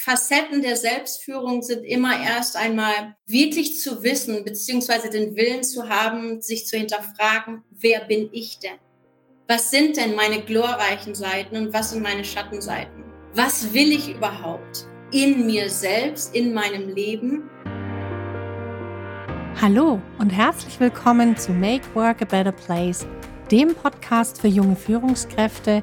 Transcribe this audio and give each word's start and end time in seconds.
Facetten 0.00 0.62
der 0.62 0.76
Selbstführung 0.76 1.60
sind 1.60 1.82
immer 1.82 2.22
erst 2.22 2.56
einmal 2.56 3.16
wirklich 3.26 3.80
zu 3.80 4.04
wissen, 4.04 4.44
beziehungsweise 4.44 5.10
den 5.10 5.34
Willen 5.34 5.64
zu 5.64 5.88
haben, 5.88 6.40
sich 6.40 6.68
zu 6.68 6.76
hinterfragen, 6.76 7.64
wer 7.70 8.04
bin 8.04 8.28
ich 8.30 8.60
denn? 8.60 8.78
Was 9.48 9.72
sind 9.72 9.96
denn 9.96 10.14
meine 10.14 10.40
glorreichen 10.40 11.16
Seiten 11.16 11.56
und 11.56 11.72
was 11.72 11.90
sind 11.90 12.04
meine 12.04 12.24
Schattenseiten? 12.24 13.02
Was 13.34 13.74
will 13.74 13.90
ich 13.90 14.14
überhaupt 14.14 14.86
in 15.10 15.46
mir 15.46 15.68
selbst, 15.68 16.32
in 16.32 16.54
meinem 16.54 16.94
Leben? 16.94 17.50
Hallo 19.60 20.00
und 20.20 20.30
herzlich 20.30 20.78
willkommen 20.78 21.36
zu 21.36 21.50
Make 21.50 21.92
Work 21.94 22.22
a 22.22 22.24
Better 22.24 22.52
Place, 22.52 23.04
dem 23.50 23.74
Podcast 23.74 24.40
für 24.40 24.48
junge 24.48 24.76
Führungskräfte, 24.76 25.82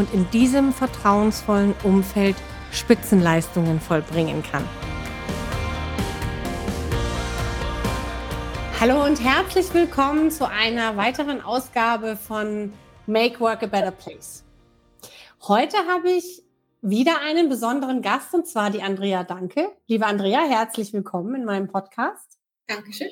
und 0.00 0.14
in 0.14 0.28
diesem 0.30 0.72
vertrauensvollen 0.72 1.74
Umfeld 1.84 2.34
Spitzenleistungen 2.72 3.80
vollbringen 3.80 4.42
kann. 4.42 4.66
Hallo 8.80 9.04
und 9.04 9.22
herzlich 9.22 9.74
willkommen 9.74 10.30
zu 10.30 10.48
einer 10.48 10.96
weiteren 10.96 11.42
Ausgabe 11.42 12.16
von 12.16 12.72
Make 13.06 13.40
Work 13.40 13.62
a 13.62 13.66
Better 13.66 13.90
Place. 13.90 14.42
Heute 15.46 15.76
habe 15.86 16.10
ich 16.10 16.42
wieder 16.80 17.20
einen 17.20 17.50
besonderen 17.50 18.00
Gast 18.00 18.32
und 18.32 18.46
zwar 18.46 18.70
die 18.70 18.80
Andrea 18.80 19.22
Danke. 19.22 19.68
Liebe 19.86 20.06
Andrea, 20.06 20.40
herzlich 20.48 20.94
willkommen 20.94 21.34
in 21.34 21.44
meinem 21.44 21.68
Podcast. 21.68 22.38
Dankeschön. 22.66 23.10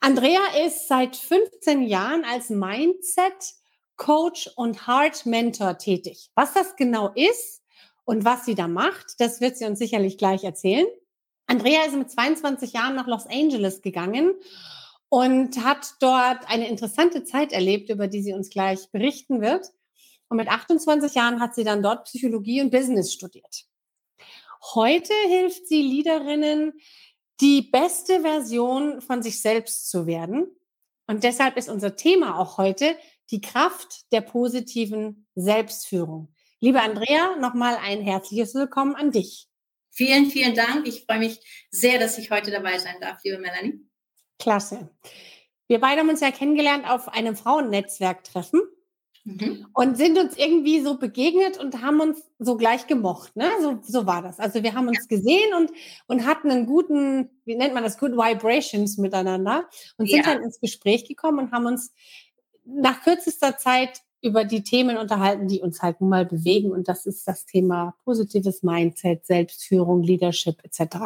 Andrea 0.00 0.40
ist 0.64 0.88
seit 0.88 1.16
15 1.16 1.82
Jahren 1.82 2.24
als 2.24 2.48
Mindset 2.48 3.56
Coach 3.96 4.50
und 4.56 4.86
Heart 4.86 5.26
Mentor 5.26 5.78
tätig. 5.78 6.30
Was 6.34 6.54
das 6.54 6.76
genau 6.76 7.12
ist 7.14 7.62
und 8.04 8.24
was 8.24 8.44
sie 8.44 8.54
da 8.54 8.68
macht, 8.68 9.14
das 9.18 9.40
wird 9.40 9.56
sie 9.56 9.64
uns 9.64 9.78
sicherlich 9.78 10.18
gleich 10.18 10.44
erzählen. 10.44 10.86
Andrea 11.46 11.84
ist 11.84 11.94
mit 11.94 12.10
22 12.10 12.72
Jahren 12.72 12.96
nach 12.96 13.06
Los 13.06 13.26
Angeles 13.26 13.82
gegangen 13.82 14.34
und 15.08 15.64
hat 15.64 15.94
dort 16.00 16.48
eine 16.48 16.68
interessante 16.68 17.24
Zeit 17.24 17.52
erlebt, 17.52 17.90
über 17.90 18.08
die 18.08 18.22
sie 18.22 18.32
uns 18.32 18.50
gleich 18.50 18.90
berichten 18.90 19.40
wird. 19.40 19.70
Und 20.28 20.38
mit 20.38 20.48
28 20.48 21.14
Jahren 21.14 21.40
hat 21.40 21.54
sie 21.54 21.64
dann 21.64 21.82
dort 21.82 22.06
Psychologie 22.06 22.62
und 22.62 22.70
Business 22.70 23.12
studiert. 23.12 23.66
Heute 24.74 25.12
hilft 25.28 25.68
sie 25.68 25.82
Leaderinnen, 25.82 26.72
die 27.40 27.62
beste 27.62 28.22
Version 28.22 29.00
von 29.00 29.22
sich 29.22 29.40
selbst 29.42 29.90
zu 29.90 30.06
werden. 30.06 30.46
Und 31.06 31.22
deshalb 31.22 31.56
ist 31.58 31.68
unser 31.68 31.96
Thema 31.96 32.38
auch 32.38 32.56
heute 32.56 32.96
die 33.30 33.40
Kraft 33.40 34.10
der 34.12 34.20
positiven 34.20 35.26
Selbstführung. 35.34 36.34
Liebe 36.60 36.80
Andrea, 36.80 37.36
nochmal 37.36 37.76
ein 37.82 38.00
herzliches 38.00 38.54
Willkommen 38.54 38.94
an 38.94 39.10
dich. 39.10 39.48
Vielen, 39.90 40.26
vielen 40.26 40.54
Dank. 40.54 40.86
Ich 40.88 41.04
freue 41.04 41.20
mich 41.20 41.40
sehr, 41.70 41.98
dass 41.98 42.18
ich 42.18 42.30
heute 42.30 42.50
dabei 42.50 42.78
sein 42.78 42.96
darf, 43.00 43.18
liebe 43.22 43.38
Melanie. 43.38 43.80
Klasse. 44.38 44.90
Wir 45.68 45.80
beide 45.80 46.00
haben 46.00 46.08
uns 46.08 46.20
ja 46.20 46.30
kennengelernt 46.30 46.88
auf 46.88 47.08
einem 47.08 47.36
Frauennetzwerktreffen 47.36 48.60
mhm. 49.24 49.66
und 49.72 49.96
sind 49.96 50.18
uns 50.18 50.36
irgendwie 50.36 50.80
so 50.80 50.98
begegnet 50.98 51.58
und 51.58 51.80
haben 51.80 52.00
uns 52.00 52.22
so 52.38 52.56
gleich 52.56 52.86
gemocht. 52.86 53.36
Ne? 53.36 53.48
So, 53.60 53.78
so 53.82 54.06
war 54.06 54.22
das. 54.22 54.38
Also 54.38 54.62
wir 54.62 54.74
haben 54.74 54.88
uns 54.88 55.08
gesehen 55.08 55.54
und, 55.54 55.70
und 56.06 56.26
hatten 56.26 56.50
einen 56.50 56.66
guten, 56.66 57.30
wie 57.44 57.56
nennt 57.56 57.74
man 57.74 57.84
das, 57.84 57.98
Good 57.98 58.12
Vibrations 58.12 58.98
miteinander 58.98 59.68
und 59.96 60.08
sind 60.08 60.26
ja. 60.26 60.34
dann 60.34 60.42
ins 60.42 60.60
Gespräch 60.60 61.06
gekommen 61.06 61.38
und 61.38 61.52
haben 61.52 61.66
uns 61.66 61.92
nach 62.64 63.02
kürzester 63.02 63.56
Zeit 63.58 64.00
über 64.24 64.44
die 64.44 64.62
Themen 64.62 64.96
unterhalten, 64.96 65.48
die 65.48 65.60
uns 65.60 65.82
halt 65.82 66.00
nun 66.00 66.08
mal 66.08 66.24
bewegen. 66.24 66.72
Und 66.72 66.88
das 66.88 67.04
ist 67.04 67.28
das 67.28 67.44
Thema 67.44 67.94
positives 68.04 68.62
Mindset, 68.62 69.26
Selbstführung, 69.26 70.02
Leadership 70.02 70.64
etc. 70.64 70.96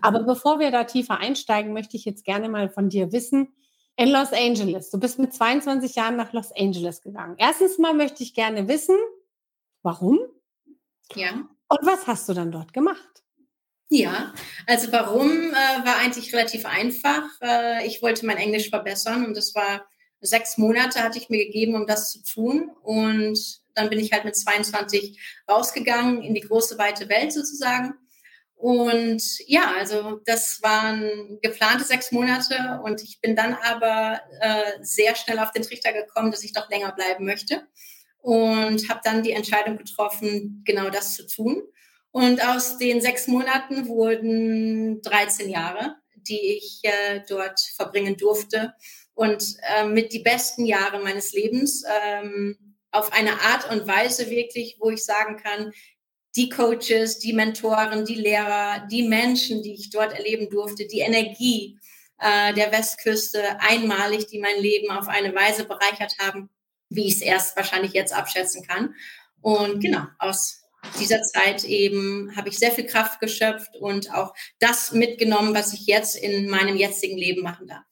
Aber 0.00 0.24
bevor 0.24 0.58
wir 0.58 0.72
da 0.72 0.82
tiefer 0.82 1.18
einsteigen, 1.18 1.72
möchte 1.72 1.96
ich 1.96 2.04
jetzt 2.04 2.24
gerne 2.24 2.48
mal 2.48 2.68
von 2.68 2.88
dir 2.88 3.12
wissen, 3.12 3.54
in 3.96 4.08
Los 4.08 4.32
Angeles, 4.32 4.90
du 4.90 4.98
bist 4.98 5.18
mit 5.18 5.34
22 5.34 5.94
Jahren 5.94 6.16
nach 6.16 6.32
Los 6.32 6.50
Angeles 6.56 7.02
gegangen. 7.02 7.36
Erstens 7.38 7.78
mal 7.78 7.94
möchte 7.94 8.22
ich 8.22 8.34
gerne 8.34 8.66
wissen, 8.66 8.96
warum? 9.82 10.18
Ja. 11.14 11.32
Und 11.68 11.78
was 11.82 12.06
hast 12.06 12.28
du 12.28 12.32
dann 12.32 12.50
dort 12.50 12.72
gemacht? 12.72 13.22
Ja, 13.88 14.32
also 14.66 14.90
warum 14.90 15.30
äh, 15.30 15.86
war 15.86 15.98
eigentlich 15.98 16.32
relativ 16.32 16.64
einfach. 16.64 17.24
Äh, 17.42 17.86
ich 17.86 18.02
wollte 18.02 18.24
mein 18.24 18.38
Englisch 18.38 18.70
verbessern 18.70 19.26
und 19.26 19.36
das 19.36 19.54
war 19.54 19.84
sechs 20.22 20.56
Monate 20.56 21.02
hatte 21.02 21.18
ich 21.18 21.28
mir 21.28 21.44
gegeben, 21.44 21.74
um 21.74 21.86
das 21.86 22.10
zu 22.10 22.22
tun. 22.22 22.70
Und 22.82 23.38
dann 23.74 23.90
bin 23.90 23.98
ich 23.98 24.12
halt 24.12 24.24
mit 24.24 24.36
22 24.36 25.18
rausgegangen 25.48 26.22
in 26.22 26.34
die 26.34 26.40
große, 26.40 26.78
weite 26.78 27.08
Welt 27.08 27.32
sozusagen. 27.32 27.94
Und 28.54 29.40
ja, 29.48 29.74
also 29.76 30.20
das 30.24 30.62
waren 30.62 31.40
geplante 31.42 31.82
sechs 31.84 32.12
Monate 32.12 32.80
und 32.84 33.02
ich 33.02 33.20
bin 33.20 33.34
dann 33.34 33.54
aber 33.54 34.20
äh, 34.40 34.78
sehr 34.82 35.16
schnell 35.16 35.40
auf 35.40 35.50
den 35.50 35.64
Trichter 35.64 35.92
gekommen, 35.92 36.30
dass 36.30 36.44
ich 36.44 36.52
doch 36.52 36.70
länger 36.70 36.92
bleiben 36.92 37.24
möchte 37.24 37.66
und 38.20 38.88
habe 38.88 39.00
dann 39.02 39.24
die 39.24 39.32
Entscheidung 39.32 39.78
getroffen, 39.78 40.62
genau 40.64 40.90
das 40.90 41.14
zu 41.14 41.26
tun. 41.26 41.64
Und 42.12 42.46
aus 42.46 42.78
den 42.78 43.00
sechs 43.00 43.26
Monaten 43.26 43.88
wurden 43.88 45.02
13 45.02 45.50
Jahre, 45.50 45.96
die 46.14 46.56
ich 46.56 46.80
äh, 46.84 47.20
dort 47.28 47.58
verbringen 47.58 48.16
durfte 48.16 48.74
und 49.14 49.56
äh, 49.62 49.86
mit 49.86 50.12
die 50.12 50.20
besten 50.20 50.64
Jahre 50.64 51.00
meines 51.00 51.32
Lebens 51.32 51.84
ähm, 52.04 52.76
auf 52.90 53.12
eine 53.12 53.40
Art 53.40 53.70
und 53.70 53.86
Weise 53.86 54.30
wirklich, 54.30 54.76
wo 54.78 54.90
ich 54.90 55.04
sagen 55.04 55.36
kann, 55.36 55.72
die 56.36 56.48
Coaches, 56.48 57.18
die 57.18 57.32
Mentoren, 57.32 58.04
die 58.04 58.14
Lehrer, 58.14 58.86
die 58.90 59.02
Menschen, 59.02 59.62
die 59.62 59.74
ich 59.74 59.90
dort 59.90 60.14
erleben 60.14 60.48
durfte, 60.48 60.86
die 60.86 61.00
Energie 61.00 61.78
äh, 62.18 62.54
der 62.54 62.72
Westküste 62.72 63.60
einmalig, 63.60 64.28
die 64.28 64.38
mein 64.38 64.60
Leben 64.60 64.90
auf 64.90 65.08
eine 65.08 65.34
Weise 65.34 65.64
bereichert 65.64 66.14
haben, 66.18 66.48
wie 66.88 67.06
ich 67.06 67.16
es 67.16 67.22
erst 67.22 67.56
wahrscheinlich 67.56 67.92
jetzt 67.92 68.14
abschätzen 68.14 68.66
kann. 68.66 68.94
Und 69.40 69.80
genau, 69.80 70.04
aus 70.18 70.62
dieser 70.98 71.22
Zeit 71.22 71.64
eben 71.64 72.34
habe 72.36 72.48
ich 72.48 72.58
sehr 72.58 72.72
viel 72.72 72.86
Kraft 72.86 73.20
geschöpft 73.20 73.76
und 73.76 74.12
auch 74.14 74.34
das 74.58 74.92
mitgenommen, 74.92 75.54
was 75.54 75.72
ich 75.72 75.86
jetzt 75.86 76.16
in 76.16 76.48
meinem 76.48 76.76
jetzigen 76.76 77.18
Leben 77.18 77.42
machen 77.42 77.66
darf. 77.66 77.84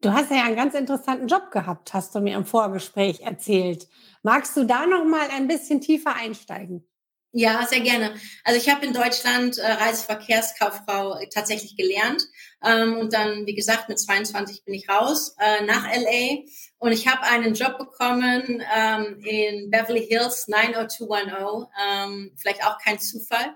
Du 0.00 0.12
hast 0.12 0.30
ja 0.30 0.44
einen 0.44 0.54
ganz 0.54 0.74
interessanten 0.74 1.26
Job 1.26 1.50
gehabt, 1.50 1.92
hast 1.92 2.14
du 2.14 2.20
mir 2.20 2.36
im 2.36 2.46
Vorgespräch 2.46 3.20
erzählt. 3.20 3.88
Magst 4.22 4.56
du 4.56 4.64
da 4.64 4.86
noch 4.86 5.04
mal 5.04 5.28
ein 5.30 5.48
bisschen 5.48 5.80
tiefer 5.80 6.14
einsteigen? 6.14 6.86
Ja, 7.32 7.66
sehr 7.66 7.80
gerne. 7.80 8.14
Also 8.42 8.58
ich 8.58 8.72
habe 8.72 8.86
in 8.86 8.94
Deutschland 8.94 9.58
äh, 9.58 9.66
Reiseverkehrskauffrau 9.66 11.18
tatsächlich 11.32 11.76
gelernt 11.76 12.22
ähm, 12.64 12.96
und 12.96 13.12
dann, 13.12 13.44
wie 13.44 13.54
gesagt, 13.54 13.88
mit 13.88 13.98
22 13.98 14.64
bin 14.64 14.74
ich 14.74 14.88
raus 14.88 15.34
äh, 15.38 15.62
nach 15.64 15.84
LA 15.84 16.44
und 16.78 16.92
ich 16.92 17.06
habe 17.06 17.22
einen 17.24 17.54
Job 17.54 17.76
bekommen 17.76 18.62
ähm, 18.74 19.20
in 19.24 19.70
Beverly 19.70 20.06
Hills 20.06 20.48
90210. 20.48 21.66
Ähm, 21.84 22.32
vielleicht 22.36 22.64
auch 22.64 22.78
kein 22.78 22.98
Zufall. 22.98 23.54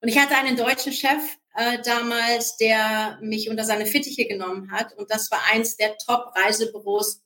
Und 0.00 0.08
ich 0.08 0.18
hatte 0.18 0.36
einen 0.36 0.56
deutschen 0.56 0.92
Chef, 0.92 1.22
äh, 1.54 1.78
damals, 1.84 2.56
der 2.56 3.18
mich 3.20 3.48
unter 3.50 3.64
seine 3.64 3.86
Fittiche 3.86 4.26
genommen 4.26 4.70
hat. 4.70 4.96
Und 4.96 5.10
das 5.10 5.30
war 5.30 5.40
eins 5.50 5.76
der 5.76 5.96
Top-Reisebüros 5.98 7.22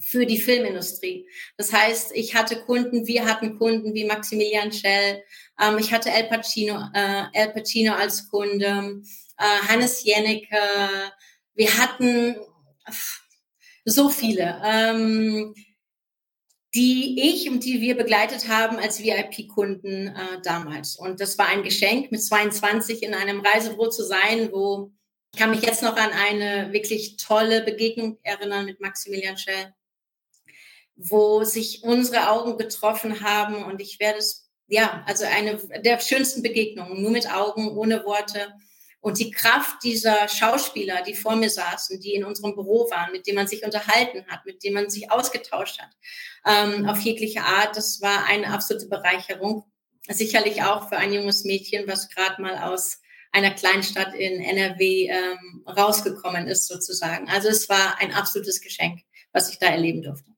für 0.00 0.26
die 0.26 0.40
Filmindustrie. 0.40 1.28
Das 1.56 1.72
heißt, 1.72 2.12
ich 2.14 2.34
hatte 2.34 2.62
Kunden, 2.62 3.06
wir 3.06 3.24
hatten 3.24 3.58
Kunden 3.58 3.94
wie 3.94 4.04
Maximilian 4.04 4.72
Schell, 4.72 5.22
ähm, 5.60 5.78
ich 5.78 5.92
hatte 5.92 6.10
El 6.10 6.28
Pacino, 6.28 6.88
äh, 6.94 7.24
El 7.32 7.52
Pacino 7.52 7.94
als 7.94 8.28
Kunde, 8.28 9.02
äh, 9.38 9.68
Hannes 9.68 10.04
Jennecke, 10.04 10.56
wir 11.54 11.78
hatten 11.78 12.36
so 13.84 14.08
viele. 14.08 14.60
Ähm, 14.64 15.54
die 16.78 17.20
ich 17.20 17.50
und 17.50 17.64
die 17.64 17.80
wir 17.80 17.96
begleitet 17.96 18.46
haben 18.46 18.78
als 18.78 19.02
VIP-Kunden 19.02 20.06
äh, 20.06 20.40
damals. 20.44 20.94
Und 20.94 21.20
das 21.20 21.36
war 21.36 21.48
ein 21.48 21.64
Geschenk, 21.64 22.12
mit 22.12 22.22
22 22.22 23.02
in 23.02 23.14
einem 23.14 23.40
Reisebüro 23.40 23.88
zu 23.88 24.04
sein, 24.04 24.50
wo 24.52 24.92
ich 25.34 25.40
kann 25.40 25.50
mich 25.50 25.62
jetzt 25.62 25.82
noch 25.82 25.96
an 25.96 26.10
eine 26.12 26.72
wirklich 26.72 27.16
tolle 27.16 27.62
Begegnung 27.62 28.18
erinnern 28.22 28.64
mit 28.64 28.80
Maximilian 28.80 29.36
Schell, 29.36 29.74
wo 30.94 31.42
sich 31.42 31.82
unsere 31.82 32.30
Augen 32.30 32.56
getroffen 32.56 33.22
haben 33.22 33.64
und 33.64 33.80
ich 33.80 33.98
werde 33.98 34.20
es 34.20 34.48
ja, 34.68 35.02
also 35.06 35.24
eine 35.24 35.56
der 35.80 35.98
schönsten 36.00 36.42
Begegnungen, 36.42 37.02
nur 37.02 37.10
mit 37.10 37.28
Augen, 37.32 37.76
ohne 37.76 38.04
Worte. 38.04 38.52
Und 39.00 39.18
die 39.18 39.30
Kraft 39.30 39.82
dieser 39.84 40.28
Schauspieler, 40.28 41.02
die 41.02 41.14
vor 41.14 41.36
mir 41.36 41.50
saßen, 41.50 42.00
die 42.00 42.14
in 42.14 42.24
unserem 42.24 42.54
Büro 42.54 42.90
waren, 42.90 43.12
mit 43.12 43.26
denen 43.26 43.36
man 43.36 43.46
sich 43.46 43.64
unterhalten 43.64 44.26
hat, 44.26 44.44
mit 44.44 44.64
denen 44.64 44.74
man 44.74 44.90
sich 44.90 45.10
ausgetauscht 45.10 45.80
hat, 45.80 45.90
ähm, 46.44 46.88
auf 46.88 47.00
jegliche 47.00 47.42
Art, 47.42 47.76
das 47.76 48.00
war 48.00 48.26
eine 48.26 48.48
absolute 48.48 48.88
Bereicherung. 48.88 49.64
Sicherlich 50.08 50.62
auch 50.62 50.88
für 50.88 50.96
ein 50.96 51.12
junges 51.12 51.44
Mädchen, 51.44 51.86
was 51.86 52.08
gerade 52.08 52.42
mal 52.42 52.58
aus 52.58 53.00
einer 53.30 53.50
Kleinstadt 53.50 54.14
in 54.14 54.40
NRW 54.40 55.08
ähm, 55.08 55.64
rausgekommen 55.66 56.46
ist, 56.46 56.66
sozusagen. 56.66 57.28
Also 57.28 57.48
es 57.48 57.68
war 57.68 58.00
ein 58.00 58.12
absolutes 58.12 58.60
Geschenk, 58.60 59.00
was 59.32 59.50
ich 59.50 59.58
da 59.58 59.66
erleben 59.66 60.02
durfte. 60.02 60.32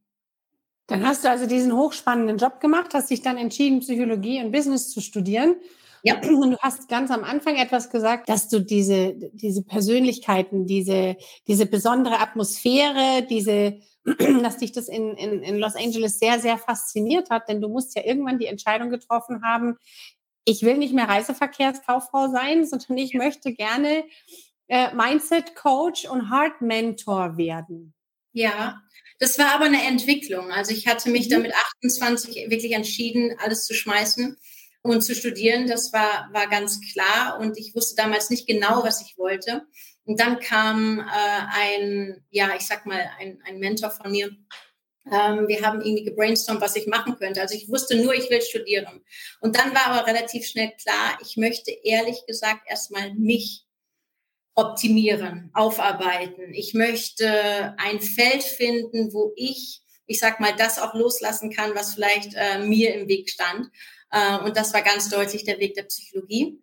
Dann 0.88 1.06
hast 1.06 1.24
du 1.24 1.30
also 1.30 1.46
diesen 1.46 1.72
hochspannenden 1.72 2.36
Job 2.36 2.60
gemacht, 2.60 2.94
hast 2.94 3.10
dich 3.10 3.22
dann 3.22 3.38
entschieden, 3.38 3.78
Psychologie 3.78 4.42
und 4.42 4.50
Business 4.50 4.90
zu 4.90 5.00
studieren. 5.00 5.54
Ja. 6.02 6.20
Und 6.20 6.52
du 6.52 6.58
hast 6.58 6.88
ganz 6.88 7.10
am 7.10 7.24
Anfang 7.24 7.56
etwas 7.56 7.90
gesagt, 7.90 8.28
dass 8.28 8.48
du 8.48 8.60
diese, 8.60 9.14
diese 9.32 9.62
Persönlichkeiten, 9.62 10.66
diese, 10.66 11.16
diese 11.46 11.66
besondere 11.66 12.20
Atmosphäre, 12.20 13.26
diese, 13.28 13.80
dass 14.42 14.58
dich 14.58 14.72
das 14.72 14.88
in, 14.88 15.14
in, 15.16 15.42
in 15.42 15.58
Los 15.58 15.76
Angeles 15.76 16.18
sehr, 16.18 16.40
sehr 16.40 16.58
fasziniert 16.58 17.30
hat, 17.30 17.48
denn 17.48 17.60
du 17.60 17.68
musst 17.68 17.94
ja 17.96 18.02
irgendwann 18.04 18.38
die 18.38 18.46
Entscheidung 18.46 18.90
getroffen 18.90 19.42
haben, 19.44 19.76
ich 20.46 20.62
will 20.62 20.78
nicht 20.78 20.94
mehr 20.94 21.08
Reiseverkehrskauffrau 21.08 22.28
sein, 22.28 22.64
sondern 22.64 22.96
ich 22.96 23.14
möchte 23.14 23.52
gerne 23.52 24.04
äh, 24.68 24.94
Mindset 24.94 25.54
Coach 25.54 26.06
und 26.06 26.30
Heart 26.30 26.62
Mentor 26.62 27.36
werden. 27.36 27.94
Ja, 28.32 28.80
das 29.18 29.38
war 29.38 29.54
aber 29.54 29.66
eine 29.66 29.84
Entwicklung. 29.84 30.50
Also 30.50 30.72
ich 30.72 30.86
hatte 30.86 31.10
mich 31.10 31.26
mhm. 31.26 31.30
dann 31.32 31.42
mit 31.42 31.52
28 31.82 32.50
wirklich 32.50 32.72
entschieden, 32.72 33.36
alles 33.38 33.66
zu 33.66 33.74
schmeißen 33.74 34.38
und 34.82 35.02
zu 35.02 35.14
studieren. 35.14 35.66
Das 35.66 35.92
war, 35.92 36.28
war 36.32 36.48
ganz 36.48 36.80
klar. 36.92 37.38
Und 37.40 37.58
ich 37.58 37.74
wusste 37.74 37.96
damals 37.96 38.30
nicht 38.30 38.46
genau, 38.46 38.82
was 38.82 39.02
ich 39.02 39.18
wollte. 39.18 39.62
Und 40.04 40.20
dann 40.20 40.40
kam 40.40 41.00
äh, 41.00 41.04
ein, 41.52 42.24
ja, 42.30 42.50
ich 42.56 42.66
sag 42.66 42.86
mal, 42.86 43.10
ein, 43.18 43.40
ein 43.44 43.58
Mentor 43.58 43.90
von 43.90 44.10
mir. 44.10 44.30
Ähm, 45.10 45.48
wir 45.48 45.62
haben 45.62 45.80
irgendwie 45.80 46.04
gebrainstormt, 46.04 46.60
was 46.60 46.76
ich 46.76 46.86
machen 46.86 47.16
könnte. 47.16 47.40
Also 47.40 47.54
ich 47.54 47.68
wusste 47.68 47.96
nur, 47.96 48.14
ich 48.14 48.30
will 48.30 48.42
studieren. 48.42 49.02
Und 49.40 49.56
dann 49.56 49.74
war 49.74 49.86
aber 49.86 50.06
relativ 50.06 50.46
schnell 50.46 50.72
klar, 50.82 51.18
ich 51.22 51.36
möchte 51.36 51.70
ehrlich 51.70 52.26
gesagt 52.26 52.62
erstmal 52.68 53.14
mich 53.14 53.64
optimieren, 54.54 55.50
aufarbeiten. 55.54 56.52
Ich 56.52 56.74
möchte 56.74 57.74
ein 57.78 58.00
Feld 58.00 58.42
finden, 58.42 59.12
wo 59.12 59.32
ich, 59.36 59.80
ich 60.06 60.18
sag 60.18 60.40
mal, 60.40 60.54
das 60.56 60.78
auch 60.78 60.94
loslassen 60.94 61.50
kann, 61.50 61.74
was 61.74 61.94
vielleicht 61.94 62.34
äh, 62.34 62.58
mir 62.58 62.94
im 62.94 63.08
Weg 63.08 63.30
stand. 63.30 63.70
Äh, 64.10 64.38
und 64.38 64.56
das 64.56 64.72
war 64.74 64.82
ganz 64.82 65.08
deutlich 65.08 65.44
der 65.44 65.58
Weg 65.58 65.74
der 65.74 65.84
Psychologie. 65.84 66.60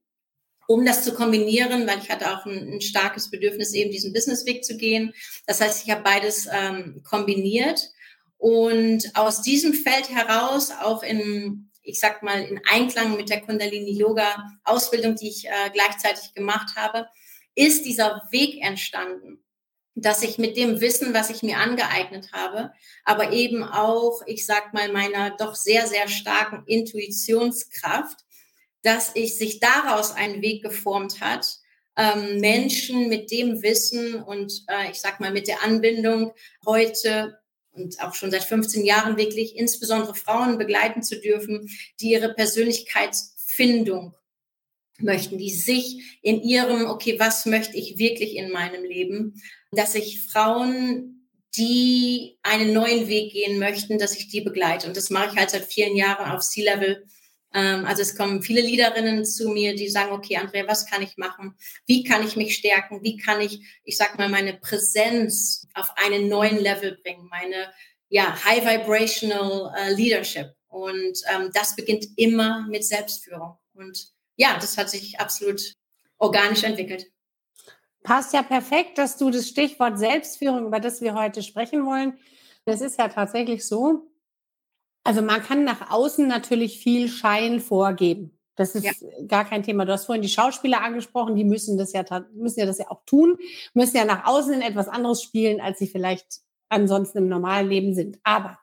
Um 0.67 0.85
das 0.85 1.03
zu 1.03 1.13
kombinieren, 1.13 1.87
weil 1.87 1.99
ich 1.99 2.09
hatte 2.09 2.29
auch 2.31 2.45
ein, 2.45 2.73
ein 2.73 2.81
starkes 2.81 3.31
Bedürfnis, 3.31 3.73
eben 3.73 3.89
diesen 3.89 4.11
Businessweg 4.11 4.65
zu 4.65 4.75
gehen. 4.75 5.13
Das 5.45 5.61
heißt, 5.61 5.85
ich 5.85 5.91
habe 5.91 6.03
beides 6.03 6.47
ähm, 6.51 7.01
kombiniert. 7.03 7.89
Und 8.37 9.15
aus 9.15 9.41
diesem 9.41 9.73
Feld 9.73 10.09
heraus, 10.09 10.71
auch 10.71 11.03
in, 11.03 11.71
ich 11.81 11.99
sag 11.99 12.21
mal, 12.21 12.41
in 12.41 12.59
Einklang 12.69 13.15
mit 13.15 13.29
der 13.29 13.41
Kundalini-Yoga-Ausbildung, 13.41 15.15
die 15.15 15.29
ich 15.29 15.45
äh, 15.47 15.69
gleichzeitig 15.71 16.33
gemacht 16.33 16.75
habe, 16.75 17.07
ist 17.55 17.85
dieser 17.85 18.21
Weg 18.29 18.61
entstanden, 18.61 19.39
dass 19.99 20.21
ich 20.21 20.37
mit 20.37 20.57
dem 20.57 20.79
Wissen, 20.79 21.13
was 21.13 21.31
ich 21.31 21.41
mir 21.41 21.57
angeeignet 21.57 22.31
habe, 22.31 22.71
aber 23.03 23.33
eben 23.33 23.63
auch, 23.63 24.21
ich 24.27 24.45
sag 24.45 24.73
mal, 24.73 24.91
meiner 24.91 25.35
doch 25.37 25.55
sehr, 25.55 25.87
sehr 25.87 26.07
starken 26.07 26.63
Intuitionskraft, 26.67 28.19
dass 28.83 29.11
ich 29.15 29.37
sich 29.37 29.59
daraus 29.59 30.11
einen 30.11 30.41
Weg 30.43 30.61
geformt 30.61 31.19
hat, 31.19 31.47
ähm, 31.97 32.39
Menschen 32.39 33.09
mit 33.09 33.31
dem 33.31 33.63
Wissen 33.63 34.21
und 34.21 34.63
äh, 34.67 34.91
ich 34.91 35.01
sag 35.01 35.19
mal 35.19 35.31
mit 35.31 35.47
der 35.47 35.63
Anbindung 35.63 36.31
heute 36.65 37.39
und 37.71 37.99
auch 37.99 38.13
schon 38.13 38.29
seit 38.29 38.43
15 38.43 38.85
Jahren 38.85 39.17
wirklich 39.17 39.55
insbesondere 39.55 40.13
Frauen 40.13 40.59
begleiten 40.59 41.01
zu 41.01 41.19
dürfen, 41.19 41.69
die 41.99 42.11
ihre 42.11 42.35
Persönlichkeitsfindung 42.35 44.13
möchten, 44.99 45.37
die 45.37 45.53
sich 45.53 46.19
in 46.21 46.41
ihrem, 46.41 46.85
okay, 46.87 47.19
was 47.19 47.45
möchte 47.45 47.77
ich 47.77 47.97
wirklich 47.97 48.35
in 48.35 48.51
meinem 48.51 48.83
Leben, 48.83 49.41
dass 49.71 49.95
ich 49.95 50.25
Frauen, 50.27 51.17
die 51.55 52.37
einen 52.43 52.73
neuen 52.73 53.07
Weg 53.07 53.33
gehen 53.33 53.59
möchten, 53.59 53.97
dass 53.97 54.15
ich 54.15 54.27
die 54.27 54.41
begleite. 54.41 54.87
Und 54.87 54.97
das 54.97 55.09
mache 55.09 55.31
ich 55.31 55.39
halt 55.39 55.49
seit 55.49 55.65
vielen 55.65 55.95
Jahren 55.95 56.31
auf 56.31 56.43
C-Level. 56.43 57.05
Ähm, 57.53 57.85
also 57.85 58.01
es 58.01 58.15
kommen 58.15 58.43
viele 58.43 58.61
Leaderinnen 58.61 59.25
zu 59.25 59.49
mir, 59.49 59.75
die 59.75 59.89
sagen, 59.89 60.11
okay, 60.11 60.37
Andrea, 60.37 60.67
was 60.67 60.85
kann 60.85 61.01
ich 61.01 61.17
machen? 61.17 61.55
Wie 61.85 62.03
kann 62.03 62.25
ich 62.25 62.35
mich 62.35 62.55
stärken? 62.55 63.01
Wie 63.01 63.17
kann 63.17 63.41
ich, 63.41 63.59
ich 63.83 63.97
sag 63.97 64.17
mal, 64.17 64.29
meine 64.29 64.53
Präsenz 64.53 65.67
auf 65.73 65.91
einen 65.95 66.27
neuen 66.27 66.57
Level 66.57 66.99
bringen? 67.01 67.27
Meine, 67.29 67.71
ja, 68.09 68.37
High 68.45 68.63
Vibrational 68.63 69.73
uh, 69.73 69.95
Leadership. 69.95 70.53
Und 70.67 71.19
ähm, 71.33 71.49
das 71.53 71.75
beginnt 71.75 72.05
immer 72.17 72.67
mit 72.69 72.85
Selbstführung. 72.85 73.57
Und 73.73 74.16
ja, 74.37 74.57
das 74.59 74.77
hat 74.77 74.89
sich 74.89 75.19
absolut 75.19 75.73
organisch 76.17 76.63
entwickelt. 76.63 77.11
Passt 78.03 78.33
ja 78.33 78.43
perfekt, 78.43 78.97
dass 78.97 79.17
du 79.17 79.29
das 79.29 79.49
Stichwort 79.49 79.99
Selbstführung, 79.99 80.67
über 80.67 80.79
das 80.79 81.01
wir 81.01 81.13
heute 81.13 81.43
sprechen 81.43 81.85
wollen. 81.85 82.17
Das 82.63 82.79
ist 82.79 82.97
ja 82.97 83.09
tatsächlich 83.09 83.67
so. 83.67 84.09
Also 85.03 85.21
man 85.21 85.41
kann 85.41 85.63
nach 85.63 85.91
außen 85.91 86.27
natürlich 86.27 86.79
viel 86.79 87.09
Schein 87.09 87.59
vorgeben. 87.59 88.37
Das 88.55 88.75
ist 88.75 88.83
ja. 88.83 88.91
gar 89.27 89.45
kein 89.45 89.63
Thema. 89.63 89.85
Du 89.85 89.93
hast 89.93 90.05
vorhin 90.05 90.21
die 90.21 90.29
Schauspieler 90.29 90.81
angesprochen, 90.81 91.35
die 91.35 91.43
müssen 91.43 91.77
das 91.77 91.93
ja 91.93 92.03
müssen 92.33 92.59
ja 92.59 92.65
das 92.65 92.79
ja 92.79 92.89
auch 92.89 93.03
tun, 93.05 93.37
müssen 93.73 93.97
ja 93.97 94.05
nach 94.05 94.25
außen 94.25 94.53
in 94.53 94.61
etwas 94.61 94.87
anderes 94.87 95.21
spielen, 95.21 95.61
als 95.61 95.79
sie 95.79 95.87
vielleicht 95.87 96.41
ansonsten 96.69 97.19
im 97.19 97.29
normalen 97.29 97.69
Leben 97.69 97.93
sind. 97.93 98.19
Aber 98.23 98.57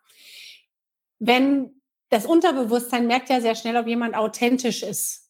wenn 1.19 1.81
das 2.11 2.27
Unterbewusstsein 2.27 3.07
merkt 3.07 3.31
ja 3.31 3.41
sehr 3.41 3.55
schnell, 3.55 3.77
ob 3.77 3.87
jemand 3.87 4.15
authentisch 4.15 4.83
ist. 4.83 5.24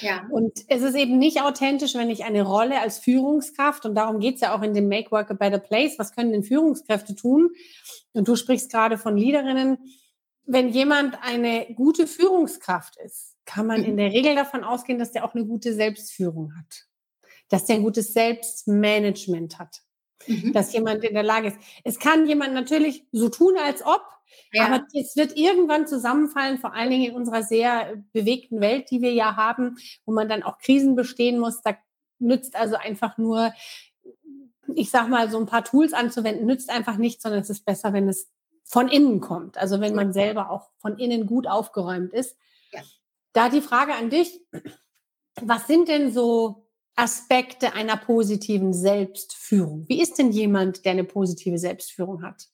Ja. 0.00 0.26
Und 0.30 0.64
es 0.68 0.82
ist 0.82 0.94
eben 0.94 1.18
nicht 1.18 1.42
authentisch, 1.42 1.94
wenn 1.94 2.10
ich 2.10 2.24
eine 2.24 2.42
Rolle 2.42 2.80
als 2.80 2.98
Führungskraft, 2.98 3.84
und 3.84 3.94
darum 3.94 4.18
geht 4.18 4.36
es 4.36 4.40
ja 4.40 4.56
auch 4.56 4.62
in 4.62 4.74
dem 4.74 4.88
Make 4.88 5.10
Work 5.10 5.30
a 5.30 5.34
Better 5.34 5.58
Place, 5.58 5.98
was 5.98 6.12
können 6.12 6.32
denn 6.32 6.42
Führungskräfte 6.42 7.14
tun? 7.14 7.50
Und 8.12 8.26
du 8.26 8.36
sprichst 8.36 8.70
gerade 8.70 8.98
von 8.98 9.16
Leaderinnen. 9.16 9.78
Wenn 10.46 10.70
jemand 10.70 11.18
eine 11.22 11.66
gute 11.74 12.06
Führungskraft 12.06 12.96
ist, 13.04 13.36
kann 13.44 13.66
man 13.66 13.82
in 13.84 13.96
der 13.96 14.10
Regel 14.10 14.34
davon 14.34 14.64
ausgehen, 14.64 14.98
dass 14.98 15.12
der 15.12 15.24
auch 15.24 15.34
eine 15.34 15.44
gute 15.44 15.74
Selbstführung 15.74 16.54
hat, 16.56 16.86
dass 17.48 17.66
der 17.66 17.76
ein 17.76 17.82
gutes 17.82 18.12
Selbstmanagement 18.12 19.58
hat, 19.58 19.82
mhm. 20.26 20.52
dass 20.52 20.72
jemand 20.72 21.04
in 21.04 21.14
der 21.14 21.22
Lage 21.22 21.48
ist. 21.48 21.58
Es 21.82 21.98
kann 21.98 22.26
jemand 22.26 22.54
natürlich 22.54 23.06
so 23.12 23.28
tun, 23.28 23.54
als 23.58 23.84
ob, 23.84 24.02
ja. 24.52 24.66
Aber 24.66 24.84
es 24.92 25.16
wird 25.16 25.36
irgendwann 25.36 25.86
zusammenfallen, 25.86 26.58
vor 26.58 26.74
allen 26.74 26.90
Dingen 26.90 27.10
in 27.10 27.16
unserer 27.16 27.42
sehr 27.42 28.02
bewegten 28.12 28.60
Welt, 28.60 28.90
die 28.90 29.02
wir 29.02 29.12
ja 29.12 29.36
haben, 29.36 29.76
wo 30.04 30.12
man 30.12 30.28
dann 30.28 30.42
auch 30.42 30.58
Krisen 30.58 30.94
bestehen 30.94 31.38
muss. 31.38 31.62
Da 31.62 31.76
nützt 32.18 32.56
also 32.56 32.76
einfach 32.76 33.18
nur, 33.18 33.52
ich 34.74 34.90
sag 34.90 35.08
mal, 35.08 35.30
so 35.30 35.38
ein 35.38 35.46
paar 35.46 35.64
Tools 35.64 35.92
anzuwenden, 35.92 36.46
nützt 36.46 36.70
einfach 36.70 36.96
nichts, 36.96 37.22
sondern 37.22 37.42
es 37.42 37.50
ist 37.50 37.64
besser, 37.64 37.92
wenn 37.92 38.08
es 38.08 38.30
von 38.64 38.88
innen 38.88 39.20
kommt. 39.20 39.58
Also 39.58 39.80
wenn 39.80 39.94
man 39.94 40.12
selber 40.12 40.50
auch 40.50 40.70
von 40.78 40.98
innen 40.98 41.26
gut 41.26 41.46
aufgeräumt 41.46 42.12
ist. 42.12 42.36
Ja. 42.72 42.80
Da 43.32 43.48
die 43.48 43.60
Frage 43.60 43.94
an 43.94 44.10
dich, 44.10 44.40
was 45.40 45.66
sind 45.66 45.88
denn 45.88 46.12
so 46.12 46.68
Aspekte 46.96 47.74
einer 47.74 47.96
positiven 47.96 48.72
Selbstführung? 48.72 49.84
Wie 49.88 50.00
ist 50.00 50.18
denn 50.18 50.30
jemand, 50.30 50.84
der 50.84 50.92
eine 50.92 51.04
positive 51.04 51.58
Selbstführung 51.58 52.22
hat? 52.22 52.48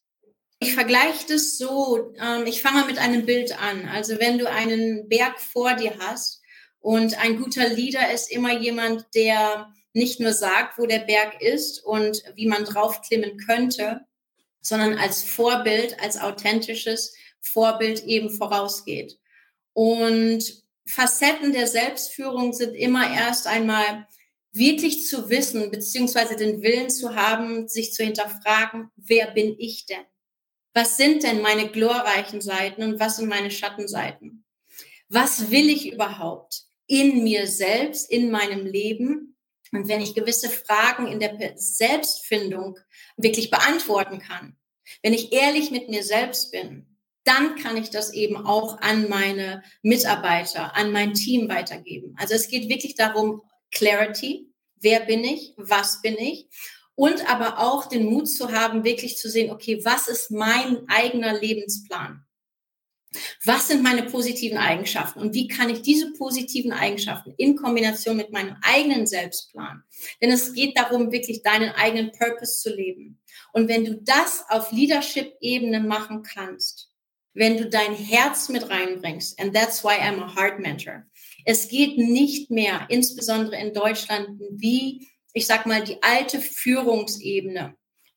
Ich 0.63 0.75
vergleiche 0.75 1.27
das 1.27 1.57
so, 1.57 2.13
ähm, 2.21 2.45
ich 2.47 2.61
fange 2.61 2.85
mit 2.85 2.99
einem 2.99 3.25
Bild 3.25 3.59
an. 3.59 3.89
Also 3.89 4.19
wenn 4.19 4.39
du 4.39 4.49
einen 4.49 5.09
Berg 5.09 5.41
vor 5.41 5.73
dir 5.75 5.95
hast 5.99 6.43
und 6.81 7.19
ein 7.19 7.39
guter 7.41 7.67
Leader 7.69 8.13
ist 8.13 8.31
immer 8.31 8.53
jemand, 8.53 9.07
der 9.15 9.73
nicht 9.95 10.21
nur 10.21 10.35
sagt, 10.35 10.79
wo 10.79 10.85
der 10.85 11.01
Berg 11.01 11.41
ist 11.41 11.83
und 11.83 12.23
wie 12.35 12.47
man 12.47 12.65
draufklimmen 12.65 13.39
könnte, 13.39 14.03
sondern 14.61 14.99
als 14.99 15.23
Vorbild, 15.23 15.99
als 15.99 16.21
authentisches 16.21 17.15
Vorbild 17.41 18.05
eben 18.05 18.29
vorausgeht. 18.29 19.19
Und 19.73 20.63
Facetten 20.87 21.53
der 21.53 21.69
Selbstführung 21.69 22.53
sind 22.53 22.75
immer 22.75 23.11
erst 23.11 23.47
einmal 23.47 24.07
wirklich 24.53 25.07
zu 25.07 25.31
wissen, 25.31 25.71
beziehungsweise 25.71 26.37
den 26.37 26.61
Willen 26.61 26.91
zu 26.91 27.15
haben, 27.15 27.67
sich 27.67 27.95
zu 27.95 28.05
hinterfragen, 28.05 28.91
wer 28.97 29.31
bin 29.31 29.55
ich 29.59 29.87
denn? 29.87 30.05
Was 30.73 30.97
sind 30.97 31.23
denn 31.23 31.43
meine 31.43 31.69
glorreichen 31.69 32.41
Seiten 32.41 32.83
und 32.83 33.01
was 33.01 33.17
sind 33.17 33.29
meine 33.29 33.51
Schattenseiten? 33.51 34.45
Was 35.09 35.51
will 35.51 35.69
ich 35.69 35.93
überhaupt 35.93 36.65
in 36.87 37.25
mir 37.25 37.47
selbst, 37.47 38.11
in 38.11 38.31
meinem 38.31 38.67
Leben? 38.67 39.37
Und 39.73 39.89
wenn 39.89 40.01
ich 40.01 40.15
gewisse 40.15 40.49
Fragen 40.49 41.07
in 41.07 41.21
der 41.21 41.55
Selbstfindung 41.57 42.79
wirklich 43.17 43.51
beantworten 43.51 44.21
kann, 44.21 44.57
wenn 45.03 45.13
ich 45.13 45.33
ehrlich 45.33 45.71
mit 45.71 45.89
mir 45.89 46.03
selbst 46.03 46.51
bin, 46.53 46.87
dann 47.25 47.57
kann 47.57 47.77
ich 47.77 47.91
das 47.91 48.13
eben 48.13 48.37
auch 48.37 48.81
an 48.81 49.09
meine 49.09 49.63
Mitarbeiter, 49.83 50.75
an 50.77 50.91
mein 50.91 51.15
Team 51.15 51.49
weitergeben. 51.49 52.15
Also 52.19 52.35
es 52.35 52.49
geht 52.49 52.69
wirklich 52.69 52.95
darum, 52.95 53.43
Clarity, 53.73 54.49
wer 54.77 55.01
bin 55.01 55.23
ich, 55.23 55.55
was 55.57 56.01
bin 56.03 56.17
ich 56.17 56.49
und 56.95 57.29
aber 57.31 57.59
auch 57.59 57.87
den 57.87 58.07
Mut 58.07 58.29
zu 58.29 58.53
haben, 58.53 58.85
wirklich 58.85 59.17
zu 59.17 59.29
sehen, 59.29 59.51
okay, 59.51 59.81
was 59.85 60.09
ist 60.09 60.31
mein 60.31 60.89
eigener 60.89 61.39
Lebensplan? 61.39 62.25
Was 63.45 63.67
sind 63.67 63.83
meine 63.83 64.05
positiven 64.05 64.59
Eigenschaften 64.59 65.19
und 65.19 65.35
wie 65.35 65.49
kann 65.49 65.69
ich 65.69 65.83
diese 65.83 66.13
positiven 66.13 66.73
Eigenschaften 66.73 67.35
in 67.39 67.57
Kombination 67.57 68.17
mit 68.17 68.31
meinem 68.31 68.57
eigenen 68.63 69.07
Selbstplan? 69.07 69.83
Denn 70.23 70.31
es 70.31 70.53
geht 70.53 70.79
darum, 70.79 71.11
wirklich 71.11 71.43
deinen 71.43 71.71
eigenen 71.71 72.13
Purpose 72.13 72.61
zu 72.61 72.73
leben. 72.73 73.21
Und 73.53 73.69
wenn 73.69 73.85
du 73.85 73.97
das 73.97 74.45
auf 74.49 74.71
Leadership-Ebene 74.71 75.81
machen 75.81 76.23
kannst, 76.23 76.91
wenn 77.35 77.57
du 77.57 77.69
dein 77.69 77.95
Herz 77.95 78.49
mit 78.49 78.69
reinbringst, 78.69 79.41
and 79.41 79.55
that's 79.55 79.83
why 79.85 79.95
I'm 79.95 80.21
a 80.21 80.35
Heart 80.35 80.61
Mentor. 80.61 81.05
Es 81.45 81.69
geht 81.69 81.97
nicht 81.97 82.51
mehr, 82.51 82.87
insbesondere 82.89 83.57
in 83.61 83.73
Deutschland, 83.73 84.41
wie, 84.51 85.09
ich 85.33 85.47
sag 85.47 85.67
mal, 85.67 85.83
die 85.83 86.03
alte 86.03 86.41
Führungsebene. 86.41 87.75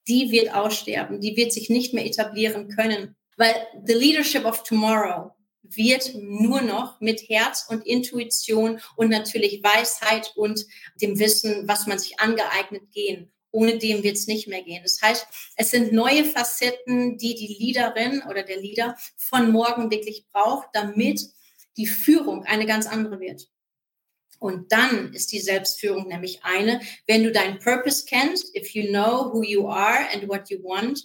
Die 0.08 0.32
wird 0.32 0.54
aussterben, 0.54 1.22
die 1.22 1.38
wird 1.38 1.54
sich 1.54 1.70
nicht 1.70 1.94
mehr 1.94 2.06
etablieren 2.06 2.68
können, 2.68 3.16
weil 3.38 3.56
the 3.86 3.94
leadership 3.94 4.46
of 4.46 4.64
tomorrow 4.64 5.32
wird 5.64 6.14
nur 6.16 6.62
noch 6.62 7.00
mit 7.00 7.30
Herz 7.30 7.66
und 7.70 7.86
Intuition 7.86 8.82
und 8.96 9.10
natürlich 9.10 9.64
Weisheit 9.64 10.34
und 10.36 10.66
dem 11.02 11.20
Wissen, 11.20 11.68
was 11.68 11.88
man 11.88 12.00
sich 12.00 12.20
angeeignet 12.20 12.92
gehen. 12.92 13.32
Ohne 13.52 13.78
dem 13.78 14.04
wird 14.04 14.18
es 14.18 14.28
nicht 14.28 14.48
mehr 14.48 14.64
gehen. 14.64 14.82
Das 14.84 15.02
heißt, 15.02 15.28
es 15.56 15.72
sind 15.72 15.94
neue 15.94 16.26
Facetten, 16.26 17.18
die 17.18 17.36
die 17.36 17.56
Leaderin 17.60 18.24
oder 18.30 18.44
der 18.44 18.60
Leader 18.60 18.98
von 19.16 19.52
morgen 19.52 19.92
wirklich 19.92 20.26
braucht, 20.32 20.70
damit 20.74 21.22
die 21.78 21.88
Führung 21.88 22.44
eine 22.44 22.66
ganz 22.66 22.88
andere 22.88 23.20
wird. 23.20 23.48
Und 24.44 24.74
dann 24.74 25.14
ist 25.14 25.32
die 25.32 25.40
Selbstführung 25.40 26.10
nämlich 26.10 26.44
eine, 26.44 26.82
wenn 27.08 27.24
du 27.24 27.32
deinen 27.32 27.60
Purpose 27.60 28.04
kennst, 28.06 28.54
if 28.54 28.74
you 28.76 28.90
know 28.90 29.32
who 29.32 29.42
you 29.42 29.70
are 29.70 30.06
and 30.12 30.28
what 30.28 30.50
you 30.50 30.62
want, 30.62 31.02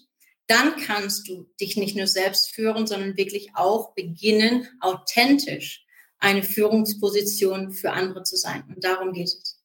dann 0.49 0.75
kannst 0.75 1.29
du 1.29 1.49
dich 1.61 1.77
nicht 1.77 1.97
nur 1.97 2.09
selbst 2.09 2.51
führen, 2.53 2.89
sondern 2.89 3.17
wirklich 3.17 3.51
auch 3.55 3.95
beginnen, 3.95 4.67
authentisch 4.81 5.87
eine 6.19 6.43
Führungsposition 6.43 7.71
für 7.71 7.93
andere 7.93 8.25
zu 8.25 8.35
sein. 8.35 8.65
Und 8.75 8.83
darum 8.83 9.13
geht 9.13 9.29
es. 9.29 9.63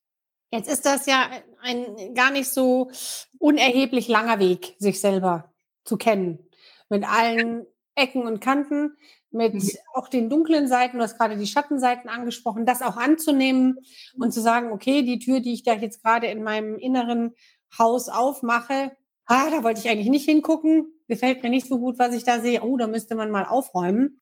Jetzt 0.51 0.69
ist 0.69 0.85
das 0.85 1.07
ja 1.07 1.31
ein 1.59 2.13
gar 2.13 2.29
nicht 2.29 2.49
so 2.49 2.91
unerheblich 3.39 4.07
langer 4.07 4.37
Weg, 4.37 4.75
sich 4.77 5.01
selber 5.01 5.51
zu 5.83 5.97
kennen. 5.97 6.47
Mit 6.89 7.05
allen 7.05 7.65
Ecken 7.95 8.27
und 8.27 8.39
Kanten, 8.39 8.95
mit 9.33 9.53
mhm. 9.53 9.69
auch 9.93 10.07
den 10.07 10.29
dunklen 10.29 10.67
Seiten, 10.67 10.97
du 10.97 11.03
hast 11.03 11.17
gerade 11.17 11.37
die 11.37 11.47
Schattenseiten 11.47 12.09
angesprochen, 12.09 12.65
das 12.65 12.81
auch 12.81 12.97
anzunehmen 12.97 13.79
und 14.17 14.33
zu 14.33 14.41
sagen, 14.41 14.71
okay, 14.71 15.03
die 15.03 15.19
Tür, 15.19 15.39
die 15.39 15.53
ich 15.53 15.63
da 15.63 15.73
jetzt 15.73 16.03
gerade 16.03 16.27
in 16.27 16.43
meinem 16.43 16.77
inneren 16.77 17.33
Haus 17.77 18.09
aufmache, 18.09 18.91
ah, 19.25 19.49
da 19.49 19.63
wollte 19.63 19.79
ich 19.79 19.89
eigentlich 19.89 20.09
nicht 20.09 20.25
hingucken, 20.25 20.87
gefällt 21.07 21.43
mir 21.43 21.49
nicht 21.49 21.67
so 21.67 21.79
gut, 21.79 21.99
was 21.99 22.13
ich 22.13 22.23
da 22.23 22.39
sehe, 22.39 22.61
oh, 22.61 22.77
da 22.77 22.87
müsste 22.87 23.15
man 23.15 23.31
mal 23.31 23.45
aufräumen. 23.45 24.21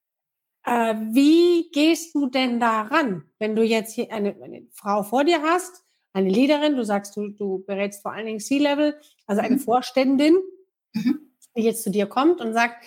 Äh, 0.63 0.95
wie 1.11 1.69
gehst 1.71 2.13
du 2.13 2.27
denn 2.27 2.59
daran, 2.59 3.23
wenn 3.39 3.55
du 3.55 3.63
jetzt 3.63 3.93
hier 3.93 4.11
eine, 4.11 4.35
eine 4.41 4.67
Frau 4.71 5.03
vor 5.03 5.23
dir 5.23 5.41
hast, 5.41 5.83
eine 6.13 6.29
Leaderin, 6.29 6.75
du 6.75 6.83
sagst, 6.83 7.15
du, 7.15 7.29
du 7.29 7.63
berätst 7.65 8.01
vor 8.01 8.11
allen 8.11 8.25
Dingen 8.25 8.39
C-Level, 8.39 8.99
also 9.25 9.41
eine 9.41 9.55
mhm. 9.55 9.59
Vorständin, 9.59 10.37
mhm. 10.93 11.31
die 11.55 11.63
jetzt 11.63 11.83
zu 11.83 11.89
dir 11.89 12.05
kommt 12.05 12.41
und 12.41 12.53
sagt, 12.53 12.83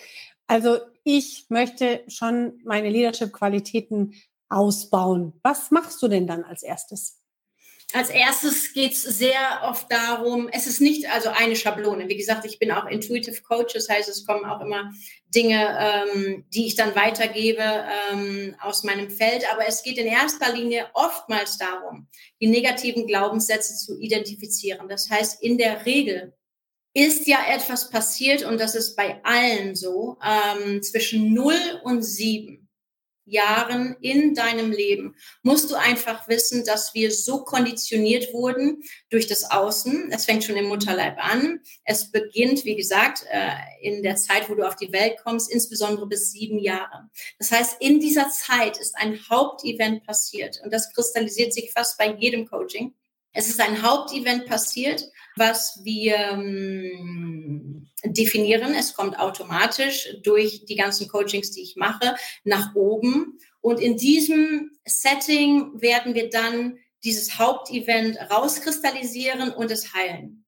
also 0.46 0.78
ich 1.04 1.46
möchte 1.50 2.02
schon 2.08 2.60
meine 2.64 2.90
Leadership-Qualitäten 2.90 4.14
ausbauen. 4.48 5.38
Was 5.42 5.70
machst 5.70 6.02
du 6.02 6.08
denn 6.08 6.26
dann 6.26 6.44
als 6.44 6.62
erstes? 6.62 7.20
Als 7.92 8.10
erstes 8.10 8.72
geht 8.72 8.92
es 8.92 9.02
sehr 9.02 9.60
oft 9.62 9.92
darum, 9.92 10.48
es 10.50 10.66
ist 10.66 10.80
nicht 10.80 11.08
also 11.10 11.28
eine 11.28 11.54
Schablone. 11.54 12.08
Wie 12.08 12.16
gesagt, 12.16 12.44
ich 12.44 12.58
bin 12.58 12.72
auch 12.72 12.86
Intuitive 12.86 13.40
Coach, 13.42 13.74
das 13.74 13.88
heißt, 13.88 14.08
es 14.08 14.26
kommen 14.26 14.44
auch 14.46 14.60
immer 14.60 14.90
Dinge, 15.26 15.78
ähm, 15.78 16.44
die 16.48 16.66
ich 16.66 16.74
dann 16.74 16.96
weitergebe 16.96 17.62
ähm, 18.12 18.56
aus 18.60 18.82
meinem 18.82 19.10
Feld. 19.10 19.44
Aber 19.52 19.68
es 19.68 19.84
geht 19.84 19.98
in 19.98 20.06
erster 20.06 20.52
Linie 20.52 20.88
oftmals 20.94 21.56
darum, 21.58 22.08
die 22.40 22.48
negativen 22.48 23.06
Glaubenssätze 23.06 23.76
zu 23.76 23.96
identifizieren. 24.00 24.88
Das 24.88 25.08
heißt, 25.08 25.40
in 25.40 25.56
der 25.56 25.86
Regel 25.86 26.34
ist 26.94 27.26
ja 27.26 27.38
etwas 27.48 27.90
passiert 27.90 28.44
und 28.44 28.58
das 28.60 28.74
ist 28.74 28.96
bei 28.96 29.20
allen 29.24 29.74
so, 29.74 30.16
ähm, 30.24 30.82
zwischen 30.82 31.34
0 31.34 31.54
und 31.82 32.02
7 32.02 32.64
Jahren 33.26 33.96
in 34.00 34.34
deinem 34.34 34.70
Leben 34.70 35.16
musst 35.42 35.70
du 35.70 35.76
einfach 35.76 36.28
wissen, 36.28 36.64
dass 36.64 36.94
wir 36.94 37.10
so 37.10 37.42
konditioniert 37.42 38.32
wurden 38.34 38.82
durch 39.10 39.26
das 39.26 39.50
Außen. 39.50 40.10
Es 40.12 40.26
fängt 40.26 40.44
schon 40.44 40.56
im 40.56 40.66
Mutterleib 40.66 41.16
an. 41.18 41.60
Es 41.84 42.10
beginnt, 42.10 42.64
wie 42.64 42.76
gesagt, 42.76 43.24
äh, 43.30 43.50
in 43.80 44.02
der 44.02 44.16
Zeit, 44.16 44.50
wo 44.50 44.54
du 44.54 44.66
auf 44.66 44.76
die 44.76 44.92
Welt 44.92 45.16
kommst, 45.24 45.50
insbesondere 45.50 46.06
bis 46.06 46.32
sieben 46.32 46.58
Jahre. 46.58 47.08
Das 47.38 47.50
heißt, 47.50 47.76
in 47.80 47.98
dieser 47.98 48.28
Zeit 48.28 48.78
ist 48.78 48.94
ein 48.96 49.18
Hauptevent 49.30 50.04
passiert 50.04 50.60
und 50.62 50.72
das 50.72 50.92
kristallisiert 50.92 51.54
sich 51.54 51.72
fast 51.72 51.96
bei 51.96 52.14
jedem 52.14 52.46
Coaching. 52.46 52.94
Es 53.34 53.48
ist 53.48 53.60
ein 53.60 53.82
Hauptevent 53.82 54.46
passiert, 54.46 55.10
was 55.36 55.80
wir 55.82 56.16
ähm, 56.16 57.90
definieren. 58.04 58.74
Es 58.74 58.94
kommt 58.94 59.18
automatisch 59.18 60.08
durch 60.22 60.64
die 60.64 60.76
ganzen 60.76 61.08
Coachings, 61.08 61.50
die 61.50 61.62
ich 61.62 61.76
mache, 61.76 62.14
nach 62.44 62.74
oben. 62.74 63.38
Und 63.60 63.80
in 63.80 63.96
diesem 63.96 64.70
Setting 64.84 65.80
werden 65.80 66.14
wir 66.14 66.30
dann 66.30 66.78
dieses 67.02 67.38
Hauptevent 67.38 68.18
rauskristallisieren 68.30 69.52
und 69.52 69.70
es 69.70 69.92
heilen. 69.92 70.44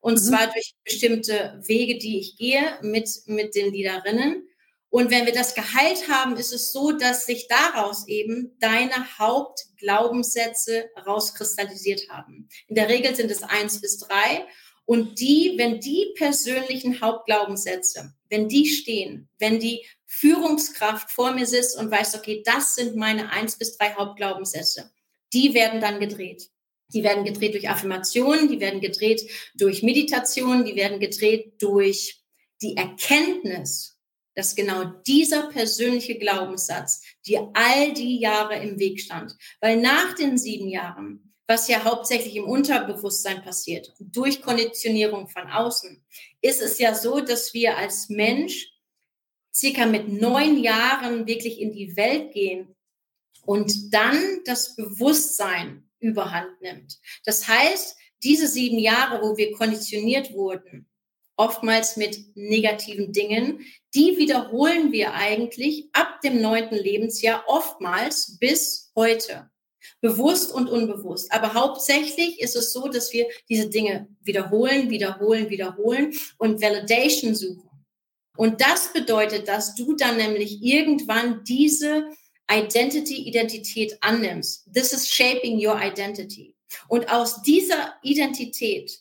Und 0.00 0.14
mhm. 0.14 0.18
zwar 0.18 0.46
durch 0.52 0.74
bestimmte 0.84 1.60
Wege, 1.66 1.98
die 1.98 2.20
ich 2.20 2.36
gehe 2.36 2.78
mit, 2.82 3.08
mit 3.26 3.54
den 3.54 3.72
Liederinnen. 3.72 4.46
Und 4.88 5.10
wenn 5.10 5.26
wir 5.26 5.32
das 5.32 5.54
geheilt 5.54 6.08
haben, 6.08 6.36
ist 6.36 6.52
es 6.52 6.72
so, 6.72 6.92
dass 6.92 7.26
sich 7.26 7.48
daraus 7.48 8.06
eben 8.08 8.56
deine 8.60 9.18
Hauptglaubenssätze 9.18 10.90
rauskristallisiert 11.06 12.08
haben. 12.08 12.48
In 12.68 12.76
der 12.76 12.88
Regel 12.88 13.14
sind 13.14 13.30
es 13.30 13.42
eins 13.42 13.80
bis 13.80 13.98
drei. 13.98 14.46
Und 14.84 15.18
die, 15.18 15.54
wenn 15.56 15.80
die 15.80 16.14
persönlichen 16.16 17.00
Hauptglaubenssätze, 17.00 18.14
wenn 18.30 18.48
die 18.48 18.66
stehen, 18.66 19.28
wenn 19.38 19.58
die 19.58 19.84
Führungskraft 20.06 21.10
vor 21.10 21.32
mir 21.32 21.46
sitzt 21.46 21.76
und 21.76 21.90
weiß, 21.90 22.14
okay, 22.14 22.42
das 22.44 22.76
sind 22.76 22.94
meine 22.94 23.30
eins 23.30 23.58
bis 23.58 23.76
drei 23.76 23.92
Hauptglaubenssätze, 23.94 24.92
die 25.32 25.54
werden 25.54 25.80
dann 25.80 25.98
gedreht. 25.98 26.48
Die 26.94 27.02
werden 27.02 27.24
gedreht 27.24 27.54
durch 27.54 27.68
Affirmationen, 27.68 28.48
die 28.48 28.60
werden 28.60 28.80
gedreht 28.80 29.28
durch 29.56 29.82
Meditation, 29.82 30.64
die 30.64 30.76
werden 30.76 31.00
gedreht 31.00 31.60
durch 31.60 32.22
die 32.62 32.76
Erkenntnis, 32.76 33.95
dass 34.36 34.54
genau 34.54 34.84
dieser 35.06 35.48
persönliche 35.48 36.16
Glaubenssatz 36.16 37.02
dir 37.26 37.50
all 37.54 37.92
die 37.92 38.20
Jahre 38.20 38.62
im 38.62 38.78
Weg 38.78 39.00
stand. 39.00 39.34
Weil 39.60 39.78
nach 39.78 40.14
den 40.14 40.38
sieben 40.38 40.68
Jahren 40.68 41.26
was 41.46 41.68
ja 41.68 41.84
hauptsächlich 41.84 42.36
im 42.36 42.44
Unterbewusstsein 42.44 43.42
passiert, 43.42 43.94
durch 44.00 44.42
Konditionierung 44.42 45.28
von 45.28 45.48
außen, 45.48 46.04
ist 46.40 46.60
es 46.60 46.78
ja 46.78 46.94
so, 46.94 47.20
dass 47.20 47.54
wir 47.54 47.76
als 47.76 48.08
Mensch 48.08 48.72
circa 49.54 49.86
mit 49.86 50.08
neun 50.08 50.58
Jahren 50.62 51.26
wirklich 51.26 51.60
in 51.60 51.72
die 51.72 51.96
Welt 51.96 52.32
gehen 52.32 52.74
und 53.42 53.94
dann 53.94 54.40
das 54.44 54.74
Bewusstsein 54.74 55.88
überhand 56.00 56.60
nimmt. 56.60 56.98
Das 57.24 57.46
heißt, 57.46 57.96
diese 58.22 58.48
sieben 58.48 58.78
Jahre, 58.78 59.22
wo 59.22 59.36
wir 59.36 59.52
konditioniert 59.52 60.32
wurden, 60.32 60.88
oftmals 61.36 61.96
mit 61.96 62.36
negativen 62.36 63.12
Dingen, 63.12 63.60
die 63.94 64.16
wiederholen 64.18 64.92
wir 64.92 65.14
eigentlich 65.14 65.88
ab 65.92 66.20
dem 66.22 66.40
neunten 66.40 66.76
Lebensjahr 66.76 67.44
oftmals 67.46 68.38
bis 68.38 68.90
heute 68.96 69.50
bewusst 70.00 70.52
und 70.52 70.68
unbewusst. 70.68 71.32
Aber 71.32 71.54
hauptsächlich 71.54 72.40
ist 72.40 72.56
es 72.56 72.72
so, 72.72 72.88
dass 72.88 73.12
wir 73.12 73.26
diese 73.48 73.68
Dinge 73.68 74.08
wiederholen, 74.22 74.90
wiederholen, 74.90 75.48
wiederholen 75.50 76.12
und 76.38 76.60
Validation 76.60 77.34
suchen. 77.34 77.70
Und 78.36 78.60
das 78.60 78.92
bedeutet, 78.92 79.48
dass 79.48 79.74
du 79.74 79.94
dann 79.94 80.16
nämlich 80.18 80.62
irgendwann 80.62 81.42
diese 81.44 82.10
Identity, 82.50 83.26
Identität 83.28 83.96
annimmst. 84.02 84.72
This 84.72 84.92
is 84.92 85.08
shaping 85.08 85.56
your 85.64 85.80
identity. 85.80 86.54
Und 86.88 87.10
aus 87.10 87.42
dieser 87.42 87.94
Identität 88.02 89.00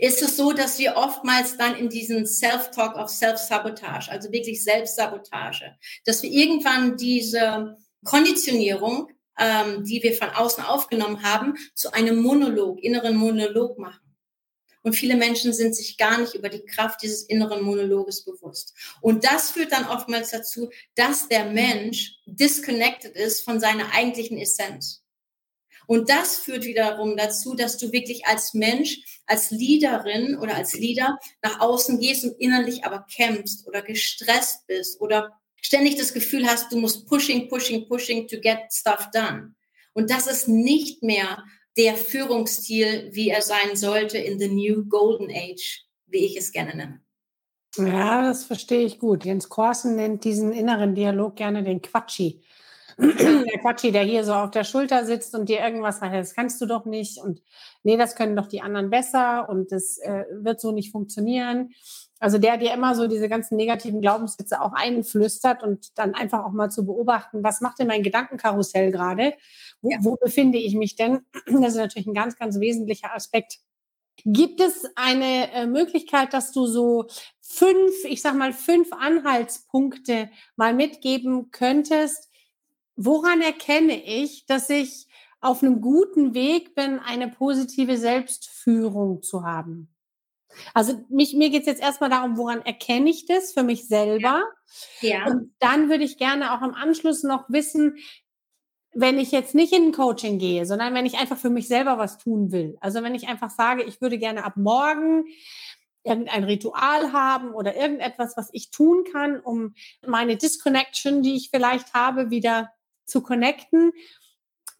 ist 0.00 0.22
es 0.22 0.36
so, 0.36 0.52
dass 0.52 0.78
wir 0.78 0.96
oftmals 0.96 1.56
dann 1.56 1.76
in 1.76 1.88
diesen 1.88 2.26
Self-Talk 2.26 2.96
of 2.96 3.08
Self-Sabotage, 3.08 4.10
also 4.10 4.32
wirklich 4.32 4.64
Selbstsabotage, 4.64 5.76
dass 6.04 6.22
wir 6.22 6.30
irgendwann 6.30 6.96
diese 6.96 7.76
Konditionierung 8.04 9.08
ähm, 9.40 9.84
die 9.84 10.02
wir 10.02 10.14
von 10.14 10.28
außen 10.28 10.62
aufgenommen 10.62 11.22
haben, 11.22 11.54
zu 11.74 11.92
einem 11.92 12.20
Monolog, 12.20 12.78
inneren 12.82 13.16
Monolog 13.16 13.78
machen. 13.78 14.00
Und 14.82 14.94
viele 14.94 15.16
Menschen 15.16 15.52
sind 15.52 15.74
sich 15.74 15.98
gar 15.98 16.18
nicht 16.18 16.34
über 16.34 16.48
die 16.48 16.64
Kraft 16.64 17.02
dieses 17.02 17.22
inneren 17.22 17.62
Monologes 17.62 18.24
bewusst. 18.24 18.74
Und 19.00 19.24
das 19.24 19.50
führt 19.50 19.72
dann 19.72 19.86
oftmals 19.86 20.30
dazu, 20.30 20.70
dass 20.94 21.28
der 21.28 21.46
Mensch 21.46 22.18
disconnected 22.26 23.14
ist 23.14 23.42
von 23.42 23.60
seiner 23.60 23.92
eigentlichen 23.92 24.38
Essenz. 24.38 25.02
Und 25.90 26.08
das 26.08 26.36
führt 26.36 26.66
wiederum 26.66 27.16
dazu, 27.16 27.56
dass 27.56 27.76
du 27.76 27.90
wirklich 27.90 28.24
als 28.24 28.54
Mensch, 28.54 29.00
als 29.26 29.50
Leaderin 29.50 30.38
oder 30.38 30.54
als 30.54 30.74
Leader 30.74 31.18
nach 31.42 31.58
außen 31.58 31.98
gehst 31.98 32.22
und 32.22 32.40
innerlich 32.40 32.84
aber 32.84 33.04
kämpfst 33.12 33.66
oder 33.66 33.82
gestresst 33.82 34.68
bist 34.68 35.00
oder 35.00 35.32
ständig 35.60 35.96
das 35.96 36.14
Gefühl 36.14 36.46
hast, 36.46 36.70
du 36.70 36.78
musst 36.78 37.08
pushing, 37.08 37.48
pushing, 37.48 37.88
pushing 37.88 38.28
to 38.28 38.38
get 38.40 38.60
stuff 38.70 39.08
done. 39.12 39.56
Und 39.92 40.12
das 40.12 40.28
ist 40.28 40.46
nicht 40.46 41.02
mehr 41.02 41.42
der 41.76 41.96
Führungsstil, 41.96 43.08
wie 43.10 43.30
er 43.30 43.42
sein 43.42 43.74
sollte 43.74 44.18
in 44.18 44.38
the 44.38 44.46
new 44.46 44.84
golden 44.84 45.28
age, 45.28 45.86
wie 46.06 46.24
ich 46.24 46.36
es 46.36 46.52
gerne 46.52 46.76
nenne. 46.76 47.00
Ja, 47.76 48.22
das 48.22 48.44
verstehe 48.44 48.86
ich 48.86 49.00
gut. 49.00 49.24
Jens 49.24 49.48
Korsen 49.48 49.96
nennt 49.96 50.22
diesen 50.22 50.52
inneren 50.52 50.94
Dialog 50.94 51.34
gerne 51.34 51.64
den 51.64 51.82
Quatschi. 51.82 52.44
Der 53.00 53.58
Quatschi, 53.60 53.92
der 53.92 54.02
hier 54.02 54.24
so 54.24 54.34
auf 54.34 54.50
der 54.50 54.64
Schulter 54.64 55.04
sitzt 55.04 55.34
und 55.34 55.48
dir 55.48 55.60
irgendwas 55.60 55.98
sagt, 55.98 56.14
das 56.14 56.34
kannst 56.34 56.60
du 56.60 56.66
doch 56.66 56.84
nicht 56.84 57.18
und 57.18 57.42
nee, 57.82 57.96
das 57.96 58.14
können 58.14 58.36
doch 58.36 58.46
die 58.46 58.60
anderen 58.60 58.90
besser 58.90 59.48
und 59.48 59.72
das 59.72 59.98
äh, 59.98 60.24
wird 60.32 60.60
so 60.60 60.72
nicht 60.72 60.92
funktionieren. 60.92 61.70
Also 62.18 62.36
der 62.36 62.58
dir 62.58 62.74
immer 62.74 62.94
so 62.94 63.08
diese 63.08 63.30
ganzen 63.30 63.56
negativen 63.56 64.02
Glaubenssätze 64.02 64.60
auch 64.60 64.74
einflüstert 64.74 65.62
und 65.62 65.98
dann 65.98 66.14
einfach 66.14 66.44
auch 66.44 66.52
mal 66.52 66.70
zu 66.70 66.84
beobachten, 66.84 67.42
was 67.42 67.62
macht 67.62 67.78
denn 67.78 67.86
mein 67.86 68.02
Gedankenkarussell 68.02 68.92
gerade? 68.92 69.32
Wo, 69.80 69.90
ja. 69.90 69.98
wo 70.02 70.16
befinde 70.16 70.58
ich 70.58 70.74
mich 70.74 70.96
denn? 70.96 71.20
Das 71.46 71.72
ist 71.72 71.76
natürlich 71.76 72.06
ein 72.06 72.14
ganz, 72.14 72.36
ganz 72.36 72.60
wesentlicher 72.60 73.14
Aspekt. 73.14 73.58
Gibt 74.24 74.60
es 74.60 74.84
eine 74.96 75.50
äh, 75.52 75.66
Möglichkeit, 75.66 76.34
dass 76.34 76.52
du 76.52 76.66
so 76.66 77.06
fünf, 77.40 78.04
ich 78.04 78.20
sag 78.20 78.34
mal, 78.34 78.52
fünf 78.52 78.92
Anhaltspunkte 78.92 80.30
mal 80.56 80.74
mitgeben 80.74 81.50
könntest? 81.50 82.29
Woran 82.96 83.40
erkenne 83.40 84.02
ich, 84.04 84.46
dass 84.46 84.68
ich 84.70 85.06
auf 85.40 85.62
einem 85.62 85.80
guten 85.80 86.34
Weg 86.34 86.74
bin, 86.74 86.98
eine 86.98 87.28
positive 87.28 87.96
Selbstführung 87.96 89.22
zu 89.22 89.44
haben? 89.44 89.94
Also 90.74 91.04
mich, 91.08 91.34
mir 91.34 91.50
geht 91.50 91.62
es 91.62 91.66
jetzt 91.66 91.82
erstmal 91.82 92.10
darum, 92.10 92.36
woran 92.36 92.62
erkenne 92.62 93.08
ich 93.10 93.26
das 93.26 93.52
für 93.52 93.62
mich 93.62 93.86
selber? 93.88 94.42
Ja. 95.00 95.26
Und 95.26 95.54
dann 95.60 95.88
würde 95.88 96.04
ich 96.04 96.18
gerne 96.18 96.52
auch 96.52 96.62
im 96.62 96.74
Anschluss 96.74 97.22
noch 97.22 97.48
wissen, 97.48 97.96
wenn 98.92 99.18
ich 99.18 99.30
jetzt 99.30 99.54
nicht 99.54 99.72
in 99.72 99.86
ein 99.86 99.92
Coaching 99.92 100.38
gehe, 100.38 100.66
sondern 100.66 100.94
wenn 100.94 101.06
ich 101.06 101.18
einfach 101.18 101.36
für 101.36 101.50
mich 101.50 101.68
selber 101.68 101.98
was 101.98 102.18
tun 102.18 102.50
will. 102.50 102.76
Also 102.80 103.02
wenn 103.02 103.14
ich 103.14 103.28
einfach 103.28 103.50
sage, 103.50 103.84
ich 103.84 104.00
würde 104.00 104.18
gerne 104.18 104.44
ab 104.44 104.56
morgen 104.56 105.26
irgendein 106.02 106.44
Ritual 106.44 107.12
haben 107.12 107.52
oder 107.52 107.76
irgendetwas, 107.76 108.36
was 108.36 108.48
ich 108.52 108.70
tun 108.70 109.04
kann, 109.12 109.38
um 109.38 109.74
meine 110.06 110.36
Disconnection, 110.36 111.22
die 111.22 111.36
ich 111.36 111.50
vielleicht 111.50 111.94
habe, 111.94 112.30
wieder 112.30 112.70
zu 113.10 113.20
connecten 113.20 113.92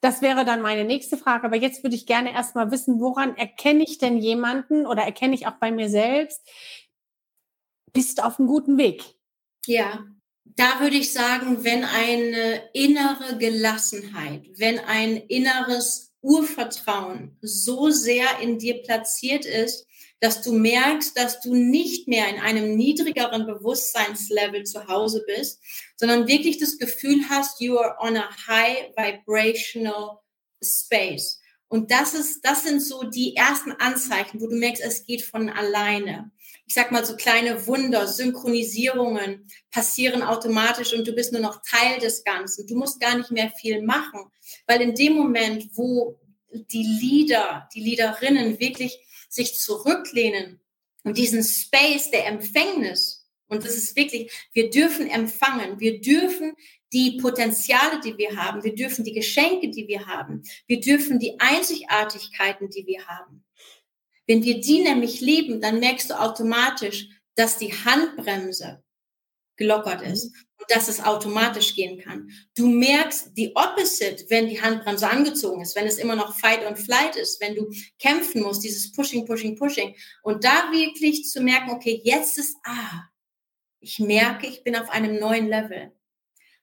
das 0.00 0.22
wäre 0.22 0.44
dann 0.44 0.62
meine 0.62 0.84
nächste 0.84 1.16
Frage. 1.16 1.44
Aber 1.44 1.56
jetzt 1.56 1.82
würde 1.82 1.96
ich 1.96 2.06
gerne 2.06 2.32
erstmal 2.32 2.70
wissen, 2.70 3.00
woran 3.00 3.36
erkenne 3.36 3.82
ich 3.82 3.98
denn 3.98 4.18
jemanden 4.18 4.86
oder 4.86 5.02
erkenne 5.02 5.34
ich 5.34 5.46
auch 5.46 5.58
bei 5.60 5.70
mir 5.70 5.88
selbst, 5.88 6.40
bist 7.92 8.22
auf 8.22 8.38
einem 8.38 8.48
guten 8.48 8.78
Weg? 8.78 9.04
Ja, 9.66 10.04
da 10.44 10.80
würde 10.80 10.96
ich 10.96 11.12
sagen, 11.12 11.64
wenn 11.64 11.84
eine 11.84 12.62
innere 12.72 13.36
Gelassenheit, 13.38 14.42
wenn 14.56 14.78
ein 14.78 15.16
inneres 15.16 16.12
Urvertrauen 16.22 17.36
so 17.40 17.90
sehr 17.90 18.38
in 18.40 18.58
dir 18.58 18.82
platziert 18.82 19.44
ist, 19.44 19.86
dass 20.20 20.42
du 20.42 20.52
merkst, 20.52 21.16
dass 21.16 21.40
du 21.40 21.54
nicht 21.54 22.06
mehr 22.06 22.28
in 22.28 22.40
einem 22.40 22.76
niedrigeren 22.76 23.46
Bewusstseinslevel 23.46 24.64
zu 24.64 24.86
Hause 24.86 25.24
bist, 25.26 25.60
sondern 25.96 26.28
wirklich 26.28 26.58
das 26.58 26.78
Gefühl 26.78 27.24
hast, 27.28 27.60
you 27.60 27.78
are 27.78 27.96
on 28.00 28.16
a 28.16 28.28
high 28.46 28.90
vibrational 28.96 30.18
space. 30.62 31.40
Und 31.68 31.90
das 31.92 32.14
ist, 32.14 32.44
das 32.44 32.64
sind 32.64 32.82
so 32.82 33.04
die 33.04 33.36
ersten 33.36 33.72
Anzeichen, 33.72 34.40
wo 34.40 34.48
du 34.48 34.56
merkst, 34.56 34.82
es 34.82 35.06
geht 35.06 35.22
von 35.22 35.48
alleine. 35.48 36.32
Ich 36.66 36.74
sag 36.74 36.90
mal, 36.90 37.04
so 37.04 37.16
kleine 37.16 37.66
Wunder, 37.66 38.08
Synchronisierungen 38.08 39.46
passieren 39.70 40.22
automatisch 40.22 40.92
und 40.92 41.06
du 41.06 41.12
bist 41.12 41.32
nur 41.32 41.40
noch 41.40 41.62
Teil 41.62 42.00
des 42.00 42.24
Ganzen. 42.24 42.66
Du 42.66 42.76
musst 42.76 43.00
gar 43.00 43.16
nicht 43.16 43.30
mehr 43.30 43.50
viel 43.50 43.82
machen, 43.82 44.20
weil 44.66 44.80
in 44.80 44.96
dem 44.96 45.14
Moment, 45.14 45.68
wo 45.74 46.18
die 46.52 46.82
Leader, 47.00 47.68
die 47.74 47.80
Leaderinnen 47.80 48.58
wirklich 48.58 48.98
sich 49.30 49.58
zurücklehnen 49.58 50.60
und 51.04 51.16
diesen 51.16 51.42
Space 51.42 52.10
der 52.10 52.26
Empfängnis, 52.26 53.26
und 53.48 53.64
das 53.64 53.74
ist 53.74 53.96
wirklich, 53.96 54.30
wir 54.52 54.70
dürfen 54.70 55.08
empfangen, 55.08 55.80
wir 55.80 56.00
dürfen 56.00 56.54
die 56.92 57.18
Potenziale, 57.20 58.00
die 58.00 58.16
wir 58.18 58.36
haben, 58.36 58.62
wir 58.62 58.74
dürfen 58.74 59.04
die 59.04 59.12
Geschenke, 59.12 59.70
die 59.70 59.88
wir 59.88 60.06
haben, 60.06 60.42
wir 60.66 60.80
dürfen 60.80 61.18
die 61.18 61.38
Einzigartigkeiten, 61.40 62.68
die 62.68 62.86
wir 62.86 63.06
haben. 63.06 63.44
Wenn 64.26 64.44
wir 64.44 64.60
die 64.60 64.82
nämlich 64.82 65.20
leben, 65.20 65.60
dann 65.60 65.80
merkst 65.80 66.10
du 66.10 66.20
automatisch, 66.20 67.08
dass 67.34 67.58
die 67.58 67.72
Handbremse 67.72 68.84
gelockert 69.56 70.02
ist. 70.02 70.26
Und 70.26 70.49
dass 70.68 70.88
es 70.88 71.02
automatisch 71.02 71.74
gehen 71.74 72.00
kann. 72.00 72.30
Du 72.56 72.66
merkst 72.66 73.36
die 73.36 73.54
Opposite, 73.54 74.24
wenn 74.28 74.48
die 74.48 74.60
Handbremse 74.60 75.08
angezogen 75.08 75.62
ist, 75.62 75.74
wenn 75.76 75.86
es 75.86 75.98
immer 75.98 76.16
noch 76.16 76.38
Fight 76.38 76.66
und 76.66 76.78
Flight 76.78 77.16
ist, 77.16 77.40
wenn 77.40 77.54
du 77.54 77.70
kämpfen 77.98 78.42
musst, 78.42 78.64
dieses 78.64 78.92
Pushing, 78.92 79.26
Pushing, 79.26 79.56
Pushing. 79.56 79.94
Und 80.22 80.44
da 80.44 80.70
wirklich 80.72 81.24
zu 81.28 81.40
merken, 81.40 81.70
okay, 81.70 82.00
jetzt 82.04 82.38
ist, 82.38 82.56
ah, 82.64 83.04
ich 83.80 83.98
merke, 83.98 84.46
ich 84.46 84.62
bin 84.62 84.76
auf 84.76 84.90
einem 84.90 85.18
neuen 85.18 85.48
Level. 85.48 85.92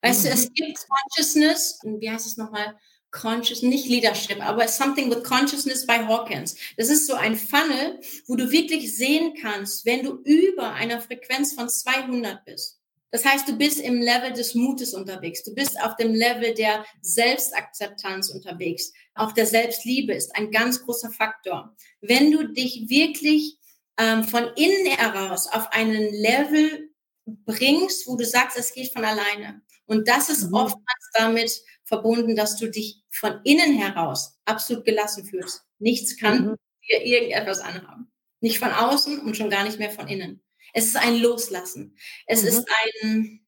Weißt 0.01 0.23
mhm. 0.23 0.27
du, 0.27 0.33
es 0.33 0.53
gibt 0.53 0.79
Consciousness, 0.87 1.79
wie 1.83 2.09
heißt 2.09 2.27
es 2.27 2.37
nochmal? 2.37 2.77
Conscious, 3.09 3.61
nicht 3.63 3.87
Leadership, 3.87 4.45
aber 4.45 4.67
Something 4.67 5.09
with 5.09 5.23
Consciousness 5.23 5.85
bei 5.85 6.05
Hawkins. 6.05 6.55
Das 6.75 6.89
ist 6.89 7.07
so 7.07 7.13
ein 7.13 7.35
Funnel, 7.35 7.99
wo 8.27 8.35
du 8.35 8.51
wirklich 8.51 8.95
sehen 8.95 9.33
kannst, 9.41 9.85
wenn 9.85 10.03
du 10.03 10.21
über 10.23 10.73
einer 10.73 11.01
Frequenz 11.01 11.53
von 11.53 11.69
200 11.69 12.43
bist 12.45 12.76
das 13.11 13.23
heißt, 13.23 13.47
du 13.47 13.57
bist 13.57 13.79
im 13.79 14.01
Level 14.01 14.33
des 14.33 14.53
Mutes 14.53 14.93
unterwegs. 14.93 15.43
Du 15.43 15.53
bist 15.53 15.79
auf 15.81 15.95
dem 15.95 16.13
Level 16.13 16.53
der 16.53 16.85
Selbstakzeptanz 17.01 18.29
unterwegs. 18.29 18.91
Auch 19.15 19.31
der 19.31 19.45
Selbstliebe 19.45 20.13
ist 20.13 20.35
ein 20.35 20.51
ganz 20.51 20.83
großer 20.83 21.11
Faktor. 21.11 21.75
Wenn 22.01 22.31
du 22.31 22.51
dich 22.51 22.89
wirklich 22.89 23.57
ähm, 23.97 24.23
von 24.25 24.49
innen 24.55 24.87
heraus 24.87 25.47
auf 25.47 25.71
einen 25.71 26.13
Level 26.13 26.89
bringst, 27.25 28.07
wo 28.07 28.17
du 28.17 28.25
sagst, 28.25 28.57
es 28.57 28.73
geht 28.73 28.91
von 28.91 29.05
alleine. 29.05 29.61
Und 29.85 30.07
das 30.09 30.29
ist 30.29 30.49
mhm. 30.49 30.55
oftmals 30.55 31.09
damit 31.13 31.61
verbunden, 31.85 32.35
dass 32.35 32.57
du 32.57 32.69
dich 32.69 33.01
von 33.09 33.39
innen 33.45 33.77
heraus 33.77 34.37
absolut 34.43 34.83
gelassen 34.83 35.25
fühlst. 35.25 35.63
Nichts 35.79 36.17
kann 36.17 36.45
mhm. 36.45 36.55
dir 36.89 37.05
irgendetwas 37.05 37.61
anhaben. 37.61 38.11
Nicht 38.41 38.59
von 38.59 38.71
außen 38.71 39.19
und 39.19 39.37
schon 39.37 39.49
gar 39.49 39.63
nicht 39.63 39.79
mehr 39.79 39.91
von 39.91 40.07
innen. 40.07 40.41
Es 40.73 40.85
ist 40.85 40.97
ein 40.97 41.17
Loslassen. 41.17 41.95
Es 42.25 42.41
mhm. 42.41 42.47
ist 42.47 42.65
ein 43.03 43.47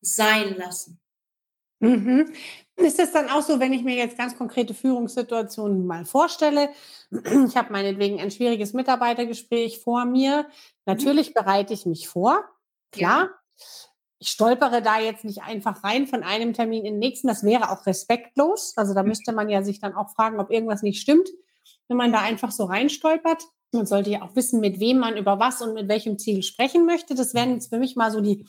Sein 0.00 0.56
lassen. 0.56 1.00
Mhm. 1.80 2.32
Ist 2.76 2.98
es 2.98 3.12
dann 3.12 3.28
auch 3.28 3.42
so, 3.42 3.60
wenn 3.60 3.72
ich 3.72 3.82
mir 3.82 3.96
jetzt 3.96 4.16
ganz 4.16 4.36
konkrete 4.36 4.74
Führungssituationen 4.74 5.86
mal 5.86 6.04
vorstelle? 6.04 6.70
Ich 7.10 7.56
habe 7.56 7.72
meinetwegen 7.72 8.20
ein 8.20 8.30
schwieriges 8.30 8.72
Mitarbeitergespräch 8.72 9.80
vor 9.80 10.04
mir. 10.04 10.42
Mhm. 10.42 10.48
Natürlich 10.86 11.34
bereite 11.34 11.74
ich 11.74 11.86
mich 11.86 12.08
vor, 12.08 12.44
klar. 12.92 13.22
Ja. 13.22 13.30
Ich 14.22 14.28
stolpere 14.28 14.82
da 14.82 15.00
jetzt 15.00 15.24
nicht 15.24 15.42
einfach 15.42 15.82
rein 15.82 16.06
von 16.06 16.22
einem 16.22 16.52
Termin 16.52 16.84
in 16.84 16.94
den 16.94 16.98
nächsten. 16.98 17.26
Das 17.26 17.42
wäre 17.42 17.70
auch 17.70 17.86
respektlos. 17.86 18.74
Also 18.76 18.92
da 18.92 19.02
mhm. 19.02 19.08
müsste 19.08 19.32
man 19.32 19.48
ja 19.48 19.62
sich 19.62 19.80
dann 19.80 19.94
auch 19.94 20.10
fragen, 20.10 20.38
ob 20.38 20.50
irgendwas 20.50 20.82
nicht 20.82 21.00
stimmt, 21.00 21.28
wenn 21.88 21.96
man 21.96 22.12
da 22.12 22.20
einfach 22.20 22.52
so 22.52 22.64
reinstolpert. 22.64 23.42
Man 23.72 23.86
sollte 23.86 24.10
ja 24.10 24.22
auch 24.22 24.34
wissen, 24.34 24.60
mit 24.60 24.80
wem 24.80 24.98
man 24.98 25.16
über 25.16 25.38
was 25.38 25.62
und 25.62 25.74
mit 25.74 25.88
welchem 25.88 26.18
Ziel 26.18 26.42
sprechen 26.42 26.86
möchte. 26.86 27.14
Das 27.14 27.34
wären 27.34 27.52
jetzt 27.52 27.68
für 27.68 27.78
mich 27.78 27.96
mal 27.96 28.10
so 28.10 28.20
die, 28.20 28.46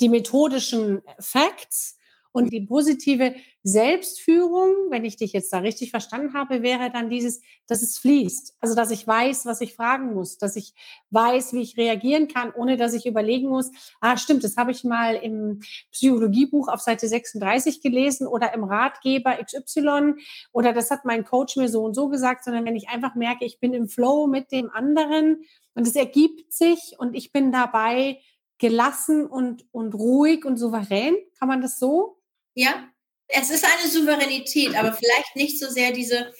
die 0.00 0.08
methodischen 0.08 1.02
Facts. 1.18 1.96
Und 2.32 2.52
die 2.52 2.60
positive 2.60 3.34
Selbstführung, 3.64 4.72
wenn 4.90 5.04
ich 5.04 5.16
dich 5.16 5.32
jetzt 5.32 5.52
da 5.52 5.58
richtig 5.58 5.90
verstanden 5.90 6.32
habe, 6.32 6.62
wäre 6.62 6.90
dann 6.90 7.10
dieses, 7.10 7.42
dass 7.66 7.82
es 7.82 7.98
fließt. 7.98 8.56
Also, 8.60 8.74
dass 8.76 8.90
ich 8.90 9.06
weiß, 9.06 9.46
was 9.46 9.60
ich 9.60 9.74
fragen 9.74 10.14
muss, 10.14 10.38
dass 10.38 10.54
ich 10.54 10.72
weiß, 11.10 11.52
wie 11.52 11.62
ich 11.62 11.76
reagieren 11.76 12.28
kann, 12.28 12.52
ohne 12.54 12.76
dass 12.76 12.94
ich 12.94 13.06
überlegen 13.06 13.48
muss, 13.48 13.70
ah, 14.00 14.16
stimmt, 14.16 14.44
das 14.44 14.56
habe 14.56 14.70
ich 14.70 14.84
mal 14.84 15.16
im 15.16 15.60
Psychologiebuch 15.90 16.68
auf 16.68 16.80
Seite 16.80 17.08
36 17.08 17.82
gelesen 17.82 18.26
oder 18.26 18.54
im 18.54 18.64
Ratgeber 18.64 19.36
XY 19.44 20.14
oder 20.52 20.72
das 20.72 20.90
hat 20.90 21.04
mein 21.04 21.24
Coach 21.24 21.56
mir 21.56 21.68
so 21.68 21.82
und 21.82 21.94
so 21.94 22.08
gesagt, 22.08 22.44
sondern 22.44 22.64
wenn 22.64 22.76
ich 22.76 22.88
einfach 22.88 23.14
merke, 23.14 23.44
ich 23.44 23.58
bin 23.58 23.74
im 23.74 23.88
Flow 23.88 24.26
mit 24.26 24.52
dem 24.52 24.70
anderen 24.70 25.42
und 25.74 25.86
es 25.86 25.96
ergibt 25.96 26.52
sich 26.52 26.94
und 26.98 27.14
ich 27.14 27.32
bin 27.32 27.50
dabei 27.52 28.20
gelassen 28.58 29.26
und, 29.26 29.64
und 29.72 29.94
ruhig 29.94 30.44
und 30.44 30.58
souverän. 30.58 31.16
Kann 31.38 31.48
man 31.48 31.62
das 31.62 31.78
so 31.78 32.19
ja, 32.54 32.88
es 33.28 33.50
ist 33.50 33.64
eine 33.64 33.90
Souveränität, 33.90 34.74
aber 34.74 34.92
vielleicht 34.92 35.36
nicht 35.36 35.58
so 35.58 35.68
sehr 35.68 35.92
diese, 35.92 36.32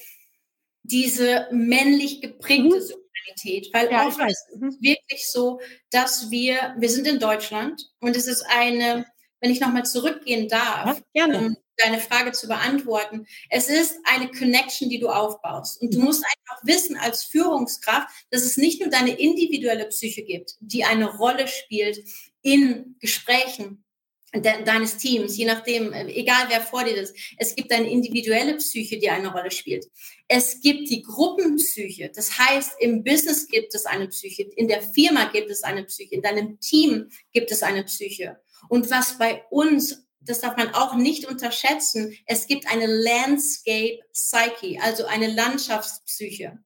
diese 0.82 1.48
männlich 1.52 2.20
geprägte 2.20 2.76
mhm. 2.76 3.00
Realität, 3.26 3.72
weil 3.72 3.90
ja, 3.90 4.06
oft 4.06 4.18
ist 4.20 4.46
es 4.50 4.60
mhm. 4.60 4.76
wirklich 4.80 5.30
so, 5.30 5.60
dass 5.90 6.30
wir, 6.30 6.74
wir 6.78 6.88
sind 6.88 7.06
in 7.06 7.18
Deutschland 7.18 7.90
und 8.00 8.16
es 8.16 8.26
ist 8.26 8.44
eine, 8.48 9.06
wenn 9.40 9.50
ich 9.50 9.60
nochmal 9.60 9.84
zurückgehen 9.84 10.48
darf, 10.48 11.00
ja, 11.12 11.26
um 11.26 11.56
deine 11.76 11.98
Frage 11.98 12.32
zu 12.32 12.46
beantworten, 12.46 13.26
es 13.48 13.68
ist 13.68 13.98
eine 14.04 14.30
Connection, 14.30 14.90
die 14.90 14.98
du 14.98 15.08
aufbaust. 15.08 15.80
Und 15.80 15.94
du 15.94 15.98
mhm. 15.98 16.06
musst 16.06 16.24
einfach 16.24 16.62
wissen 16.64 16.96
als 16.96 17.24
Führungskraft, 17.24 18.08
dass 18.30 18.42
es 18.42 18.56
nicht 18.56 18.80
nur 18.80 18.90
deine 18.90 19.12
individuelle 19.18 19.86
Psyche 19.86 20.22
gibt, 20.22 20.56
die 20.60 20.84
eine 20.84 21.06
Rolle 21.16 21.48
spielt 21.48 22.04
in 22.42 22.96
Gesprächen, 23.00 23.84
de 24.32 24.64
deines 24.64 24.96
Teams, 24.96 25.36
je 25.36 25.44
nachdem, 25.44 25.92
äh, 25.92 26.06
egal 26.12 26.46
wer 26.48 26.60
vor 26.60 26.84
dir 26.84 26.96
ist. 26.96 27.14
Es 27.36 27.54
gibt 27.54 27.72
eine 27.72 27.90
individuelle 27.90 28.56
Psyche, 28.56 28.98
die 28.98 29.10
eine 29.10 29.32
Rolle 29.32 29.50
spielt. 29.50 29.86
Es 30.28 30.60
gibt 30.60 30.88
die 30.88 31.02
Gruppenpsyche. 31.02 32.10
Das 32.14 32.38
heißt, 32.38 32.72
im 32.78 33.02
Business 33.02 33.48
gibt 33.48 33.74
es 33.74 33.86
eine 33.86 34.08
Psyche, 34.08 34.44
in 34.56 34.68
der 34.68 34.82
Firma 34.82 35.24
gibt 35.30 35.50
es 35.50 35.62
eine 35.64 35.84
Psyche, 35.84 36.14
in 36.14 36.22
deinem 36.22 36.60
Team 36.60 37.10
gibt 37.32 37.50
es 37.50 37.62
eine 37.62 37.84
Psyche. 37.84 38.38
Und 38.68 38.90
was 38.90 39.18
bei 39.18 39.42
uns, 39.50 40.06
das 40.20 40.40
darf 40.40 40.56
man 40.56 40.74
auch 40.74 40.94
nicht 40.94 41.26
unterschätzen, 41.26 42.16
es 42.26 42.46
gibt 42.46 42.70
eine 42.70 42.86
Landscape 42.86 43.98
Psyche, 44.12 44.80
also 44.80 45.06
eine 45.06 45.28
Landschaftspsyche. 45.28 46.58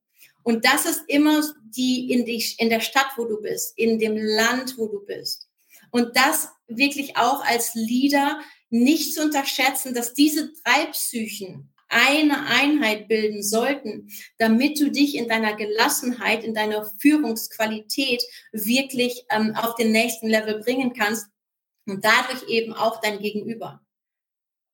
Und 0.42 0.66
das 0.66 0.84
ist 0.84 1.04
immer 1.08 1.42
die 1.64 2.12
in, 2.12 2.26
die 2.26 2.44
in 2.58 2.68
der 2.68 2.80
Stadt, 2.80 3.06
wo 3.16 3.24
du 3.24 3.40
bist, 3.40 3.78
in 3.78 3.98
dem 3.98 4.16
Land, 4.16 4.76
wo 4.76 4.86
du 4.88 5.00
bist. 5.06 5.43
Und 5.94 6.16
das 6.16 6.48
wirklich 6.66 7.16
auch 7.16 7.44
als 7.44 7.76
Leader 7.76 8.40
nicht 8.68 9.14
zu 9.14 9.22
unterschätzen, 9.22 9.94
dass 9.94 10.12
diese 10.12 10.52
drei 10.64 10.86
Psychen 10.86 11.72
eine 11.88 12.48
Einheit 12.48 13.06
bilden 13.06 13.44
sollten, 13.44 14.08
damit 14.38 14.80
du 14.80 14.90
dich 14.90 15.14
in 15.14 15.28
deiner 15.28 15.54
Gelassenheit, 15.54 16.42
in 16.42 16.52
deiner 16.52 16.90
Führungsqualität 16.98 18.24
wirklich 18.50 19.24
ähm, 19.30 19.54
auf 19.54 19.76
den 19.76 19.92
nächsten 19.92 20.26
Level 20.26 20.58
bringen 20.58 20.94
kannst 20.94 21.28
und 21.86 22.04
dadurch 22.04 22.42
eben 22.48 22.72
auch 22.72 23.00
dein 23.00 23.20
Gegenüber. 23.20 23.80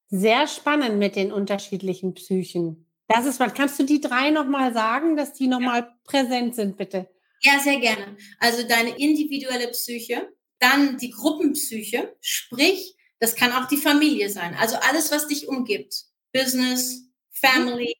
Sehr 0.09 0.47
spannend 0.47 0.99
mit 0.99 1.17
den 1.17 1.33
unterschiedlichen 1.33 2.15
Psychen. 2.15 2.91
Das 3.09 3.27
ist 3.27 3.39
was. 3.41 3.53
Kannst 3.53 3.79
du 3.79 3.83
die 3.83 4.01
drei 4.01 4.31
nochmal 4.31 4.73
sagen, 4.73 5.17
dass 5.17 5.35
die 5.35 5.49
nochmal 5.49 5.81
ja. 5.81 5.95
präsent 6.05 6.55
sind, 6.55 6.79
bitte? 6.79 7.11
Ja, 7.43 7.59
sehr 7.59 7.79
gerne. 7.79 8.17
Also 8.39 8.67
deine 8.67 8.97
individuelle 8.97 9.69
Psyche, 9.69 10.27
dann 10.61 10.99
die 10.99 11.11
Gruppenpsyche, 11.11 12.15
sprich, 12.21 12.95
das 13.19 13.35
kann 13.35 13.53
auch 13.53 13.67
die 13.67 13.77
Familie 13.77 14.31
sein. 14.31 14.55
Also 14.55 14.77
alles, 14.77 15.11
was 15.11 15.27
dich 15.27 15.49
umgibt. 15.49 16.05
Business, 16.33 17.03
Family. 17.31 17.95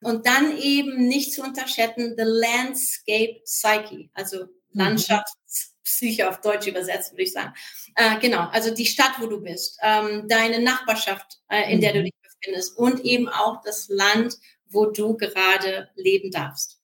Und 0.00 0.26
dann 0.26 0.56
eben 0.58 1.08
nicht 1.08 1.32
zu 1.32 1.42
unterschätzen, 1.42 2.14
the 2.16 2.24
landscape 2.24 3.40
psyche, 3.44 4.10
also 4.14 4.44
mhm. 4.44 4.48
Landschaftspsyche 4.72 6.28
auf 6.28 6.40
Deutsch 6.40 6.66
übersetzt, 6.66 7.12
würde 7.12 7.24
ich 7.24 7.32
sagen. 7.32 7.52
Äh, 7.96 8.18
genau, 8.20 8.48
also 8.48 8.72
die 8.72 8.86
Stadt, 8.86 9.14
wo 9.18 9.26
du 9.26 9.40
bist, 9.40 9.78
ähm, 9.82 10.28
deine 10.28 10.60
Nachbarschaft, 10.60 11.40
äh, 11.48 11.72
in 11.72 11.80
der 11.80 11.94
du 11.94 12.00
mhm. 12.00 12.04
dich 12.04 12.14
befindest 12.22 12.76
und 12.78 13.04
eben 13.04 13.28
auch 13.28 13.60
das 13.62 13.88
Land, 13.88 14.36
wo 14.68 14.86
du 14.86 15.16
gerade 15.16 15.88
leben 15.96 16.30
darfst 16.30 16.77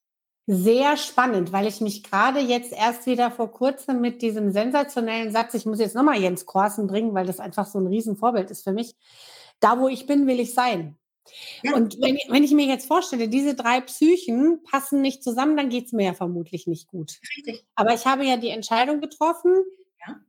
sehr 0.46 0.96
spannend, 0.96 1.52
weil 1.52 1.66
ich 1.66 1.80
mich 1.80 2.02
gerade 2.02 2.40
jetzt 2.40 2.72
erst 2.72 3.07
wieder 3.07 3.30
vor 3.30 3.50
kurzem 3.50 4.00
mit 4.00 4.20
diesem 4.20 4.52
sensationellen 4.52 5.33
Satz, 5.33 5.54
ich 5.54 5.64
muss 5.64 5.80
jetzt 5.80 5.94
nochmal 5.94 6.20
Jens 6.20 6.44
Korsen 6.44 6.87
bringen, 6.87 7.14
weil 7.14 7.26
das 7.26 7.40
einfach 7.40 7.66
so 7.66 7.78
ein 7.78 7.87
Riesenvorbild 7.87 8.50
ist 8.50 8.62
für 8.62 8.72
mich. 8.72 8.94
Da, 9.61 9.80
wo 9.80 9.88
ich 9.88 10.07
bin, 10.07 10.26
will 10.26 10.40
ich 10.40 10.52
sein. 10.52 10.98
Ja. 11.62 11.74
Und 11.74 11.98
wenn, 12.02 12.18
wenn, 12.28 12.44
ich 12.44 12.52
mir 12.52 12.66
jetzt 12.66 12.87
vorstelle, 12.87 13.28
diese 13.28 13.54
drei 13.54 13.80
Psychen 13.80 14.62
passen 14.62 15.00
nicht 15.00 15.22
zusammen, 15.24 15.57
dann 15.57 15.70
geht 15.70 15.87
es 15.87 15.92
mir 15.92 16.04
ja 16.07 16.14
vermutlich 16.14 16.66
nicht 16.66 16.88
gut. 16.88 17.18
Richtig. 17.37 17.64
Aber 17.74 17.94
ich 17.94 18.04
habe 18.04 18.26
ja 18.26 18.37
die 18.37 18.50
Entscheidung 18.50 19.00
getroffen, 19.00 19.64
ja. 20.07 20.20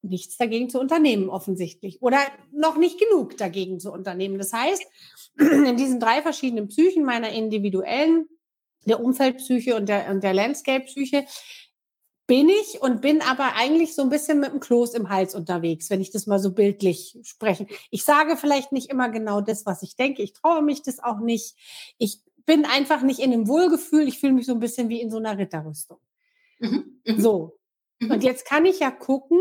nichts 0.00 0.38
dagegen 0.38 0.70
zu 0.70 0.80
unternehmen, 0.80 1.28
offensichtlich. 1.28 2.00
Oder 2.00 2.18
noch 2.50 2.78
nicht 2.78 2.98
genug 2.98 3.36
dagegen 3.36 3.78
zu 3.78 3.92
unternehmen. 3.92 4.38
Das 4.38 4.54
heißt, 4.54 4.82
in 5.38 5.76
diesen 5.76 6.00
drei 6.00 6.22
verschiedenen 6.22 6.68
Psychen 6.68 7.04
meiner 7.04 7.28
individuellen 7.28 8.26
der 8.84 9.00
Umfeldpsyche 9.00 9.76
und 9.76 9.88
der, 9.88 10.10
und 10.10 10.22
der 10.22 10.34
Landscape-Psyche 10.34 11.26
bin 12.26 12.48
ich 12.48 12.80
und 12.80 13.02
bin 13.02 13.20
aber 13.20 13.56
eigentlich 13.56 13.94
so 13.94 14.02
ein 14.02 14.08
bisschen 14.08 14.40
mit 14.40 14.52
dem 14.52 14.60
Kloß 14.60 14.94
im 14.94 15.08
Hals 15.08 15.34
unterwegs, 15.34 15.90
wenn 15.90 16.00
ich 16.00 16.10
das 16.10 16.26
mal 16.26 16.38
so 16.38 16.52
bildlich 16.52 17.18
spreche. 17.24 17.66
Ich 17.90 18.04
sage 18.04 18.36
vielleicht 18.36 18.72
nicht 18.72 18.90
immer 18.90 19.10
genau 19.10 19.40
das, 19.40 19.66
was 19.66 19.82
ich 19.82 19.96
denke. 19.96 20.22
Ich 20.22 20.32
traue 20.32 20.62
mich 20.62 20.82
das 20.82 20.98
auch 21.00 21.18
nicht. 21.18 21.56
Ich 21.98 22.20
bin 22.46 22.64
einfach 22.64 23.02
nicht 23.02 23.20
in 23.20 23.32
einem 23.32 23.48
Wohlgefühl. 23.48 24.08
Ich 24.08 24.18
fühle 24.18 24.32
mich 24.32 24.46
so 24.46 24.52
ein 24.52 24.60
bisschen 24.60 24.88
wie 24.88 25.00
in 25.00 25.10
so 25.10 25.18
einer 25.18 25.36
Ritterrüstung. 25.36 25.98
Mhm. 26.58 27.00
Mhm. 27.04 27.20
So. 27.20 27.58
Mhm. 27.98 28.12
Und 28.12 28.24
jetzt 28.24 28.46
kann 28.46 28.64
ich 28.64 28.80
ja 28.80 28.90
gucken. 28.90 29.40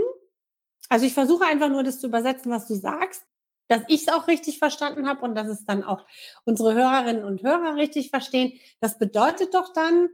Also 0.90 1.06
ich 1.06 1.14
versuche 1.14 1.46
einfach 1.46 1.70
nur 1.70 1.84
das 1.84 2.00
zu 2.00 2.08
übersetzen, 2.08 2.52
was 2.52 2.68
du 2.68 2.76
sagst 2.76 3.24
dass 3.72 3.84
ich 3.88 4.02
es 4.02 4.08
auch 4.10 4.28
richtig 4.28 4.60
verstanden 4.60 5.08
habe 5.08 5.22
und 5.22 5.34
dass 5.34 5.48
es 5.48 5.64
dann 5.64 5.86
auch 5.86 6.06
unsere 6.44 6.74
Hörerinnen 6.74 7.24
und 7.24 7.42
Hörer 7.42 7.78
richtig 7.78 8.10
verstehen. 8.10 8.60
Das 8.82 9.00
bedeutet 9.00 9.54
doch 9.54 9.72
dann, 9.72 10.10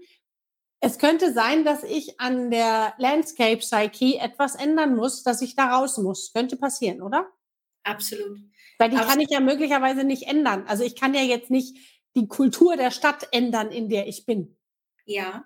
es 0.79 0.99
könnte 0.99 1.33
sein, 1.33 1.65
dass 1.65 1.83
ich 1.83 2.19
an 2.19 2.51
der 2.51 2.93
Landscape 2.99 3.57
Psyche 3.57 4.19
etwas 4.19 4.53
ändern 4.53 4.95
muss, 4.95 5.23
dass 5.23 5.41
ich 5.41 5.55
da 5.55 5.75
raus 5.75 5.97
muss. 5.97 6.31
Könnte 6.33 6.55
passieren, 6.55 7.01
oder? 7.01 7.27
Absolut. 7.81 8.37
Weil 8.77 8.91
die 8.91 8.97
Absolut. 8.97 9.11
kann 9.11 9.19
ich 9.21 9.29
ja 9.31 9.39
möglicherweise 9.39 10.03
nicht 10.03 10.27
ändern. 10.27 10.65
Also 10.67 10.83
ich 10.83 10.95
kann 10.95 11.15
ja 11.15 11.21
jetzt 11.21 11.49
nicht 11.49 11.75
die 12.15 12.27
Kultur 12.27 12.77
der 12.77 12.91
Stadt 12.91 13.27
ändern, 13.31 13.71
in 13.71 13.89
der 13.89 14.07
ich 14.07 14.27
bin. 14.27 14.55
Ja. 15.05 15.45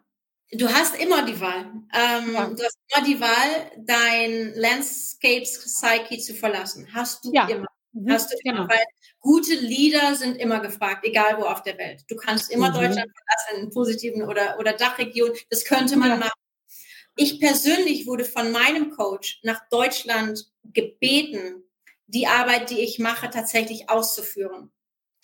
Du 0.51 0.67
hast 0.67 1.01
immer 1.01 1.23
die 1.25 1.39
Wahl. 1.39 1.61
Ähm, 1.93 2.33
ja. 2.33 2.49
Du 2.49 2.61
hast 2.61 2.77
immer 2.93 3.05
die 3.05 3.21
Wahl, 3.21 3.71
dein 3.77 4.53
Landscape 4.55 5.43
Psyche 5.43 6.17
zu 6.19 6.33
verlassen. 6.33 6.89
Hast 6.93 7.23
du 7.23 7.31
ja. 7.31 7.47
immer. 7.47 7.67
Mhm, 7.93 8.11
Hast 8.11 8.31
du 8.31 8.37
genau. 8.43 8.67
Weil 8.67 8.83
gute 9.19 9.53
Leader 9.53 10.15
sind 10.15 10.37
immer 10.37 10.59
gefragt, 10.59 11.05
egal 11.05 11.37
wo 11.37 11.43
auf 11.43 11.63
der 11.63 11.77
Welt. 11.77 12.03
Du 12.07 12.15
kannst 12.15 12.51
immer 12.51 12.69
mhm. 12.69 12.73
Deutschland 12.73 13.11
verlassen, 13.11 13.65
in 13.65 13.69
positiven 13.71 14.23
oder, 14.23 14.57
oder 14.59 14.73
Dachregion. 14.73 15.31
Das 15.49 15.65
könnte 15.65 15.97
man 15.97 16.09
ja. 16.09 16.15
machen. 16.17 16.41
Ich 17.15 17.39
persönlich 17.39 18.07
wurde 18.07 18.23
von 18.25 18.51
meinem 18.51 18.91
Coach 18.91 19.39
nach 19.43 19.61
Deutschland 19.69 20.45
gebeten, 20.63 21.63
die 22.07 22.27
Arbeit, 22.27 22.69
die 22.69 22.79
ich 22.79 22.99
mache, 22.99 23.29
tatsächlich 23.29 23.89
auszuführen. 23.89 24.71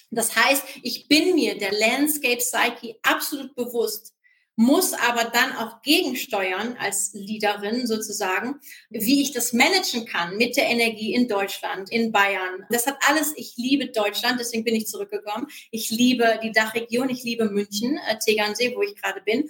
Das 0.10 0.36
heißt, 0.36 0.64
ich 0.84 1.08
bin 1.08 1.36
mir 1.36 1.58
der 1.58 1.74
Landscape 1.74 2.38
Psyche 2.38 2.98
absolut 3.04 3.56
bewusst, 3.56 4.14
muss 4.58 4.94
aber 4.94 5.26
dann 5.26 5.56
auch 5.56 5.84
gegensteuern 5.84 6.76
als 6.80 7.12
Leaderin 7.14 7.86
sozusagen, 7.86 8.60
wie 8.90 9.22
ich 9.22 9.32
das 9.32 9.54
managen 9.54 10.06
kann 10.06 10.36
mit 10.36 10.58
der 10.58 10.66
Energie 10.66 11.14
in 11.14 11.28
Deutschland, 11.28 11.92
in 11.92 12.12
Bayern. 12.12 12.66
Das 12.72 12.88
hat 12.88 12.98
alles, 13.08 13.34
ich 13.38 13.54
liebe 13.56 13.88
Deutschland, 13.88 14.40
deswegen 14.40 14.64
bin 14.64 14.76
ich 14.76 14.88
zurückgekommen. 14.88 15.48
Ich 15.70 15.92
liebe 15.92 16.40
die 16.44 16.52
Dachregion, 16.52 17.10
ich 17.10 17.24
liebe 17.24 17.52
München, 17.52 18.00
äh, 18.10 18.18
Tegernsee, 18.18 18.76
wo 18.76 18.82
ich 18.82 18.96
gerade 18.96 19.22
bin. 19.22 19.48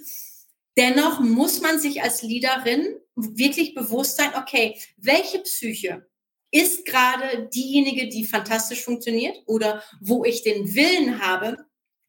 Dennoch 0.77 1.21
muss 1.21 1.61
man 1.61 1.79
sich 1.79 2.03
als 2.03 2.21
Leaderin 2.21 2.97
wirklich 3.15 3.73
bewusst 3.73 4.17
sein, 4.17 4.31
okay, 4.37 4.77
welche 4.97 5.39
Psyche 5.39 6.05
ist 6.51 6.85
gerade 6.85 7.47
diejenige, 7.53 8.09
die 8.09 8.25
fantastisch 8.25 8.83
funktioniert 8.83 9.37
oder 9.45 9.81
wo 10.01 10.25
ich 10.25 10.43
den 10.43 10.75
Willen 10.75 11.21
habe, 11.25 11.57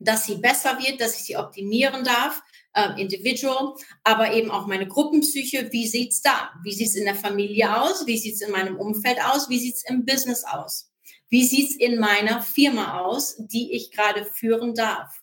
dass 0.00 0.26
sie 0.26 0.36
besser 0.36 0.78
wird, 0.80 1.00
dass 1.00 1.14
ich 1.16 1.24
sie 1.24 1.36
optimieren 1.36 2.04
darf, 2.04 2.42
äh, 2.78 3.00
Individual, 3.00 3.74
aber 4.04 4.32
eben 4.32 4.50
auch 4.50 4.66
meine 4.66 4.86
Gruppenpsyche. 4.86 5.72
Wie 5.72 5.88
sieht's 5.88 6.22
da? 6.22 6.50
Wie 6.62 6.72
sieht's 6.72 6.94
in 6.94 7.04
der 7.04 7.16
Familie 7.16 7.76
aus? 7.76 8.06
Wie 8.06 8.16
sieht's 8.16 8.40
in 8.40 8.52
meinem 8.52 8.76
Umfeld 8.76 9.18
aus? 9.24 9.48
Wie 9.48 9.58
sieht's 9.58 9.84
im 9.88 10.04
Business 10.04 10.44
aus? 10.44 10.90
Wie 11.28 11.44
sieht's 11.44 11.74
in 11.76 11.98
meiner 11.98 12.40
Firma 12.40 13.00
aus, 13.00 13.36
die 13.38 13.72
ich 13.72 13.90
gerade 13.90 14.24
führen 14.24 14.74
darf? 14.74 15.20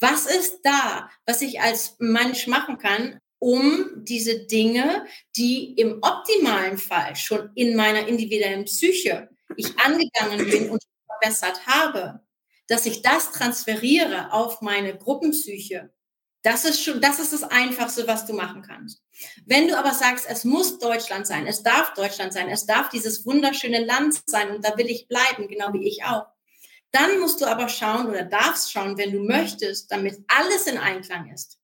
Was 0.00 0.26
ist 0.26 0.60
da, 0.62 1.08
was 1.26 1.40
ich 1.42 1.60
als 1.60 1.96
Mensch 1.98 2.46
machen 2.46 2.78
kann, 2.78 3.18
um 3.38 3.86
diese 4.04 4.46
Dinge, 4.46 5.06
die 5.36 5.74
im 5.74 5.98
optimalen 6.02 6.76
Fall 6.76 7.16
schon 7.16 7.50
in 7.54 7.74
meiner 7.76 8.06
individuellen 8.06 8.64
Psyche 8.64 9.28
ich 9.56 9.78
angegangen 9.78 10.50
bin 10.50 10.70
und 10.70 10.82
verbessert 11.06 11.66
habe, 11.66 12.20
dass 12.66 12.84
ich 12.86 13.02
das 13.02 13.32
transferiere 13.32 14.32
auf 14.32 14.60
meine 14.60 14.96
Gruppenpsyche 14.96 15.90
das 16.42 16.64
ist 16.64 16.82
schon, 16.84 17.00
das 17.00 17.18
ist 17.18 17.32
das 17.32 17.42
Einfachste, 17.42 18.06
was 18.06 18.26
du 18.26 18.32
machen 18.32 18.62
kannst. 18.62 19.02
Wenn 19.44 19.68
du 19.68 19.76
aber 19.76 19.92
sagst, 19.92 20.26
es 20.28 20.44
muss 20.44 20.78
Deutschland 20.78 21.26
sein, 21.26 21.46
es 21.46 21.62
darf 21.62 21.94
Deutschland 21.94 22.32
sein, 22.32 22.48
es 22.48 22.66
darf 22.66 22.88
dieses 22.90 23.26
wunderschöne 23.26 23.84
Land 23.84 24.22
sein 24.26 24.50
und 24.50 24.64
da 24.64 24.76
will 24.76 24.86
ich 24.86 25.08
bleiben, 25.08 25.48
genau 25.48 25.72
wie 25.72 25.86
ich 25.86 26.04
auch. 26.04 26.26
Dann 26.92 27.20
musst 27.20 27.40
du 27.40 27.46
aber 27.46 27.68
schauen 27.68 28.08
oder 28.08 28.24
darfst 28.24 28.72
schauen, 28.72 28.96
wenn 28.96 29.12
du 29.12 29.20
möchtest, 29.20 29.90
damit 29.90 30.18
alles 30.28 30.66
in 30.66 30.78
Einklang 30.78 31.30
ist. 31.32 31.58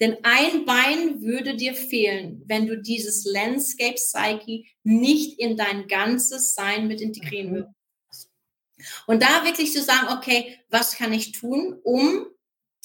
Denn 0.00 0.16
ein 0.22 0.64
Bein 0.64 1.20
würde 1.20 1.56
dir 1.56 1.74
fehlen, 1.74 2.42
wenn 2.46 2.66
du 2.66 2.78
dieses 2.78 3.26
Landscape 3.26 3.94
Psyche 3.94 4.64
nicht 4.82 5.38
in 5.38 5.58
dein 5.58 5.88
ganzes 5.88 6.54
Sein 6.54 6.88
mit 6.88 7.02
integrieren 7.02 7.50
mhm. 7.50 7.54
würdest. 7.56 8.30
Und 9.06 9.22
da 9.22 9.44
wirklich 9.44 9.72
zu 9.72 9.82
sagen, 9.82 10.08
okay, 10.16 10.58
was 10.70 10.96
kann 10.96 11.12
ich 11.12 11.32
tun, 11.32 11.78
um 11.82 12.26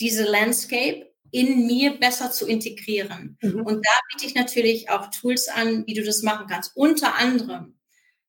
diese 0.01 0.23
Landscape 0.23 1.10
in 1.35 1.67
mir 1.67 1.99
besser 1.99 2.31
zu 2.31 2.47
integrieren. 2.47 3.37
Mhm. 3.41 3.65
Und 3.65 3.85
da 3.85 3.91
biete 4.09 4.25
ich 4.25 4.35
natürlich 4.35 4.89
auch 4.89 5.11
Tools 5.11 5.49
an, 5.49 5.85
wie 5.85 5.93
du 5.93 6.01
das 6.01 6.21
machen 6.21 6.47
kannst. 6.49 6.71
Unter 6.75 7.15
anderem, 7.15 7.77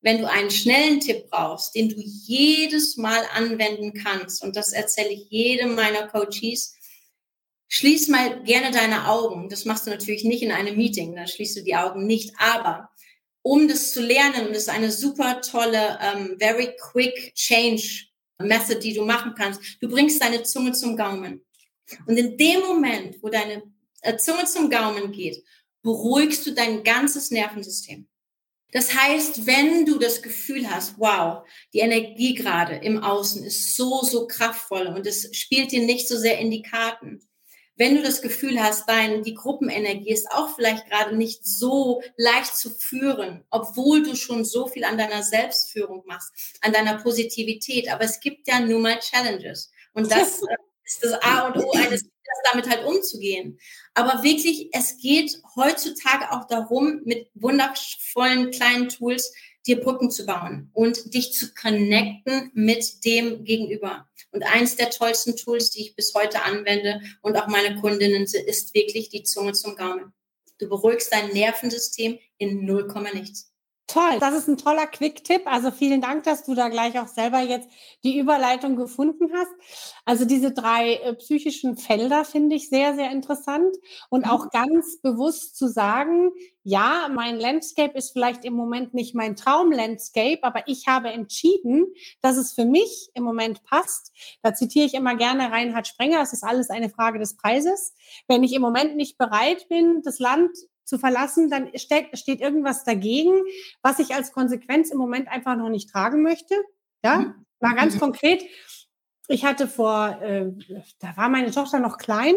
wenn 0.00 0.18
du 0.18 0.28
einen 0.28 0.50
schnellen 0.50 0.98
Tipp 0.98 1.30
brauchst, 1.30 1.76
den 1.76 1.88
du 1.88 1.94
jedes 1.98 2.96
Mal 2.96 3.22
anwenden 3.32 3.94
kannst, 3.94 4.42
und 4.42 4.56
das 4.56 4.72
erzähle 4.72 5.10
ich 5.10 5.30
jedem 5.30 5.76
meiner 5.76 6.08
Coaches, 6.08 6.74
schließ 7.68 8.08
mal 8.08 8.42
gerne 8.42 8.72
deine 8.72 9.08
Augen. 9.08 9.48
Das 9.48 9.66
machst 9.66 9.86
du 9.86 9.90
natürlich 9.90 10.24
nicht 10.24 10.42
in 10.42 10.50
einem 10.50 10.76
Meeting, 10.76 11.14
da 11.14 11.28
schließt 11.28 11.58
du 11.58 11.62
die 11.62 11.76
Augen 11.76 12.08
nicht, 12.08 12.34
aber 12.38 12.90
um 13.42 13.68
das 13.68 13.92
zu 13.92 14.02
lernen, 14.02 14.48
und 14.48 14.50
das 14.50 14.64
ist 14.64 14.68
eine 14.68 14.90
super 14.90 15.40
tolle, 15.42 16.00
um, 16.12 16.22
ähm, 16.22 16.36
very 16.40 16.74
quick 16.90 17.32
change 17.36 18.06
Method, 18.38 18.80
die 18.80 18.94
du 18.94 19.04
machen 19.04 19.34
kannst. 19.38 19.60
Du 19.80 19.88
bringst 19.88 20.20
deine 20.20 20.42
Zunge 20.42 20.72
zum 20.72 20.96
Gaumen. 20.96 21.45
Und 22.06 22.16
in 22.16 22.36
dem 22.36 22.60
Moment, 22.60 23.22
wo 23.22 23.28
deine 23.28 23.62
äh, 24.02 24.16
Zunge 24.16 24.44
zum 24.44 24.70
Gaumen 24.70 25.12
geht, 25.12 25.42
beruhigst 25.82 26.46
du 26.46 26.52
dein 26.52 26.82
ganzes 26.82 27.30
Nervensystem. 27.30 28.08
Das 28.72 28.94
heißt, 28.94 29.46
wenn 29.46 29.86
du 29.86 29.98
das 29.98 30.22
Gefühl 30.22 30.68
hast, 30.68 30.98
wow, 30.98 31.46
die 31.72 31.78
Energie 31.78 32.34
gerade 32.34 32.76
im 32.76 33.02
Außen 33.02 33.44
ist 33.44 33.76
so, 33.76 34.02
so 34.02 34.26
kraftvoll 34.26 34.88
und 34.88 35.06
es 35.06 35.34
spielt 35.36 35.70
dir 35.72 35.82
nicht 35.82 36.08
so 36.08 36.18
sehr 36.18 36.38
in 36.38 36.50
die 36.50 36.62
Karten, 36.62 37.20
wenn 37.76 37.94
du 37.94 38.02
das 38.02 38.22
Gefühl 38.22 38.60
hast, 38.60 38.88
dein, 38.88 39.22
die 39.22 39.34
Gruppenenergie 39.34 40.10
ist 40.10 40.30
auch 40.30 40.54
vielleicht 40.54 40.88
gerade 40.88 41.14
nicht 41.14 41.46
so 41.46 42.02
leicht 42.16 42.56
zu 42.56 42.70
führen, 42.70 43.44
obwohl 43.50 44.02
du 44.02 44.16
schon 44.16 44.44
so 44.46 44.66
viel 44.66 44.84
an 44.84 44.96
deiner 44.96 45.22
Selbstführung 45.22 46.02
machst, 46.06 46.32
an 46.62 46.72
deiner 46.72 46.96
Positivität. 47.02 47.90
Aber 47.92 48.04
es 48.04 48.20
gibt 48.20 48.48
ja 48.48 48.60
nun 48.60 48.80
mal 48.80 48.98
Challenges. 48.98 49.70
Und 49.92 50.10
das 50.10 50.40
ist 50.86 51.04
das 51.04 51.12
A 51.22 51.48
und 51.48 51.56
O 51.56 51.72
eines 51.72 52.02
Leaders, 52.02 52.40
damit 52.52 52.68
halt 52.70 52.86
umzugehen. 52.86 53.58
Aber 53.94 54.22
wirklich, 54.22 54.68
es 54.72 54.96
geht 54.98 55.42
heutzutage 55.56 56.32
auch 56.32 56.46
darum, 56.46 57.02
mit 57.04 57.28
wundervollen 57.34 58.50
kleinen 58.52 58.88
Tools 58.88 59.32
dir 59.66 59.80
Brücken 59.80 60.10
zu 60.10 60.24
bauen 60.24 60.70
und 60.72 61.12
dich 61.12 61.32
zu 61.32 61.52
connecten 61.52 62.50
mit 62.54 63.04
dem 63.04 63.44
Gegenüber. 63.44 64.08
Und 64.30 64.44
eins 64.44 64.76
der 64.76 64.90
tollsten 64.90 65.36
Tools, 65.36 65.70
die 65.70 65.82
ich 65.82 65.96
bis 65.96 66.14
heute 66.14 66.42
anwende 66.44 67.00
und 67.20 67.36
auch 67.36 67.48
meine 67.48 67.80
Kundinnen, 67.80 68.22
ist 68.22 68.74
wirklich 68.74 69.08
die 69.08 69.24
Zunge 69.24 69.52
zum 69.52 69.76
Gaumen. 69.76 70.12
Du 70.58 70.68
beruhigst 70.68 71.12
dein 71.12 71.30
Nervensystem 71.32 72.18
in 72.38 72.64
0, 72.64 72.86
nichts. 73.12 73.52
Toll, 73.88 74.18
das 74.18 74.34
ist 74.34 74.48
ein 74.48 74.56
toller 74.56 74.88
Quick-Tipp. 74.88 75.42
Also 75.44 75.70
vielen 75.70 76.00
Dank, 76.00 76.24
dass 76.24 76.44
du 76.44 76.56
da 76.56 76.68
gleich 76.68 76.98
auch 76.98 77.06
selber 77.06 77.38
jetzt 77.40 77.68
die 78.02 78.18
Überleitung 78.18 78.74
gefunden 78.74 79.30
hast. 79.32 79.52
Also 80.04 80.24
diese 80.24 80.52
drei 80.52 80.94
äh, 80.94 81.14
psychischen 81.14 81.76
Felder 81.76 82.24
finde 82.24 82.56
ich 82.56 82.68
sehr, 82.68 82.96
sehr 82.96 83.12
interessant 83.12 83.76
und 84.10 84.24
mhm. 84.24 84.30
auch 84.30 84.50
ganz 84.50 85.00
bewusst 85.02 85.56
zu 85.56 85.68
sagen, 85.68 86.32
ja, 86.64 87.08
mein 87.14 87.38
Landscape 87.38 87.96
ist 87.96 88.10
vielleicht 88.10 88.44
im 88.44 88.54
Moment 88.54 88.92
nicht 88.92 89.14
mein 89.14 89.36
Traum-Landscape, 89.36 90.42
aber 90.42 90.64
ich 90.66 90.88
habe 90.88 91.10
entschieden, 91.10 91.86
dass 92.22 92.36
es 92.38 92.54
für 92.54 92.64
mich 92.64 93.10
im 93.14 93.22
Moment 93.22 93.62
passt. 93.62 94.10
Da 94.42 94.52
zitiere 94.52 94.86
ich 94.86 94.94
immer 94.94 95.14
gerne 95.14 95.52
Reinhard 95.52 95.86
Sprenger, 95.86 96.22
es 96.22 96.32
ist 96.32 96.42
alles 96.42 96.70
eine 96.70 96.90
Frage 96.90 97.20
des 97.20 97.36
Preises. 97.36 97.94
Wenn 98.26 98.42
ich 98.42 98.52
im 98.52 98.62
Moment 98.62 98.96
nicht 98.96 99.16
bereit 99.16 99.68
bin, 99.68 100.02
das 100.02 100.18
Land 100.18 100.50
zu 100.86 100.98
verlassen, 100.98 101.50
dann 101.50 101.76
steht, 101.76 102.16
steht 102.16 102.40
irgendwas 102.40 102.84
dagegen, 102.84 103.32
was 103.82 103.98
ich 103.98 104.14
als 104.14 104.32
Konsequenz 104.32 104.90
im 104.90 104.98
Moment 104.98 105.28
einfach 105.28 105.56
noch 105.56 105.68
nicht 105.68 105.90
tragen 105.90 106.22
möchte. 106.22 106.54
Ja, 107.04 107.18
mhm. 107.18 107.46
war 107.60 107.74
ganz 107.74 107.96
mhm. 107.96 108.00
konkret. 108.00 108.42
Ich 109.28 109.44
hatte 109.44 109.66
vor, 109.66 110.22
äh, 110.22 110.52
da 111.00 111.16
war 111.16 111.28
meine 111.28 111.50
Tochter 111.50 111.80
noch 111.80 111.98
klein. 111.98 112.34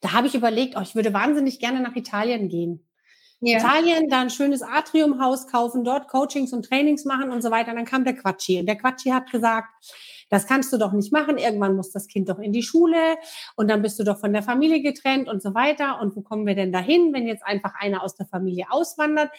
Da 0.00 0.12
habe 0.12 0.26
ich 0.26 0.34
überlegt, 0.34 0.76
oh, 0.76 0.80
ich 0.80 0.94
würde 0.94 1.12
wahnsinnig 1.12 1.60
gerne 1.60 1.80
nach 1.80 1.94
Italien 1.96 2.48
gehen. 2.48 2.87
Ja. 3.40 3.58
Italien, 3.58 4.08
da 4.08 4.20
ein 4.20 4.30
schönes 4.30 4.62
Atriumhaus 4.62 5.46
kaufen, 5.46 5.84
dort 5.84 6.08
Coachings 6.08 6.52
und 6.52 6.64
Trainings 6.64 7.04
machen 7.04 7.30
und 7.30 7.42
so 7.42 7.50
weiter. 7.50 7.70
Und 7.70 7.76
dann 7.76 7.84
kam 7.84 8.04
der 8.04 8.16
Quatschi. 8.16 8.58
Und 8.60 8.66
der 8.66 8.76
Quatschi 8.76 9.10
hat 9.10 9.30
gesagt, 9.30 9.68
das 10.30 10.46
kannst 10.46 10.72
du 10.72 10.78
doch 10.78 10.92
nicht 10.92 11.12
machen. 11.12 11.38
Irgendwann 11.38 11.76
muss 11.76 11.90
das 11.90 12.06
Kind 12.06 12.28
doch 12.28 12.38
in 12.38 12.52
die 12.52 12.62
Schule 12.62 13.16
und 13.56 13.68
dann 13.68 13.82
bist 13.82 13.98
du 13.98 14.04
doch 14.04 14.18
von 14.18 14.32
der 14.32 14.42
Familie 14.42 14.82
getrennt 14.82 15.28
und 15.28 15.42
so 15.42 15.54
weiter. 15.54 16.00
Und 16.00 16.16
wo 16.16 16.20
kommen 16.22 16.46
wir 16.46 16.54
denn 16.54 16.72
dahin, 16.72 17.12
wenn 17.14 17.26
jetzt 17.26 17.44
einfach 17.44 17.74
einer 17.78 18.02
aus 18.02 18.14
der 18.14 18.26
Familie 18.26 18.66
auswandert? 18.70 19.30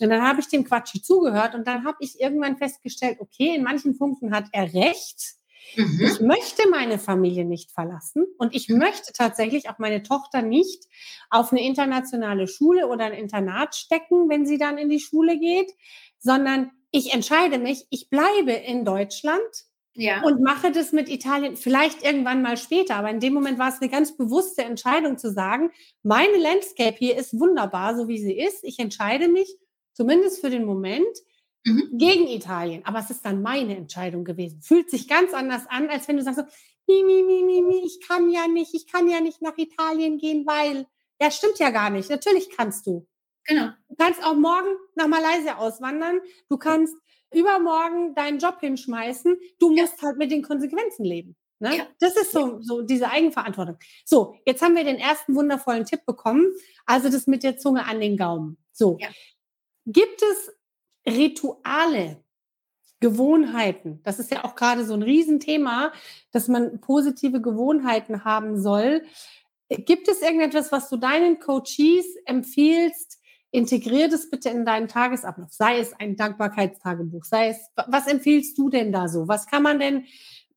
Und 0.00 0.08
dann 0.08 0.22
habe 0.22 0.40
ich 0.40 0.48
dem 0.48 0.64
Quatschi 0.64 1.02
zugehört 1.02 1.54
und 1.54 1.66
dann 1.66 1.84
habe 1.84 1.98
ich 2.00 2.20
irgendwann 2.20 2.56
festgestellt, 2.56 3.18
okay, 3.20 3.54
in 3.54 3.62
manchen 3.62 3.98
Punkten 3.98 4.32
hat 4.34 4.44
er 4.52 4.72
recht. 4.72 5.39
Mhm. 5.76 6.00
Ich 6.00 6.20
möchte 6.20 6.68
meine 6.70 6.98
Familie 6.98 7.44
nicht 7.44 7.72
verlassen 7.72 8.26
und 8.38 8.54
ich 8.54 8.68
möchte 8.68 9.12
tatsächlich 9.12 9.68
auch 9.68 9.78
meine 9.78 10.02
Tochter 10.02 10.42
nicht 10.42 10.84
auf 11.30 11.52
eine 11.52 11.62
internationale 11.62 12.48
Schule 12.48 12.88
oder 12.88 13.06
ein 13.06 13.12
Internat 13.12 13.74
stecken, 13.74 14.28
wenn 14.28 14.46
sie 14.46 14.58
dann 14.58 14.78
in 14.78 14.88
die 14.88 15.00
Schule 15.00 15.38
geht, 15.38 15.70
sondern 16.18 16.70
ich 16.90 17.12
entscheide 17.14 17.58
mich, 17.58 17.86
ich 17.90 18.10
bleibe 18.10 18.52
in 18.52 18.84
Deutschland 18.84 19.40
ja. 19.94 20.22
Und 20.22 20.40
mache 20.40 20.70
das 20.70 20.92
mit 20.92 21.08
Italien 21.08 21.56
vielleicht 21.56 22.02
irgendwann 22.04 22.42
mal 22.42 22.56
später. 22.56 22.96
Aber 22.96 23.10
in 23.10 23.20
dem 23.20 23.34
Moment 23.34 23.58
war 23.58 23.68
es 23.68 23.80
eine 23.80 23.90
ganz 23.90 24.16
bewusste 24.16 24.62
Entscheidung 24.62 25.18
zu 25.18 25.32
sagen, 25.32 25.72
meine 26.02 26.38
Landscape 26.38 26.96
hier 26.96 27.16
ist 27.16 27.38
wunderbar, 27.38 27.96
so 27.96 28.06
wie 28.06 28.18
sie 28.18 28.38
ist. 28.38 28.62
Ich 28.62 28.78
entscheide 28.78 29.28
mich, 29.28 29.52
zumindest 29.92 30.40
für 30.40 30.50
den 30.50 30.64
Moment, 30.64 31.08
mhm. 31.64 31.90
gegen 31.92 32.26
Italien. 32.26 32.84
Aber 32.84 32.98
es 32.98 33.10
ist 33.10 33.24
dann 33.24 33.42
meine 33.42 33.76
Entscheidung 33.76 34.24
gewesen. 34.24 34.62
Fühlt 34.62 34.90
sich 34.90 35.08
ganz 35.08 35.32
anders 35.34 35.62
an, 35.68 35.88
als 35.88 36.08
wenn 36.08 36.16
du 36.16 36.22
sagst 36.22 36.40
so, 36.40 36.46
mi, 36.86 37.04
mi, 37.04 37.22
mi, 37.22 37.42
mi, 37.42 37.62
mi, 37.62 37.82
ich 37.84 38.00
kann 38.06 38.30
ja 38.30 38.48
nicht, 38.48 38.74
ich 38.74 38.86
kann 38.86 39.08
ja 39.08 39.20
nicht 39.20 39.42
nach 39.42 39.56
Italien 39.56 40.18
gehen, 40.18 40.46
weil, 40.46 40.86
ja, 41.20 41.30
stimmt 41.30 41.58
ja 41.58 41.70
gar 41.70 41.90
nicht. 41.90 42.10
Natürlich 42.10 42.50
kannst 42.50 42.86
du. 42.86 43.06
Genau. 43.44 43.70
Du 43.88 43.94
kannst 43.96 44.24
auch 44.24 44.34
morgen 44.34 44.68
nach 44.94 45.08
Malaysia 45.08 45.56
auswandern. 45.56 46.20
Du 46.48 46.56
kannst 46.56 46.94
übermorgen 47.32 48.14
deinen 48.14 48.38
Job 48.38 48.60
hinschmeißen. 48.60 49.36
Du 49.58 49.70
musst 49.70 50.00
ja. 50.00 50.08
halt 50.08 50.18
mit 50.18 50.30
den 50.30 50.42
Konsequenzen 50.42 51.04
leben. 51.04 51.36
Ne? 51.60 51.76
Ja. 51.76 51.86
Das 52.00 52.16
ist 52.16 52.32
so, 52.32 52.60
so 52.62 52.82
diese 52.82 53.10
Eigenverantwortung. 53.10 53.78
So, 54.04 54.34
jetzt 54.46 54.62
haben 54.62 54.76
wir 54.76 54.84
den 54.84 54.96
ersten 54.96 55.34
wundervollen 55.34 55.84
Tipp 55.84 56.06
bekommen. 56.06 56.46
Also 56.86 57.10
das 57.10 57.26
mit 57.26 57.42
der 57.42 57.58
Zunge 57.58 57.84
an 57.84 58.00
den 58.00 58.16
Gaumen. 58.16 58.56
So. 58.72 58.96
Ja. 59.00 59.08
Gibt 59.86 60.22
es 60.22 60.50
Rituale, 61.06 62.22
Gewohnheiten? 63.00 64.00
Das 64.02 64.18
ist 64.18 64.30
ja 64.30 64.44
auch 64.44 64.54
gerade 64.54 64.84
so 64.84 64.94
ein 64.94 65.02
Riesenthema, 65.02 65.92
dass 66.32 66.48
man 66.48 66.80
positive 66.80 67.40
Gewohnheiten 67.40 68.24
haben 68.24 68.60
soll. 68.60 69.02
Gibt 69.68 70.08
es 70.08 70.20
irgendetwas, 70.20 70.70
was 70.70 70.88
du 70.90 70.96
deinen 70.96 71.38
Coaches 71.38 72.04
empfiehlst, 72.26 73.18
integrier 73.52 74.08
das 74.08 74.30
bitte 74.30 74.50
in 74.50 74.64
deinen 74.64 74.88
Tagesablauf. 74.88 75.52
Sei 75.52 75.78
es 75.78 75.92
ein 75.98 76.16
Dankbarkeitstagebuch, 76.16 77.24
sei 77.24 77.48
es, 77.48 77.58
was 77.88 78.06
empfiehlst 78.06 78.56
du 78.58 78.68
denn 78.68 78.92
da 78.92 79.08
so? 79.08 79.28
Was 79.28 79.46
kann 79.46 79.62
man 79.62 79.78
denn 79.78 80.04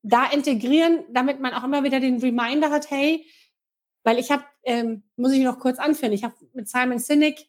da 0.02 0.26
integrieren, 0.26 1.04
damit 1.10 1.40
man 1.40 1.54
auch 1.54 1.64
immer 1.64 1.82
wieder 1.82 1.98
den 1.98 2.20
Reminder 2.20 2.70
hat, 2.70 2.90
hey, 2.90 3.26
weil 4.04 4.18
ich 4.18 4.30
habe, 4.30 4.44
ähm, 4.64 5.02
muss 5.16 5.32
ich 5.32 5.42
noch 5.42 5.58
kurz 5.58 5.78
anführen, 5.78 6.12
ich 6.12 6.24
habe 6.24 6.34
mit 6.52 6.68
Simon 6.68 6.98
Sinek 6.98 7.46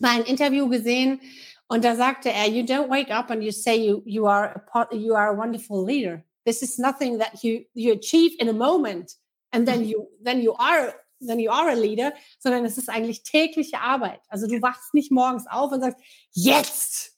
mal 0.00 0.16
ein 0.16 0.24
Interview 0.24 0.68
gesehen 0.68 1.20
und 1.68 1.84
da 1.84 1.94
sagte 1.96 2.30
er, 2.30 2.48
you 2.48 2.64
don't 2.64 2.88
wake 2.88 3.10
up 3.10 3.30
and 3.30 3.42
you 3.42 3.52
say 3.52 3.76
you, 3.76 4.02
you, 4.06 4.26
are, 4.26 4.64
a, 4.74 4.94
you 4.94 5.14
are 5.14 5.34
a 5.34 5.36
wonderful 5.36 5.84
leader. 5.84 6.24
This 6.44 6.62
is 6.62 6.78
nothing 6.78 7.18
that 7.18 7.44
you, 7.44 7.64
you 7.74 7.92
achieve 7.92 8.34
in 8.38 8.48
a 8.48 8.54
moment 8.54 9.12
and 9.52 9.66
then 9.68 9.84
you, 9.84 10.08
then 10.22 10.40
you 10.40 10.54
are 10.54 10.94
then 11.20 11.40
you 11.40 11.50
are 11.50 11.70
a 11.70 11.74
leader, 11.74 12.12
sondern 12.38 12.64
es 12.64 12.78
ist 12.78 12.88
eigentlich 12.88 13.22
tägliche 13.22 13.80
Arbeit. 13.80 14.20
Also 14.28 14.46
du 14.46 14.62
wachst 14.62 14.94
nicht 14.94 15.10
morgens 15.10 15.46
auf 15.48 15.72
und 15.72 15.80
sagst, 15.80 16.00
jetzt, 16.30 17.16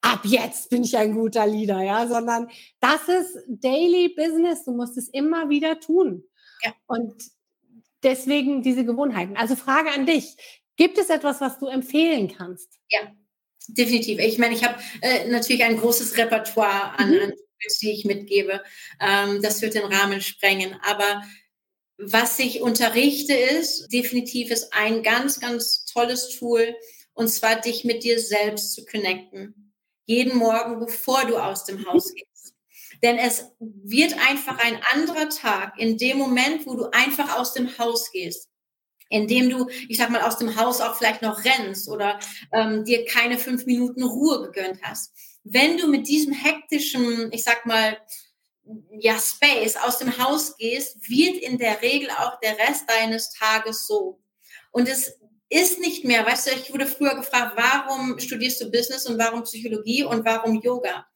ab 0.00 0.20
jetzt 0.24 0.70
bin 0.70 0.84
ich 0.84 0.96
ein 0.96 1.14
guter 1.14 1.46
Leader, 1.46 1.82
ja, 1.82 2.06
sondern 2.06 2.48
das 2.80 3.08
ist 3.08 3.38
Daily 3.48 4.08
Business. 4.08 4.64
Du 4.64 4.72
musst 4.72 4.96
es 4.96 5.08
immer 5.08 5.48
wieder 5.48 5.80
tun. 5.80 6.24
Ja. 6.62 6.72
Und 6.86 7.24
deswegen 8.02 8.62
diese 8.62 8.84
Gewohnheiten. 8.84 9.36
Also 9.36 9.56
Frage 9.56 9.90
an 9.90 10.06
dich. 10.06 10.36
Gibt 10.76 10.96
es 10.96 11.10
etwas, 11.10 11.40
was 11.40 11.58
du 11.58 11.66
empfehlen 11.66 12.28
kannst? 12.28 12.78
Ja, 12.88 13.00
definitiv. 13.68 14.18
Ich 14.18 14.38
meine, 14.38 14.54
ich 14.54 14.64
habe 14.64 14.80
äh, 15.02 15.28
natürlich 15.28 15.64
ein 15.64 15.78
großes 15.78 16.16
Repertoire 16.16 16.98
an, 16.98 17.10
mhm. 17.10 17.20
an 17.20 17.32
die 17.82 17.92
ich 17.92 18.04
mitgebe. 18.04 18.62
Ähm, 19.00 19.42
das 19.42 19.60
wird 19.62 19.74
den 19.74 19.84
Rahmen 19.84 20.20
sprengen. 20.20 20.76
Aber 20.82 21.22
was 21.98 22.38
ich 22.38 22.62
unterrichte 22.62 23.34
ist, 23.34 23.88
definitiv 23.92 24.50
ist 24.50 24.72
ein 24.72 25.02
ganz, 25.02 25.40
ganz 25.40 25.84
tolles 25.84 26.30
Tool, 26.30 26.74
und 27.12 27.28
zwar 27.28 27.60
dich 27.60 27.84
mit 27.84 28.02
dir 28.04 28.18
selbst 28.18 28.72
zu 28.72 28.84
connecten. 28.84 29.74
Jeden 30.06 30.36
Morgen, 30.36 30.80
bevor 30.80 31.26
du 31.26 31.36
aus 31.36 31.64
dem 31.64 31.86
Haus 31.86 32.14
gehst. 32.14 32.54
Denn 33.02 33.18
es 33.18 33.44
wird 33.58 34.14
einfach 34.14 34.58
ein 34.58 34.80
anderer 34.92 35.28
Tag 35.28 35.78
in 35.78 35.98
dem 35.98 36.18
Moment, 36.18 36.66
wo 36.66 36.74
du 36.74 36.86
einfach 36.92 37.38
aus 37.38 37.52
dem 37.52 37.76
Haus 37.78 38.10
gehst. 38.10 38.49
Indem 39.10 39.50
du, 39.50 39.68
ich 39.88 39.98
sag 39.98 40.08
mal, 40.08 40.22
aus 40.22 40.38
dem 40.38 40.56
Haus 40.56 40.80
auch 40.80 40.96
vielleicht 40.96 41.20
noch 41.20 41.44
rennst 41.44 41.88
oder 41.88 42.18
ähm, 42.52 42.84
dir 42.84 43.04
keine 43.04 43.36
fünf 43.38 43.66
Minuten 43.66 44.02
Ruhe 44.02 44.40
gegönnt 44.40 44.80
hast. 44.82 45.12
Wenn 45.44 45.76
du 45.76 45.88
mit 45.88 46.08
diesem 46.08 46.32
hektischen, 46.32 47.30
ich 47.32 47.42
sag 47.42 47.66
mal, 47.66 47.98
ja, 48.98 49.18
Space 49.18 49.76
aus 49.76 49.98
dem 49.98 50.16
Haus 50.18 50.56
gehst, 50.56 50.96
wird 51.08 51.36
in 51.36 51.58
der 51.58 51.82
Regel 51.82 52.10
auch 52.10 52.38
der 52.40 52.56
Rest 52.58 52.88
deines 52.88 53.30
Tages 53.30 53.86
so. 53.86 54.22
Und 54.70 54.88
es 54.88 55.18
ist 55.48 55.80
nicht 55.80 56.04
mehr, 56.04 56.24
weißt 56.24 56.46
du, 56.46 56.50
ich 56.52 56.72
wurde 56.72 56.86
früher 56.86 57.16
gefragt, 57.16 57.56
warum 57.56 58.18
studierst 58.18 58.60
du 58.60 58.70
Business 58.70 59.06
und 59.06 59.18
warum 59.18 59.42
Psychologie 59.42 60.04
und 60.04 60.24
warum 60.24 60.60
Yoga? 60.62 61.06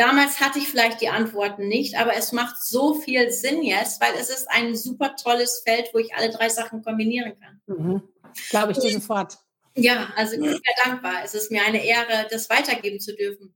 Damals 0.00 0.40
hatte 0.40 0.58
ich 0.58 0.66
vielleicht 0.66 1.02
die 1.02 1.10
Antworten 1.10 1.68
nicht, 1.68 1.98
aber 1.98 2.16
es 2.16 2.32
macht 2.32 2.56
so 2.64 2.94
viel 2.94 3.30
Sinn 3.30 3.62
jetzt, 3.62 4.00
weil 4.00 4.14
es 4.18 4.30
ist 4.30 4.50
ein 4.50 4.74
super 4.74 5.14
tolles 5.14 5.60
Feld, 5.62 5.90
wo 5.92 5.98
ich 5.98 6.14
alle 6.14 6.30
drei 6.30 6.48
Sachen 6.48 6.82
kombinieren 6.82 7.34
kann. 7.38 7.60
Mhm. 7.66 8.02
Glaube 8.48 8.72
ich 8.72 8.78
dir 8.78 8.92
sofort. 8.92 9.36
Ja, 9.76 10.10
also 10.16 10.36
ich 10.36 10.40
bin 10.40 10.52
sehr 10.52 10.84
dankbar. 10.86 11.22
Es 11.22 11.34
ist 11.34 11.50
mir 11.50 11.62
eine 11.66 11.84
Ehre, 11.84 12.26
das 12.30 12.48
weitergeben 12.48 12.98
zu 12.98 13.14
dürfen. 13.14 13.54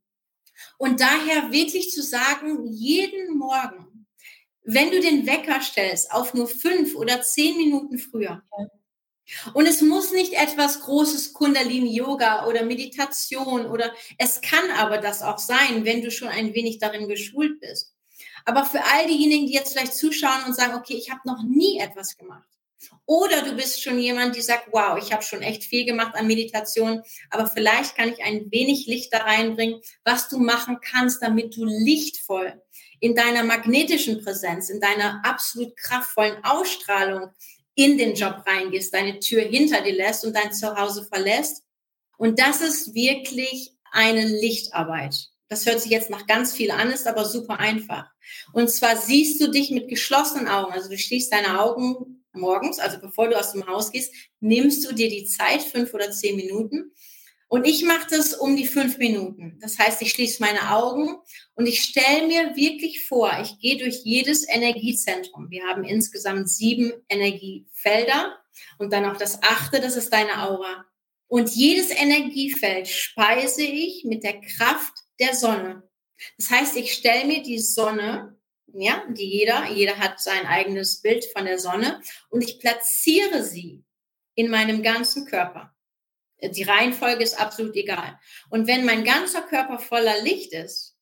Und 0.77 1.01
daher 1.01 1.51
wirklich 1.51 1.93
zu 1.93 2.03
sagen, 2.03 2.67
jeden 2.67 3.39
Morgen, 3.39 4.07
wenn 4.65 4.91
du 4.91 5.01
den 5.01 5.27
Wecker 5.27 5.63
stellst 5.63 6.13
auf 6.13 6.35
nur 6.35 6.47
fünf 6.47 6.95
oder 6.95 7.23
zehn 7.23 7.57
Minuten 7.57 7.97
früher, 7.97 8.43
und 9.55 9.67
es 9.67 9.81
muss 9.81 10.13
nicht 10.13 10.35
etwas 10.35 10.81
Großes 10.83 11.33
Kundalini-Yoga 11.33 12.47
oder 12.47 12.65
Meditation 12.65 13.67
oder 13.67 13.93
es 14.19 14.41
kann 14.41 14.71
aber 14.77 14.99
das 14.99 15.23
auch 15.23 15.39
sein, 15.39 15.85
wenn 15.85 16.03
du 16.03 16.11
schon 16.11 16.29
ein 16.29 16.55
wenig 16.55 16.79
darin 16.79 17.09
geschult 17.09 17.61
bist. 17.61 17.95
Aber 18.45 18.67
für 18.67 18.85
all 18.85 19.07
diejenigen, 19.07 19.47
die 19.47 19.55
jetzt 19.55 19.73
vielleicht 19.73 19.95
zuschauen 19.95 20.45
und 20.47 20.55
sagen, 20.55 20.75
okay, 20.75 20.95
ich 20.95 21.11
habe 21.11 21.21
noch 21.25 21.43
nie 21.43 21.79
etwas 21.79 22.17
gemacht. 22.17 22.49
Oder 23.07 23.43
du 23.43 23.53
bist 23.53 23.83
schon 23.83 23.99
jemand, 23.99 24.37
die 24.37 24.43
sagt, 24.43 24.69
wow, 24.73 24.99
ich 24.99 25.13
habe 25.13 25.23
schon 25.23 25.43
echt 25.43 25.65
viel 25.65 25.85
gemacht 25.87 26.15
an 26.15 26.27
Meditation, 26.27 27.03
aber 27.31 27.47
vielleicht 27.47 27.97
kann 27.97 28.11
ich 28.13 28.23
ein 28.23 28.51
wenig 28.51 28.87
Licht 28.87 29.13
da 29.13 29.19
reinbringen, 29.19 29.81
was 30.05 30.29
du 30.29 30.39
machen 30.39 30.79
kannst, 30.83 31.23
damit 31.23 31.57
du 31.57 31.65
lichtvoll 31.65 32.63
in 33.01 33.15
deiner 33.15 33.45
magnetischen 33.45 34.23
Präsenz, 34.23 34.71
in 34.71 34.81
deiner 34.81 35.23
absolut 35.25 35.77
kraftvollen 35.77 36.43
Ausstrahlung 36.45 37.31
in 37.75 37.99
den 37.99 38.15
Job 38.15 38.45
reingehst, 38.47 38.95
deine 38.95 39.19
Tür 39.19 39.43
hinter 39.43 39.81
dir 39.83 39.95
lässt 39.95 40.25
und 40.25 40.35
dein 40.35 40.53
Zuhause 40.53 41.05
verlässt. 41.05 41.65
Und 42.17 42.39
das 42.39 42.61
ist 42.61 42.95
wirklich 42.95 43.73
eine 43.91 44.27
Lichtarbeit. 44.27 45.29
Das 45.49 45.67
hört 45.67 45.81
sich 45.81 45.91
jetzt 45.91 46.11
nach 46.11 46.27
ganz 46.27 46.53
viel 46.53 46.71
an, 46.71 46.91
ist 46.91 47.07
aber 47.07 47.25
super 47.25 47.61
einfach. 47.61 48.07
Und 48.53 48.71
zwar 48.71 48.97
siehst 48.97 49.41
du 49.41 49.51
dich 49.51 49.71
mit 49.71 49.89
geschlossenen 49.89 50.49
Augen, 50.49 50.73
also 50.73 50.89
du 50.89 50.99
schließt 50.99 51.33
deine 51.33 51.61
Augen 51.61 52.25
morgens, 52.33 52.79
also 52.79 52.99
bevor 52.99 53.29
du 53.29 53.39
aus 53.39 53.53
dem 53.53 53.67
Haus 53.67 53.91
gehst, 53.91 54.13
nimmst 54.41 54.89
du 54.89 54.95
dir 54.95 55.09
die 55.09 55.27
Zeit, 55.27 55.63
fünf 55.63 55.95
oder 55.95 56.11
zehn 56.11 56.37
Minuten. 56.37 56.93
Und 57.55 57.69
ich 57.69 57.85
mache 57.85 58.09
das 58.11 58.35
um 58.35 58.57
die 58.57 58.67
fünf 58.67 58.99
Minuten. 58.99 59.61
Das 59.61 59.79
heißt, 59.79 60.03
ich 60.03 60.11
schließe 60.11 60.43
meine 60.43 60.75
Augen 60.75 61.21
und 61.55 61.69
ich 61.69 61.85
stelle 61.85 62.27
mir 62.27 62.57
wirklich 62.57 63.07
vor, 63.07 63.31
ich 63.41 63.61
gehe 63.61 63.79
durch 63.79 64.01
jedes 64.03 64.45
Energiezentrum. 64.49 65.51
Wir 65.51 65.63
haben 65.63 65.85
insgesamt 65.85 66.51
sieben 66.51 66.93
Energiefelder 67.09 68.37
und 68.79 68.93
dann 68.93 69.05
auch 69.05 69.17
das 69.17 69.41
achte, 69.45 69.81
das 69.81 69.95
ist 69.95 70.13
deine 70.13 70.43
Aura. 70.43 70.85
Und 71.29 71.55
jedes 71.55 71.91
Energiefeld 71.91 72.89
speise 72.89 73.63
ich 73.63 74.03
mit 74.03 74.25
der 74.25 74.41
Kraft 74.41 75.05
der 75.21 75.37
Sonne. 75.37 75.89
Das 76.37 76.51
heißt, 76.51 76.77
ich 76.77 76.93
stelle 76.93 77.25
mir 77.25 77.45
die 77.45 77.61
Sonne 77.61 78.37
ja, 78.73 79.05
die 79.09 79.31
jeder, 79.31 79.71
jeder 79.71 79.99
hat 79.99 80.21
sein 80.21 80.45
eigenes 80.47 81.01
Bild 81.03 81.25
von 81.27 81.45
der 81.45 81.61
Sonne 81.61 82.01
und 82.31 82.43
ich 82.43 82.59
platziere 82.59 83.45
sie 83.45 83.85
in 84.35 84.51
meinem 84.51 84.83
ganzen 84.83 85.25
Körper. 85.27 85.74
Die 86.51 86.63
Reihenfolge 86.63 87.23
ist 87.23 87.41
absolut 87.41 87.77
egal. 87.77 88.19
Und 88.51 88.67
wenn 88.67 88.85
mein 88.85 89.05
ganzer 89.05 89.43
Körper 89.43 89.79
voller 89.79 90.23
Licht 90.23 90.53
ist, 90.53 90.95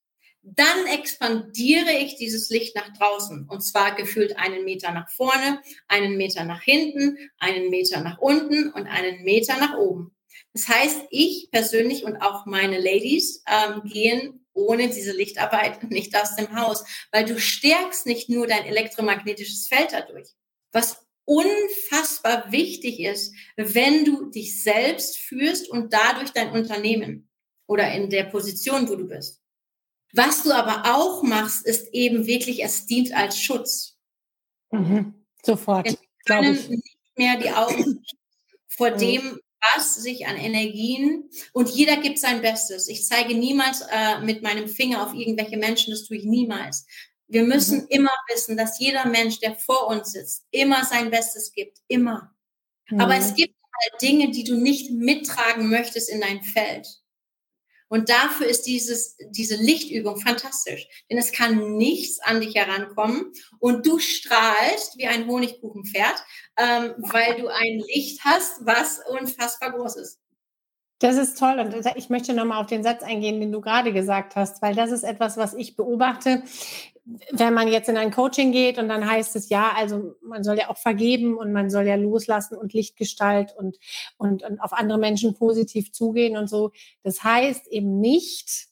dann 0.43 0.87
expandiere 0.87 1.93
ich 1.93 2.17
dieses 2.17 2.51
Licht 2.51 2.75
nach 2.75 2.93
draußen. 2.95 3.49
Und 3.49 3.61
zwar 3.61 3.95
gefühlt 3.95 4.37
einen 4.37 4.65
Meter 4.65 4.91
nach 4.93 5.09
vorne, 5.09 5.63
einen 5.87 6.17
Meter 6.17 6.45
nach 6.45 6.63
hinten, 6.63 7.17
einen 7.39 7.71
Meter 7.71 8.01
nach 8.01 8.19
unten 8.19 8.71
und 8.73 8.87
einen 8.87 9.23
Meter 9.23 9.57
nach 9.59 9.77
oben. 9.77 10.17
Das 10.53 10.69
heißt, 10.69 11.03
ich 11.11 11.49
persönlich 11.51 12.05
und 12.05 12.17
auch 12.17 12.47
meine 12.47 12.79
Ladies 12.79 13.43
ähm, 13.47 13.83
gehen 13.85 14.47
ohne 14.55 14.89
diese 14.89 15.13
Lichtarbeit 15.13 15.83
nicht 15.91 16.17
aus 16.17 16.37
dem 16.37 16.55
Haus, 16.57 16.85
weil 17.11 17.25
du 17.25 17.39
stärkst 17.39 18.07
nicht 18.07 18.29
nur 18.29 18.47
dein 18.47 18.65
elektromagnetisches 18.65 19.69
Feld 19.69 19.93
dadurch. 19.93 20.29
Was 20.73 21.07
unfassbar 21.33 22.53
wichtig 22.53 23.01
ist, 23.01 23.35
wenn 23.57 24.05
du 24.05 24.31
dich 24.31 24.63
selbst 24.63 25.19
führst 25.19 25.71
und 25.71 25.93
dadurch 25.93 26.31
dein 26.31 26.51
Unternehmen 26.51 27.31
oder 27.67 27.91
in 27.93 28.11
der 28.11 28.25
Position, 28.25 28.89
wo 28.89 28.97
du 28.97 29.09
bist. 29.09 29.41
Was 30.13 30.43
du 30.43 30.53
aber 30.53 30.95
auch 30.95 31.23
machst, 31.23 31.67
ist 31.67 31.89
eben 31.93 32.27
wirklich, 32.27 32.63
es 32.63 32.85
dient 32.85 33.15
als 33.15 33.41
Schutz. 33.41 33.97
Mhm. 34.71 35.27
Sofort. 35.43 35.87
Wir 35.87 35.97
können 36.27 36.53
nicht 36.69 36.99
mehr 37.17 37.39
die 37.39 37.51
Augen 37.51 38.05
vor 38.69 38.91
mhm. 38.91 38.99
dem 38.99 39.41
was 39.75 39.95
sich 39.95 40.27
an 40.27 40.37
Energien 40.37 41.31
und 41.53 41.71
jeder 41.71 41.97
gibt 41.99 42.19
sein 42.19 42.43
Bestes. 42.43 42.89
Ich 42.89 43.07
zeige 43.07 43.35
niemals 43.35 43.83
äh, 43.83 44.21
mit 44.21 44.43
meinem 44.43 44.69
Finger 44.69 45.07
auf 45.07 45.15
irgendwelche 45.15 45.57
Menschen, 45.57 45.93
das 45.93 46.05
tue 46.05 46.17
ich 46.17 46.25
niemals. 46.25 46.85
Wir 47.33 47.45
müssen 47.45 47.81
mhm. 47.81 47.87
immer 47.89 48.13
wissen, 48.29 48.59
dass 48.59 48.79
jeder 48.79 49.07
Mensch, 49.07 49.41
der 49.41 49.57
vor 49.57 49.87
uns 49.89 50.13
sitzt, 50.13 50.45
immer 50.51 50.85
sein 50.85 51.11
Bestes 51.11 51.53
gibt, 51.53 51.79
immer. 51.89 52.35
Mhm. 52.91 53.01
Aber 53.01 53.17
es 53.17 53.35
gibt 53.35 53.55
halt 53.55 54.03
Dinge, 54.03 54.31
die 54.31 54.45
du 54.45 54.57
nicht 54.57 54.91
mittragen 54.91 55.71
möchtest 55.71 56.11
in 56.11 56.21
dein 56.21 56.43
Feld. 56.43 56.87
Und 57.89 58.11
dafür 58.11 58.47
ist 58.47 58.67
dieses, 58.67 59.17
diese 59.31 59.57
Lichtübung 59.57 60.19
fantastisch. 60.19 60.87
Denn 61.11 61.19
es 61.19 61.33
kann 61.33 61.77
nichts 61.77 62.21
an 62.21 62.41
dich 62.41 62.55
herankommen 62.55 63.33
und 63.59 63.87
du 63.87 63.99
strahlst 63.99 64.99
wie 64.99 65.07
ein 65.07 65.27
Honigkuchenpferd, 65.27 66.25
ähm, 66.59 66.95
weil 66.99 67.41
du 67.41 67.49
ein 67.49 67.83
Licht 67.95 68.25
hast, 68.25 68.65
was 68.65 69.01
unfassbar 69.09 69.73
groß 69.73 69.97
ist. 69.97 70.22
Das 71.03 71.17
ist 71.17 71.37
toll 71.37 71.59
und 71.59 71.75
ich 71.97 72.11
möchte 72.11 72.33
nochmal 72.33 72.61
auf 72.61 72.69
den 72.69 72.85
Satz 72.85 73.03
eingehen, 73.03 73.41
den 73.41 73.51
du 73.51 73.61
gerade 73.61 73.93
gesagt 73.93 74.37
hast, 74.37 74.63
weil 74.63 74.77
das 74.77 74.93
ist 74.93 75.03
etwas, 75.03 75.37
was 75.37 75.53
ich 75.53 75.75
beobachte. 75.75 76.45
Wenn 77.33 77.55
man 77.55 77.67
jetzt 77.67 77.89
in 77.89 77.97
ein 77.97 78.13
Coaching 78.13 78.53
geht 78.53 78.79
und 78.79 78.89
dann 78.89 79.11
heißt 79.11 79.35
es 79.35 79.49
ja, 79.49 79.73
also 79.77 80.15
man 80.23 80.45
soll 80.45 80.59
ja 80.59 80.71
auch 80.71 80.77
vergeben 80.77 81.37
und 81.37 81.53
man 81.53 81.71
soll 81.71 81.89
ja 81.89 81.97
loslassen 81.97 82.57
und 82.57 82.73
Lichtgestalt 82.73 83.53
und, 83.59 83.79
und, 84.17 84.45
und 84.45 84.61
auf 84.61 84.73
andere 84.73 84.99
Menschen 84.99 85.35
positiv 85.35 85.91
zugehen 85.91 86.37
und 86.37 86.49
so. 86.49 86.71
Das 87.03 87.25
heißt 87.25 87.67
eben 87.67 87.99
nicht, 87.99 88.69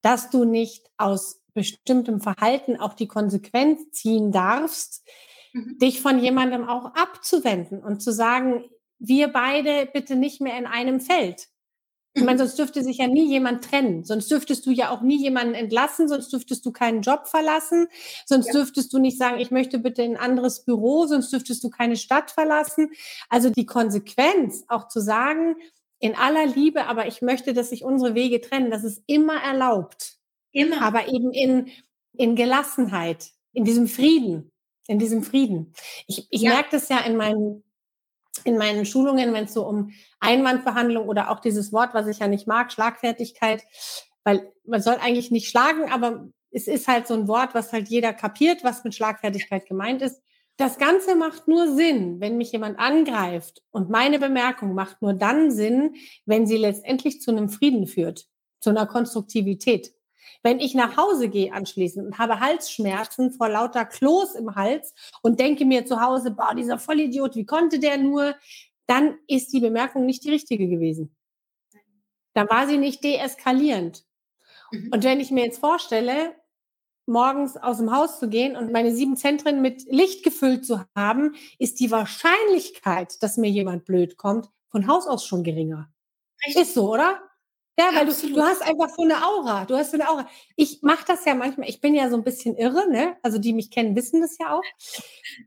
dass 0.00 0.30
du 0.30 0.44
nicht 0.44 0.86
aus 0.96 1.42
bestimmtem 1.54 2.20
Verhalten 2.20 2.76
auch 2.76 2.94
die 2.94 3.08
Konsequenz 3.08 3.90
ziehen 3.90 4.30
darfst, 4.30 5.04
mhm. 5.52 5.76
dich 5.78 6.00
von 6.00 6.20
jemandem 6.20 6.68
auch 6.68 6.94
abzuwenden 6.94 7.82
und 7.82 8.00
zu 8.00 8.12
sagen, 8.12 8.62
wir 8.98 9.28
beide 9.28 9.88
bitte 9.92 10.16
nicht 10.16 10.40
mehr 10.40 10.58
in 10.58 10.66
einem 10.66 11.00
Feld. 11.00 11.48
Ich 12.14 12.24
meine, 12.24 12.38
sonst 12.38 12.58
dürfte 12.58 12.82
sich 12.82 12.98
ja 12.98 13.06
nie 13.06 13.28
jemand 13.28 13.64
trennen. 13.64 14.04
Sonst 14.04 14.30
dürftest 14.30 14.66
du 14.66 14.70
ja 14.70 14.90
auch 14.90 15.02
nie 15.02 15.22
jemanden 15.22 15.54
entlassen, 15.54 16.08
sonst 16.08 16.32
dürftest 16.32 16.66
du 16.66 16.72
keinen 16.72 17.02
Job 17.02 17.28
verlassen, 17.28 17.86
sonst 18.26 18.48
ja. 18.48 18.54
dürftest 18.54 18.92
du 18.92 18.98
nicht 18.98 19.18
sagen, 19.18 19.38
ich 19.38 19.50
möchte 19.50 19.78
bitte 19.78 20.02
in 20.02 20.16
ein 20.16 20.22
anderes 20.22 20.64
Büro, 20.64 21.06
sonst 21.06 21.32
dürftest 21.32 21.62
du 21.62 21.70
keine 21.70 21.96
Stadt 21.96 22.30
verlassen. 22.30 22.90
Also 23.28 23.50
die 23.50 23.66
Konsequenz, 23.66 24.64
auch 24.68 24.88
zu 24.88 25.00
sagen, 25.00 25.56
in 26.00 26.16
aller 26.16 26.46
Liebe, 26.46 26.86
aber 26.86 27.06
ich 27.06 27.22
möchte, 27.22 27.52
dass 27.54 27.70
sich 27.70 27.84
unsere 27.84 28.14
Wege 28.14 28.40
trennen, 28.40 28.70
das 28.70 28.84
ist 28.84 29.02
immer 29.06 29.40
erlaubt. 29.40 30.16
Immer. 30.52 30.82
Aber 30.82 31.08
eben 31.08 31.32
in, 31.32 31.68
in 32.14 32.34
Gelassenheit, 32.34 33.30
in 33.52 33.64
diesem 33.64 33.86
Frieden, 33.86 34.50
in 34.86 34.98
diesem 34.98 35.22
Frieden. 35.22 35.72
Ich, 36.06 36.26
ich 36.30 36.42
ja. 36.42 36.50
merke 36.50 36.70
das 36.72 36.88
ja 36.88 36.98
in 37.00 37.16
meinen 37.16 37.62
in 38.44 38.56
meinen 38.56 38.86
Schulungen, 38.86 39.32
wenn 39.32 39.44
es 39.44 39.54
so 39.54 39.66
um 39.66 39.92
Einwandbehandlung 40.20 41.08
oder 41.08 41.30
auch 41.30 41.40
dieses 41.40 41.72
Wort, 41.72 41.94
was 41.94 42.06
ich 42.06 42.18
ja 42.18 42.28
nicht 42.28 42.46
mag, 42.46 42.72
Schlagfertigkeit, 42.72 43.64
weil 44.24 44.52
man 44.64 44.82
soll 44.82 44.96
eigentlich 45.00 45.30
nicht 45.30 45.48
schlagen, 45.48 45.90
aber 45.90 46.28
es 46.50 46.66
ist 46.66 46.88
halt 46.88 47.06
so 47.06 47.14
ein 47.14 47.28
Wort, 47.28 47.54
was 47.54 47.72
halt 47.72 47.88
jeder 47.88 48.12
kapiert, 48.12 48.64
was 48.64 48.84
mit 48.84 48.94
Schlagfertigkeit 48.94 49.66
gemeint 49.66 50.02
ist. 50.02 50.20
Das 50.56 50.78
Ganze 50.78 51.14
macht 51.14 51.46
nur 51.46 51.74
Sinn, 51.74 52.20
wenn 52.20 52.36
mich 52.36 52.50
jemand 52.50 52.78
angreift 52.78 53.62
und 53.70 53.90
meine 53.90 54.18
Bemerkung 54.18 54.74
macht 54.74 55.02
nur 55.02 55.14
dann 55.14 55.50
Sinn, 55.52 55.94
wenn 56.26 56.46
sie 56.46 56.56
letztendlich 56.56 57.20
zu 57.20 57.30
einem 57.30 57.48
Frieden 57.48 57.86
führt, 57.86 58.26
zu 58.60 58.70
einer 58.70 58.86
Konstruktivität. 58.86 59.92
Wenn 60.42 60.60
ich 60.60 60.74
nach 60.74 60.96
Hause 60.96 61.28
gehe 61.28 61.52
anschließend 61.52 62.06
und 62.06 62.18
habe 62.18 62.40
Halsschmerzen 62.40 63.32
vor 63.32 63.48
lauter 63.48 63.84
Kloß 63.84 64.36
im 64.36 64.54
Hals 64.54 64.94
und 65.22 65.40
denke 65.40 65.64
mir 65.64 65.84
zu 65.84 66.00
Hause, 66.00 66.30
boah, 66.30 66.54
dieser 66.54 66.78
Vollidiot, 66.78 67.34
wie 67.34 67.46
konnte 67.46 67.80
der 67.80 67.98
nur, 67.98 68.34
dann 68.86 69.18
ist 69.26 69.52
die 69.52 69.60
Bemerkung 69.60 70.06
nicht 70.06 70.24
die 70.24 70.30
richtige 70.30 70.68
gewesen. 70.68 71.14
Da 72.34 72.48
war 72.48 72.66
sie 72.68 72.78
nicht 72.78 73.02
deeskalierend. 73.02 74.04
Mhm. 74.70 74.90
Und 74.92 75.04
wenn 75.04 75.20
ich 75.20 75.30
mir 75.30 75.44
jetzt 75.44 75.58
vorstelle, 75.58 76.34
morgens 77.08 77.56
aus 77.56 77.78
dem 77.78 77.90
Haus 77.90 78.20
zu 78.20 78.28
gehen 78.28 78.56
und 78.56 78.70
meine 78.70 78.94
sieben 78.94 79.16
Zentren 79.16 79.60
mit 79.60 79.84
Licht 79.90 80.22
gefüllt 80.22 80.64
zu 80.64 80.84
haben, 80.94 81.34
ist 81.58 81.80
die 81.80 81.90
Wahrscheinlichkeit, 81.90 83.22
dass 83.22 83.38
mir 83.38 83.50
jemand 83.50 83.86
blöd 83.86 84.16
kommt, 84.16 84.50
von 84.68 84.86
Haus 84.86 85.06
aus 85.06 85.24
schon 85.24 85.42
geringer. 85.42 85.90
Richtig. 86.46 86.62
Ist 86.62 86.74
so, 86.74 86.92
oder? 86.92 87.20
Ja, 87.78 87.90
weil 87.94 88.06
du, 88.06 88.12
du 88.12 88.42
hast 88.42 88.60
einfach 88.62 88.88
so 88.88 89.02
eine 89.02 89.24
Aura. 89.24 89.64
Du 89.64 89.76
hast 89.76 89.92
so 89.92 89.96
eine 89.96 90.08
Aura. 90.10 90.28
Ich 90.56 90.82
mache 90.82 91.04
das 91.06 91.24
ja 91.24 91.34
manchmal, 91.36 91.68
ich 91.68 91.80
bin 91.80 91.94
ja 91.94 92.10
so 92.10 92.16
ein 92.16 92.24
bisschen 92.24 92.56
irre, 92.56 92.90
ne? 92.90 93.16
Also 93.22 93.38
die 93.38 93.52
mich 93.52 93.70
kennen, 93.70 93.94
wissen 93.94 94.20
das 94.20 94.36
ja 94.38 94.52
auch. 94.52 94.64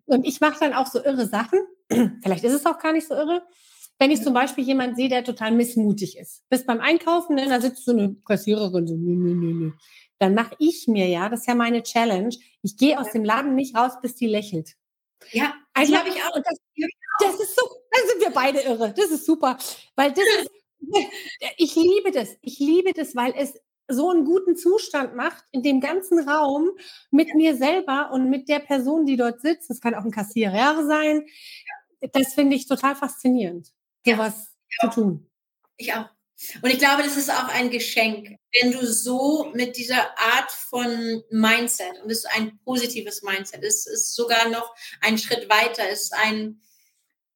Und 0.05 0.25
ich 0.25 0.39
mache 0.39 0.57
dann 0.61 0.73
auch 0.73 0.87
so 0.87 1.03
irre 1.03 1.27
Sachen. 1.27 1.59
Vielleicht 2.23 2.45
ist 2.45 2.53
es 2.53 2.65
auch 2.65 2.79
gar 2.79 2.93
nicht 2.93 3.05
so 3.05 3.15
irre. 3.15 3.43
Wenn 3.99 4.11
ich 4.11 4.23
zum 4.23 4.33
Beispiel 4.33 4.63
jemanden 4.63 4.95
sehe, 4.95 5.09
der 5.09 5.25
total 5.25 5.51
missmutig 5.51 6.17
ist. 6.17 6.47
Bis 6.49 6.65
beim 6.65 6.79
Einkaufen, 6.79 7.35
ne, 7.35 7.47
da 7.49 7.59
sitzt 7.59 7.83
so 7.83 7.91
eine 7.91 8.15
Kassiererin 8.25 8.87
so, 8.87 8.95
nö, 8.95 9.13
nö, 9.13 9.35
nö, 9.35 9.53
nö. 9.53 9.71
Dann 10.17 10.33
mache 10.33 10.55
ich 10.57 10.87
mir 10.87 11.07
ja, 11.07 11.27
das 11.27 11.41
ist 11.41 11.47
ja 11.47 11.55
meine 11.55 11.83
Challenge, 11.83 12.33
ich 12.61 12.77
gehe 12.77 12.97
aus 12.97 13.11
dem 13.11 13.25
Laden 13.25 13.55
nicht 13.55 13.75
raus, 13.75 13.93
bis 14.01 14.15
die 14.15 14.27
lächelt. 14.27 14.75
Ja, 15.31 15.53
also 15.73 15.95
habe 15.97 16.09
ich 16.09 16.15
auch. 16.15 16.33
Das, 16.35 16.57
das 17.19 17.39
ist 17.41 17.55
so, 17.55 17.63
dann 17.91 18.07
sind 18.07 18.21
wir 18.21 18.31
beide 18.31 18.59
irre. 18.61 18.93
Das 18.95 19.11
ist 19.11 19.25
super. 19.25 19.57
Weil 19.95 20.11
das 20.11 20.23
ist, 20.41 20.49
ich 21.57 21.75
liebe 21.75 22.11
das. 22.11 22.29
Ich 22.41 22.59
liebe 22.59 22.93
das, 22.93 23.15
weil 23.15 23.33
es 23.37 23.53
so 23.87 24.09
einen 24.09 24.25
guten 24.25 24.55
Zustand 24.55 25.15
macht 25.15 25.43
in 25.51 25.63
dem 25.63 25.81
ganzen 25.81 26.27
Raum 26.27 26.71
mit 27.09 27.29
ja. 27.29 27.35
mir 27.35 27.57
selber 27.57 28.11
und 28.13 28.29
mit 28.29 28.47
der 28.47 28.59
Person, 28.59 29.05
die 29.05 29.17
dort 29.17 29.41
sitzt. 29.41 29.69
Das 29.69 29.81
kann 29.81 29.95
auch 29.95 30.05
ein 30.05 30.11
Kassierer 30.11 30.85
sein. 30.85 31.25
Das 32.13 32.33
finde 32.33 32.55
ich 32.55 32.67
total 32.67 32.95
faszinierend, 32.95 33.71
sowas 34.05 34.53
ja. 34.81 34.89
zu 34.89 35.01
tun. 35.01 35.29
Ich 35.77 35.93
auch. 35.93 36.09
Und 36.61 36.71
ich 36.71 36.79
glaube, 36.79 37.03
das 37.03 37.17
ist 37.17 37.29
auch 37.29 37.49
ein 37.49 37.69
Geschenk, 37.69 38.35
wenn 38.59 38.71
du 38.71 38.85
so 38.85 39.51
mit 39.53 39.77
dieser 39.77 40.17
Art 40.17 40.51
von 40.51 41.23
Mindset, 41.29 42.01
und 42.03 42.11
es 42.11 42.19
ist 42.19 42.31
ein 42.35 42.59
positives 42.65 43.21
Mindset, 43.21 43.63
es 43.63 43.85
ist 43.85 44.15
sogar 44.15 44.49
noch 44.49 44.73
ein 45.01 45.17
Schritt 45.17 45.49
weiter, 45.49 45.83
es 45.91 46.03
ist 46.03 46.13
ein, 46.13 46.61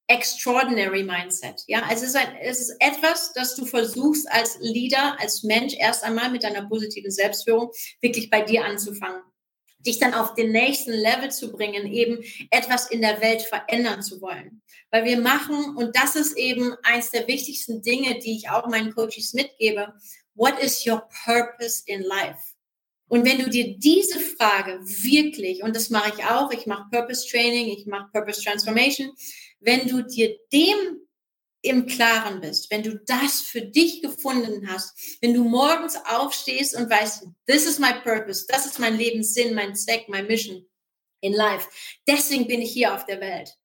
extraordinary 0.07 1.03
Mindset. 1.03 1.63
Ja, 1.67 1.83
also 1.83 2.03
es 2.03 2.09
ist, 2.09 2.15
ein, 2.15 2.35
es 2.41 2.59
ist 2.59 2.75
etwas, 2.79 3.33
das 3.33 3.55
du 3.55 3.65
versuchst 3.65 4.31
als 4.31 4.57
Leader, 4.59 5.19
als 5.19 5.43
Mensch 5.43 5.73
erst 5.77 6.03
einmal 6.03 6.29
mit 6.29 6.43
deiner 6.43 6.67
positiven 6.67 7.11
Selbstführung 7.11 7.71
wirklich 8.01 8.29
bei 8.29 8.41
dir 8.41 8.63
anzufangen. 8.65 9.21
Dich 9.79 9.99
dann 9.99 10.13
auf 10.13 10.33
den 10.33 10.51
nächsten 10.51 10.91
Level 10.91 11.31
zu 11.31 11.51
bringen, 11.51 11.91
eben 11.91 12.23
etwas 12.49 12.89
in 12.89 13.01
der 13.01 13.21
Welt 13.21 13.43
verändern 13.43 14.01
zu 14.01 14.21
wollen. 14.21 14.61
Weil 14.91 15.05
wir 15.05 15.19
machen, 15.19 15.75
und 15.75 15.95
das 15.95 16.15
ist 16.15 16.37
eben 16.37 16.75
eins 16.83 17.11
der 17.11 17.27
wichtigsten 17.27 17.81
Dinge, 17.81 18.19
die 18.19 18.37
ich 18.37 18.49
auch 18.49 18.67
meinen 18.67 18.93
Coaches 18.93 19.33
mitgebe. 19.33 19.93
What 20.33 20.59
is 20.59 20.85
your 20.85 21.07
purpose 21.25 21.83
in 21.85 22.01
life? 22.01 22.55
Und 23.07 23.23
wenn 23.23 23.37
du 23.37 23.49
dir 23.49 23.77
diese 23.77 24.19
Frage 24.19 24.79
wirklich, 24.81 25.61
und 25.61 25.75
das 25.75 25.89
mache 25.91 26.13
ich 26.15 26.25
auch, 26.25 26.51
ich 26.51 26.65
mache 26.65 26.89
Purpose 26.91 27.27
Training, 27.29 27.67
ich 27.67 27.85
mache 27.85 28.09
Purpose 28.11 28.41
Transformation, 28.43 29.11
wenn 29.65 29.87
du 29.87 30.03
dir 30.03 30.37
dem 30.53 31.01
im 31.61 31.87
Klaren 31.87 32.41
bist, 32.41 32.69
wenn 32.69 32.83
du 32.83 32.95
das 33.07 33.41
für 33.41 33.61
dich 33.61 34.01
gefunden 34.01 34.69
hast, 34.69 35.17
wenn 35.21 35.33
du 35.33 35.43
morgens 35.43 35.97
aufstehst 36.05 36.75
und 36.75 36.89
weißt, 36.89 37.27
this 37.47 37.65
is 37.65 37.79
my 37.79 37.93
purpose, 38.03 38.45
das 38.47 38.67
ist 38.67 38.79
mein 38.79 38.97
Lebenssinn, 38.97 39.55
mein 39.55 39.75
Zweck, 39.75 40.07
mein 40.07 40.27
Mission 40.27 40.65
in 41.21 41.33
life. 41.33 41.67
Deswegen 42.07 42.47
bin 42.47 42.61
ich 42.61 42.71
hier 42.71 42.93
auf 42.93 43.05
der 43.05 43.19
Welt. 43.19 43.57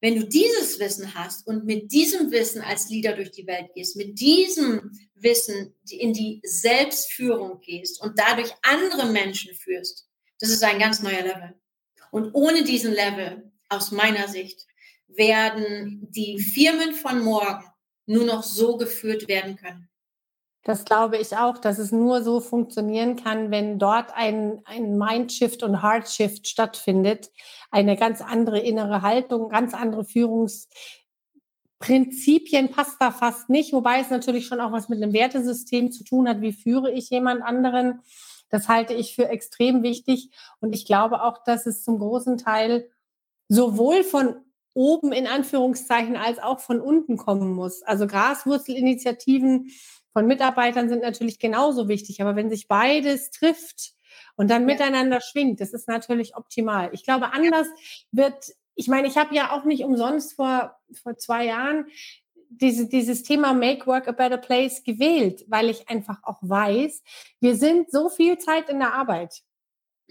Wenn 0.00 0.16
du 0.16 0.26
dieses 0.26 0.78
Wissen 0.78 1.14
hast 1.14 1.46
und 1.46 1.64
mit 1.64 1.92
diesem 1.92 2.30
Wissen 2.30 2.60
als 2.60 2.88
Leader 2.88 3.14
durch 3.14 3.30
die 3.32 3.46
Welt 3.46 3.72
gehst, 3.74 3.96
mit 3.96 4.18
diesem 4.20 4.90
Wissen 5.14 5.74
in 5.88 6.12
die 6.12 6.40
Selbstführung 6.44 7.60
gehst 7.60 8.00
und 8.00 8.18
dadurch 8.18 8.52
andere 8.62 9.06
Menschen 9.06 9.54
führst, 9.54 10.08
das 10.40 10.50
ist 10.50 10.64
ein 10.64 10.78
ganz 10.78 11.02
neuer 11.02 11.22
Level. 11.22 11.54
Und 12.10 12.32
ohne 12.34 12.64
diesen 12.64 12.92
Level, 12.92 13.52
aus 13.68 13.90
meiner 13.90 14.28
Sicht, 14.28 14.66
werden 15.16 16.08
die 16.10 16.38
Firmen 16.38 16.94
von 16.94 17.22
morgen 17.22 17.64
nur 18.06 18.24
noch 18.24 18.42
so 18.42 18.76
geführt 18.76 19.28
werden 19.28 19.56
können. 19.56 19.88
Das 20.64 20.84
glaube 20.84 21.18
ich 21.18 21.36
auch, 21.36 21.58
dass 21.58 21.78
es 21.78 21.90
nur 21.90 22.22
so 22.22 22.38
funktionieren 22.40 23.16
kann, 23.16 23.50
wenn 23.50 23.80
dort 23.80 24.14
ein, 24.14 24.60
ein 24.64 24.96
Mindshift 24.96 25.64
und 25.64 25.82
Heartshift 25.82 26.46
stattfindet. 26.46 27.32
Eine 27.72 27.96
ganz 27.96 28.20
andere 28.20 28.60
innere 28.60 29.02
Haltung, 29.02 29.48
ganz 29.48 29.74
andere 29.74 30.04
Führungsprinzipien 30.04 32.70
passt 32.70 32.98
da 33.00 33.10
fast 33.10 33.48
nicht, 33.48 33.72
wobei 33.72 33.98
es 34.00 34.10
natürlich 34.10 34.46
schon 34.46 34.60
auch 34.60 34.70
was 34.70 34.88
mit 34.88 35.02
einem 35.02 35.12
Wertesystem 35.12 35.90
zu 35.90 36.04
tun 36.04 36.28
hat. 36.28 36.40
Wie 36.40 36.52
führe 36.52 36.92
ich 36.92 37.10
jemand 37.10 37.42
anderen? 37.42 38.02
Das 38.48 38.68
halte 38.68 38.94
ich 38.94 39.16
für 39.16 39.28
extrem 39.28 39.82
wichtig. 39.82 40.30
Und 40.60 40.72
ich 40.74 40.86
glaube 40.86 41.24
auch, 41.24 41.42
dass 41.42 41.66
es 41.66 41.82
zum 41.82 41.98
großen 41.98 42.38
Teil 42.38 42.88
sowohl 43.48 44.04
von 44.04 44.36
oben 44.74 45.12
in 45.12 45.26
Anführungszeichen 45.26 46.16
als 46.16 46.38
auch 46.38 46.60
von 46.60 46.80
unten 46.80 47.16
kommen 47.16 47.52
muss. 47.52 47.82
Also 47.82 48.06
Graswurzelinitiativen 48.06 49.70
von 50.12 50.26
Mitarbeitern 50.26 50.88
sind 50.88 51.02
natürlich 51.02 51.38
genauso 51.38 51.88
wichtig, 51.88 52.20
aber 52.20 52.36
wenn 52.36 52.50
sich 52.50 52.68
beides 52.68 53.30
trifft 53.30 53.92
und 54.36 54.50
dann 54.50 54.62
ja. 54.62 54.74
miteinander 54.74 55.20
schwingt, 55.20 55.60
das 55.60 55.72
ist 55.72 55.88
natürlich 55.88 56.36
optimal. 56.36 56.90
Ich 56.92 57.04
glaube, 57.04 57.32
anders 57.32 57.66
wird, 58.10 58.52
ich 58.74 58.88
meine, 58.88 59.08
ich 59.08 59.16
habe 59.16 59.34
ja 59.34 59.52
auch 59.52 59.64
nicht 59.64 59.84
umsonst 59.84 60.34
vor, 60.34 60.76
vor 60.92 61.16
zwei 61.16 61.46
Jahren 61.46 61.86
diese, 62.48 62.86
dieses 62.86 63.22
Thema 63.22 63.54
Make 63.54 63.86
Work 63.86 64.08
a 64.08 64.12
Better 64.12 64.36
Place 64.36 64.84
gewählt, 64.84 65.44
weil 65.48 65.70
ich 65.70 65.88
einfach 65.88 66.18
auch 66.22 66.38
weiß, 66.42 67.02
wir 67.40 67.56
sind 67.56 67.90
so 67.90 68.10
viel 68.10 68.38
Zeit 68.38 68.68
in 68.68 68.78
der 68.78 68.92
Arbeit. 68.92 69.42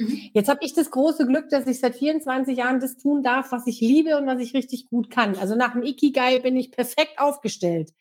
Mhm. 0.01 0.19
Jetzt 0.33 0.49
habe 0.49 0.63
ich 0.63 0.73
das 0.73 0.91
große 0.91 1.25
Glück, 1.25 1.49
dass 1.49 1.67
ich 1.67 1.79
seit 1.79 1.95
24 1.95 2.57
Jahren 2.57 2.79
das 2.79 2.97
tun 2.97 3.23
darf, 3.23 3.51
was 3.51 3.67
ich 3.67 3.79
liebe 3.81 4.17
und 4.17 4.25
was 4.25 4.39
ich 4.39 4.53
richtig 4.53 4.89
gut 4.89 5.09
kann. 5.09 5.35
Also 5.37 5.55
nach 5.55 5.73
dem 5.73 5.83
Ikigai 5.83 6.39
bin 6.39 6.55
ich 6.55 6.71
perfekt 6.71 7.19
aufgestellt. 7.19 7.93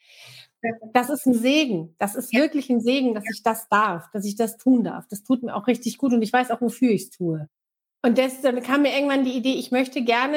Das 0.93 1.09
ist 1.09 1.27
ein 1.27 1.35
Segen. 1.35 1.95
Das 1.99 2.15
ist 2.15 2.35
wirklich 2.35 2.69
ein 2.69 2.81
Segen, 2.81 3.15
dass 3.15 3.25
ich 3.33 3.43
das 3.43 3.69
darf, 3.69 4.11
dass 4.13 4.27
ich 4.27 4.37
das 4.37 4.59
tun 4.59 4.85
darf. 4.85 5.07
Das 5.09 5.23
tut 5.23 5.43
mir 5.43 5.55
auch 5.55 5.67
richtig 5.67 5.97
gut 5.97 6.13
und 6.13 6.23
ich 6.23 6.33
weiß 6.33 6.51
auch, 6.51 6.61
wofür 6.61 6.91
ich 6.91 7.05
es 7.05 7.11
tue. 7.11 7.49
Und 8.03 8.19
das, 8.19 8.41
dann 8.43 8.63
kam 8.63 8.83
mir 8.83 8.95
irgendwann 8.95 9.25
die 9.25 9.37
Idee, 9.37 9.55
ich 9.55 9.71
möchte 9.71 10.03
gerne, 10.03 10.37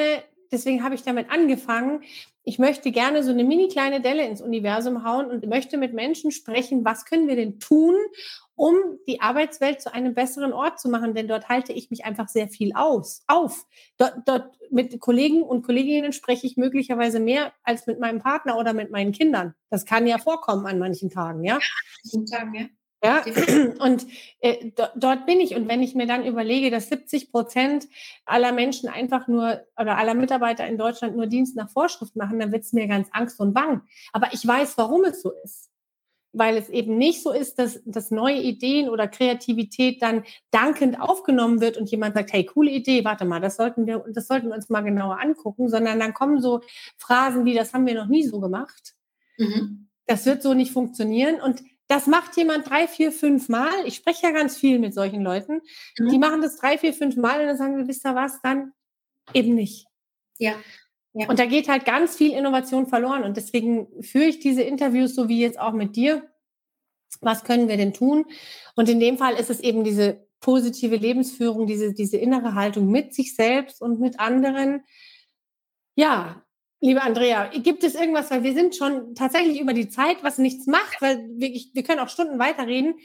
deswegen 0.52 0.82
habe 0.82 0.94
ich 0.94 1.02
damit 1.02 1.30
angefangen, 1.30 2.02
ich 2.44 2.58
möchte 2.58 2.92
gerne 2.92 3.22
so 3.22 3.30
eine 3.30 3.44
mini 3.44 3.68
kleine 3.68 4.00
Delle 4.00 4.26
ins 4.26 4.42
Universum 4.42 5.02
hauen 5.04 5.30
und 5.30 5.46
möchte 5.46 5.78
mit 5.78 5.94
Menschen 5.94 6.30
sprechen, 6.30 6.84
was 6.84 7.06
können 7.06 7.26
wir 7.26 7.36
denn 7.36 7.58
tun, 7.58 7.94
um 8.54 8.76
die 9.08 9.20
Arbeitswelt 9.20 9.80
zu 9.80 9.92
einem 9.92 10.14
besseren 10.14 10.52
Ort 10.52 10.78
zu 10.78 10.88
machen, 10.88 11.14
denn 11.14 11.26
dort 11.26 11.48
halte 11.48 11.72
ich 11.72 11.90
mich 11.90 12.04
einfach 12.04 12.28
sehr 12.28 12.48
viel 12.48 12.72
aus, 12.74 13.24
auf. 13.26 13.66
Dort, 13.96 14.18
dort 14.26 14.58
mit 14.70 15.00
Kollegen 15.00 15.42
und 15.42 15.62
Kolleginnen 15.64 16.12
spreche 16.12 16.46
ich 16.46 16.56
möglicherweise 16.56 17.18
mehr 17.18 17.52
als 17.62 17.86
mit 17.86 17.98
meinem 17.98 18.20
Partner 18.20 18.58
oder 18.58 18.74
mit 18.74 18.90
meinen 18.90 19.12
Kindern. 19.12 19.54
Das 19.70 19.86
kann 19.86 20.06
ja 20.06 20.18
vorkommen 20.18 20.66
an 20.66 20.78
manchen 20.78 21.10
Tagen, 21.10 21.44
ja. 21.44 21.58
Ja, 22.04 22.20
Tagen, 22.30 22.54
ja. 22.54 22.66
Ja, 23.04 23.22
und 23.80 24.06
äh, 24.40 24.70
dort 24.96 25.26
bin 25.26 25.38
ich. 25.40 25.54
Und 25.54 25.68
wenn 25.68 25.82
ich 25.82 25.94
mir 25.94 26.06
dann 26.06 26.24
überlege, 26.24 26.70
dass 26.70 26.88
70 26.88 27.30
Prozent 27.30 27.86
aller 28.24 28.52
Menschen 28.52 28.88
einfach 28.88 29.28
nur 29.28 29.60
oder 29.78 29.98
aller 29.98 30.14
Mitarbeiter 30.14 30.66
in 30.66 30.78
Deutschland 30.78 31.14
nur 31.14 31.26
Dienst 31.26 31.54
nach 31.54 31.68
Vorschrift 31.68 32.16
machen, 32.16 32.38
dann 32.38 32.50
wird 32.50 32.62
es 32.62 32.72
mir 32.72 32.86
ganz 32.86 33.08
Angst 33.12 33.40
und 33.40 33.52
Bang. 33.52 33.82
Aber 34.12 34.28
ich 34.32 34.46
weiß, 34.46 34.78
warum 34.78 35.04
es 35.04 35.20
so 35.20 35.32
ist 35.44 35.70
weil 36.36 36.56
es 36.56 36.68
eben 36.68 36.98
nicht 36.98 37.22
so 37.22 37.32
ist, 37.32 37.60
dass, 37.60 37.80
dass 37.86 38.10
neue 38.10 38.40
Ideen 38.40 38.88
oder 38.88 39.06
Kreativität 39.06 40.02
dann 40.02 40.24
dankend 40.50 41.00
aufgenommen 41.00 41.60
wird 41.60 41.76
und 41.76 41.88
jemand 41.90 42.16
sagt, 42.16 42.32
hey, 42.32 42.44
coole 42.44 42.72
Idee, 42.72 43.04
warte 43.04 43.24
mal, 43.24 43.40
das 43.40 43.56
sollten 43.56 43.86
wir, 43.86 44.04
das 44.12 44.26
sollten 44.26 44.48
wir 44.48 44.56
uns 44.56 44.68
mal 44.68 44.80
genauer 44.80 45.20
angucken, 45.20 45.68
sondern 45.68 46.00
dann 46.00 46.12
kommen 46.12 46.40
so 46.40 46.60
Phrasen 46.98 47.44
wie, 47.44 47.54
das 47.54 47.72
haben 47.72 47.86
wir 47.86 47.94
noch 47.94 48.08
nie 48.08 48.24
so 48.24 48.40
gemacht. 48.40 48.96
Mhm. 49.38 49.88
Das 50.06 50.26
wird 50.26 50.42
so 50.42 50.54
nicht 50.54 50.72
funktionieren. 50.72 51.40
Und 51.40 51.62
das 51.88 52.06
macht 52.06 52.36
jemand 52.36 52.68
drei, 52.68 52.88
vier, 52.88 53.12
fünf 53.12 53.48
Mal. 53.48 53.72
Ich 53.84 53.96
spreche 53.96 54.26
ja 54.26 54.32
ganz 54.32 54.56
viel 54.56 54.78
mit 54.78 54.94
solchen 54.94 55.22
Leuten. 55.22 55.60
Mhm. 55.98 56.08
Die 56.08 56.18
machen 56.18 56.42
das 56.42 56.56
drei, 56.56 56.78
vier, 56.78 56.94
fünf 56.94 57.16
Mal 57.16 57.40
und 57.40 57.46
dann 57.46 57.58
sagen 57.58 57.76
wir, 57.76 57.86
wisst 57.86 58.06
ihr 58.06 58.14
was, 58.14 58.40
dann 58.42 58.72
eben 59.32 59.54
nicht. 59.54 59.86
Ja. 60.38 60.54
Ja. 61.12 61.28
Und 61.28 61.38
da 61.38 61.46
geht 61.46 61.68
halt 61.68 61.84
ganz 61.84 62.16
viel 62.16 62.32
Innovation 62.32 62.88
verloren. 62.88 63.22
Und 63.22 63.36
deswegen 63.36 64.02
führe 64.02 64.24
ich 64.24 64.40
diese 64.40 64.62
Interviews 64.62 65.14
so 65.14 65.28
wie 65.28 65.40
jetzt 65.40 65.60
auch 65.60 65.72
mit 65.72 65.94
dir. 65.94 66.28
Was 67.20 67.44
können 67.44 67.68
wir 67.68 67.76
denn 67.76 67.94
tun? 67.94 68.26
Und 68.74 68.88
in 68.88 68.98
dem 68.98 69.16
Fall 69.16 69.34
ist 69.34 69.48
es 69.48 69.60
eben 69.60 69.84
diese 69.84 70.26
positive 70.40 70.96
Lebensführung, 70.96 71.66
diese, 71.66 71.94
diese 71.94 72.16
innere 72.16 72.54
Haltung 72.54 72.90
mit 72.90 73.14
sich 73.14 73.36
selbst 73.36 73.80
und 73.80 74.00
mit 74.00 74.18
anderen. 74.18 74.82
Ja, 75.94 76.43
liebe 76.84 77.02
Andrea, 77.02 77.48
gibt 77.48 77.82
es 77.82 77.94
irgendwas, 77.94 78.30
weil 78.30 78.42
wir 78.42 78.52
sind 78.52 78.76
schon 78.76 79.14
tatsächlich 79.14 79.58
über 79.58 79.72
die 79.72 79.88
Zeit, 79.88 80.22
was 80.22 80.36
nichts 80.36 80.66
macht, 80.66 81.00
weil 81.00 81.26
wir, 81.36 81.48
wir 81.72 81.82
können 81.82 82.00
auch 82.00 82.10
Stunden 82.10 82.38
weiterreden. 82.38 82.96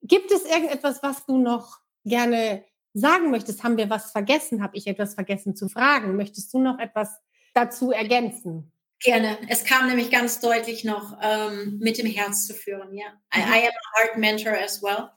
Gibt 0.00 0.30
es 0.30 0.44
irgendetwas, 0.44 1.02
was 1.02 1.26
du 1.26 1.36
noch 1.36 1.80
gerne 2.04 2.64
sagen 2.94 3.32
möchtest? 3.32 3.64
Haben 3.64 3.78
wir 3.78 3.90
was 3.90 4.12
vergessen? 4.12 4.62
Habe 4.62 4.76
ich 4.76 4.86
etwas 4.86 5.14
vergessen 5.14 5.56
zu 5.56 5.68
fragen? 5.68 6.14
Möchtest 6.14 6.54
du 6.54 6.60
noch 6.60 6.78
etwas 6.78 7.18
dazu 7.52 7.90
ergänzen? 7.90 8.70
Gerne. 9.00 9.38
Es 9.48 9.64
kam 9.64 9.88
nämlich 9.88 10.10
ganz 10.12 10.38
deutlich 10.38 10.84
noch 10.84 11.18
ähm, 11.20 11.78
mit 11.80 11.98
dem 11.98 12.06
Herz 12.06 12.46
zu 12.46 12.54
führen. 12.54 12.94
Ja, 12.94 13.06
I, 13.34 13.40
mhm. 13.40 13.52
I 13.52 13.56
am 13.56 13.72
a 13.72 14.00
heart 14.00 14.18
mentor 14.18 14.52
as 14.52 14.80
well. 14.84 15.10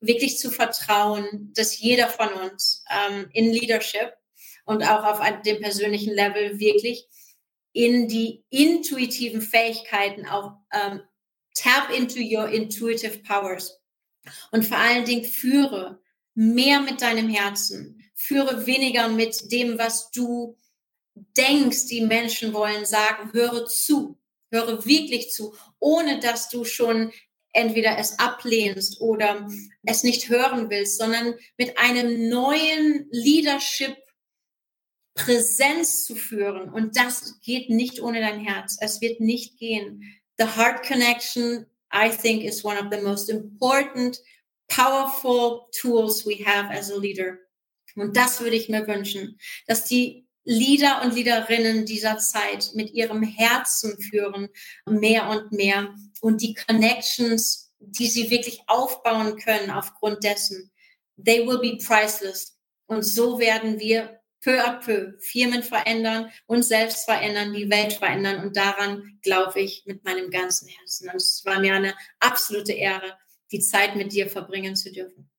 Wirklich 0.00 0.38
zu 0.38 0.50
vertrauen, 0.50 1.54
dass 1.56 1.78
jeder 1.78 2.08
von 2.08 2.28
uns 2.34 2.84
ähm, 2.90 3.30
in 3.32 3.50
Leadership 3.50 4.12
und 4.66 4.82
auch 4.82 5.04
auf 5.04 5.42
dem 5.42 5.60
persönlichen 5.62 6.12
Level 6.12 6.60
wirklich 6.60 7.08
in 7.76 8.08
die 8.08 8.42
intuitiven 8.48 9.42
Fähigkeiten 9.42 10.26
auch 10.26 10.52
ähm, 10.72 11.02
Tap 11.54 11.90
into 11.90 12.18
your 12.18 12.48
intuitive 12.48 13.18
powers. 13.18 13.78
Und 14.50 14.64
vor 14.64 14.78
allen 14.78 15.04
Dingen 15.04 15.24
führe 15.24 16.00
mehr 16.34 16.80
mit 16.80 17.02
deinem 17.02 17.28
Herzen. 17.28 18.02
Führe 18.14 18.66
weniger 18.66 19.08
mit 19.08 19.52
dem, 19.52 19.78
was 19.78 20.10
du 20.10 20.56
denkst, 21.36 21.86
die 21.88 22.00
Menschen 22.00 22.54
wollen 22.54 22.86
sagen. 22.86 23.34
Höre 23.34 23.66
zu. 23.66 24.18
Höre 24.50 24.86
wirklich 24.86 25.30
zu, 25.30 25.54
ohne 25.78 26.18
dass 26.20 26.48
du 26.48 26.64
schon 26.64 27.12
entweder 27.52 27.98
es 27.98 28.18
ablehnst 28.18 29.02
oder 29.02 29.46
es 29.84 30.02
nicht 30.02 30.30
hören 30.30 30.70
willst, 30.70 30.96
sondern 30.96 31.34
mit 31.58 31.76
einem 31.76 32.30
neuen 32.30 33.06
Leadership 33.10 33.96
Präsenz 35.16 36.04
zu 36.04 36.14
führen. 36.14 36.68
Und 36.70 36.96
das 36.96 37.40
geht 37.40 37.70
nicht 37.70 38.00
ohne 38.00 38.20
dein 38.20 38.38
Herz. 38.38 38.76
Es 38.80 39.00
wird 39.00 39.18
nicht 39.20 39.58
gehen. 39.58 40.02
The 40.38 40.44
heart 40.44 40.86
connection, 40.86 41.66
I 41.92 42.10
think, 42.10 42.44
is 42.44 42.64
one 42.64 42.78
of 42.78 42.86
the 42.92 43.02
most 43.02 43.28
important, 43.28 44.20
powerful 44.68 45.66
tools 45.72 46.24
we 46.24 46.44
have 46.44 46.70
as 46.70 46.92
a 46.92 46.96
leader. 46.96 47.38
Und 47.96 48.16
das 48.16 48.40
würde 48.40 48.56
ich 48.56 48.68
mir 48.68 48.86
wünschen, 48.86 49.38
dass 49.66 49.86
die 49.86 50.26
Leader 50.44 51.02
und 51.02 51.14
Leaderinnen 51.14 51.86
dieser 51.86 52.18
Zeit 52.18 52.70
mit 52.74 52.92
ihrem 52.92 53.22
Herzen 53.22 53.98
führen, 53.98 54.48
mehr 54.86 55.28
und 55.28 55.50
mehr. 55.50 55.94
Und 56.20 56.42
die 56.42 56.54
Connections, 56.54 57.74
die 57.80 58.06
sie 58.06 58.30
wirklich 58.30 58.60
aufbauen 58.66 59.36
können 59.38 59.70
aufgrund 59.70 60.22
dessen, 60.22 60.70
they 61.24 61.46
will 61.46 61.58
be 61.58 61.78
priceless. 61.84 62.58
Und 62.86 63.02
so 63.02 63.38
werden 63.38 63.80
wir 63.80 64.15
peu 64.40 64.60
à 64.60 64.74
peu 64.74 65.16
Firmen 65.18 65.62
verändern, 65.62 66.30
uns 66.46 66.68
selbst 66.68 67.04
verändern, 67.04 67.52
die 67.52 67.70
Welt 67.70 67.94
verändern. 67.94 68.44
Und 68.44 68.56
daran 68.56 69.18
glaube 69.22 69.60
ich 69.60 69.84
mit 69.86 70.04
meinem 70.04 70.30
ganzen 70.30 70.68
Herzen. 70.68 71.08
Und 71.10 71.16
es 71.16 71.42
war 71.44 71.60
mir 71.60 71.74
eine 71.74 71.94
absolute 72.20 72.72
Ehre, 72.72 73.16
die 73.52 73.60
Zeit 73.60 73.96
mit 73.96 74.12
dir 74.12 74.28
verbringen 74.28 74.76
zu 74.76 74.92
dürfen. 74.92 75.30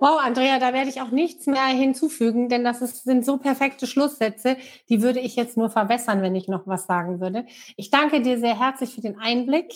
Wow, 0.00 0.20
Andrea, 0.22 0.60
da 0.60 0.72
werde 0.72 0.90
ich 0.90 1.00
auch 1.00 1.10
nichts 1.10 1.46
mehr 1.48 1.66
hinzufügen, 1.66 2.48
denn 2.48 2.62
das 2.62 2.82
ist, 2.82 3.02
sind 3.02 3.24
so 3.24 3.36
perfekte 3.36 3.88
Schlusssätze, 3.88 4.56
die 4.88 5.02
würde 5.02 5.18
ich 5.18 5.34
jetzt 5.34 5.56
nur 5.56 5.70
verwässern, 5.70 6.22
wenn 6.22 6.36
ich 6.36 6.46
noch 6.46 6.68
was 6.68 6.86
sagen 6.86 7.20
würde. 7.20 7.46
Ich 7.76 7.90
danke 7.90 8.22
dir 8.22 8.38
sehr 8.38 8.56
herzlich 8.60 8.94
für 8.94 9.00
den 9.00 9.18
Einblick. 9.18 9.72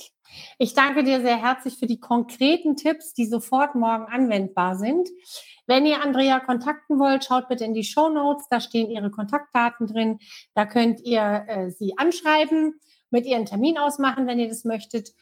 Ich 0.58 0.74
danke 0.74 1.02
dir 1.02 1.20
sehr 1.22 1.42
herzlich 1.42 1.76
für 1.76 1.88
die 1.88 1.98
konkreten 1.98 2.76
Tipps, 2.76 3.14
die 3.14 3.26
sofort 3.26 3.74
morgen 3.74 4.04
anwendbar 4.04 4.76
sind. 4.76 5.08
Wenn 5.66 5.86
ihr 5.86 6.00
Andrea 6.00 6.38
kontakten 6.38 7.00
wollt, 7.00 7.24
schaut 7.24 7.48
bitte 7.48 7.64
in 7.64 7.74
die 7.74 7.82
Show 7.82 8.08
Notes, 8.08 8.46
da 8.48 8.60
stehen 8.60 8.92
ihre 8.92 9.10
Kontaktdaten 9.10 9.88
drin. 9.88 10.20
Da 10.54 10.66
könnt 10.66 11.00
ihr 11.00 11.44
äh, 11.48 11.70
sie 11.70 11.98
anschreiben, 11.98 12.78
mit 13.10 13.26
ihren 13.26 13.44
Termin 13.44 13.76
ausmachen, 13.76 14.28
wenn 14.28 14.38
ihr 14.38 14.48
das 14.48 14.64
möchtet. 14.64 15.14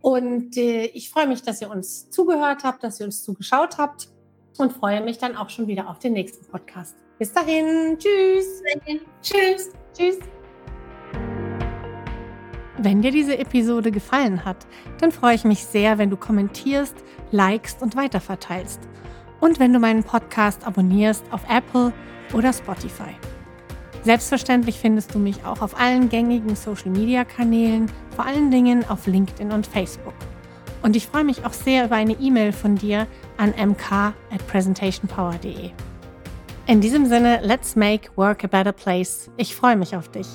Und 0.00 0.56
äh, 0.56 0.86
ich 0.86 1.10
freue 1.10 1.26
mich, 1.26 1.42
dass 1.42 1.60
ihr 1.60 1.70
uns 1.70 2.08
zugehört 2.08 2.64
habt, 2.64 2.82
dass 2.82 3.00
ihr 3.00 3.06
uns 3.06 3.22
zugeschaut 3.22 3.76
habt 3.76 4.15
und 4.58 4.72
freue 4.72 5.02
mich 5.02 5.18
dann 5.18 5.36
auch 5.36 5.50
schon 5.50 5.66
wieder 5.66 5.88
auf 5.88 5.98
den 5.98 6.12
nächsten 6.14 6.46
Podcast. 6.46 6.96
Bis 7.18 7.32
dahin, 7.32 7.98
tschüss. 7.98 8.62
Tschüss. 9.22 9.70
Tschüss. 9.96 10.18
Wenn 12.78 13.00
dir 13.00 13.10
diese 13.10 13.38
Episode 13.38 13.90
gefallen 13.90 14.44
hat, 14.44 14.66
dann 15.00 15.10
freue 15.10 15.34
ich 15.34 15.44
mich 15.44 15.64
sehr, 15.64 15.98
wenn 15.98 16.10
du 16.10 16.16
kommentierst, 16.16 16.96
likest 17.30 17.82
und 17.82 17.96
weiterverteilst 17.96 18.80
und 19.40 19.58
wenn 19.58 19.72
du 19.72 19.78
meinen 19.78 20.04
Podcast 20.04 20.66
abonnierst 20.66 21.24
auf 21.30 21.42
Apple 21.48 21.92
oder 22.34 22.52
Spotify. 22.52 23.14
Selbstverständlich 24.02 24.78
findest 24.78 25.14
du 25.14 25.18
mich 25.18 25.44
auch 25.44 25.62
auf 25.62 25.80
allen 25.80 26.08
gängigen 26.08 26.54
Social-Media-Kanälen, 26.54 27.90
vor 28.14 28.24
allen 28.24 28.50
Dingen 28.50 28.84
auf 28.88 29.06
LinkedIn 29.06 29.50
und 29.50 29.66
Facebook. 29.66 30.14
Und 30.82 30.94
ich 30.94 31.08
freue 31.08 31.24
mich 31.24 31.44
auch 31.44 31.52
sehr 31.52 31.86
über 31.86 31.96
eine 31.96 32.12
E-Mail 32.12 32.52
von 32.52 32.76
dir 32.76 33.08
an 33.38 33.52
mk 33.56 34.14
at 34.30 34.46
presentationpower.de. 34.48 35.70
In 36.66 36.80
diesem 36.80 37.06
Sinne, 37.06 37.40
let's 37.42 37.76
make 37.76 38.10
work 38.16 38.42
a 38.44 38.48
better 38.48 38.72
place. 38.72 39.30
Ich 39.36 39.54
freue 39.54 39.76
mich 39.76 39.94
auf 39.94 40.08
dich. 40.08 40.26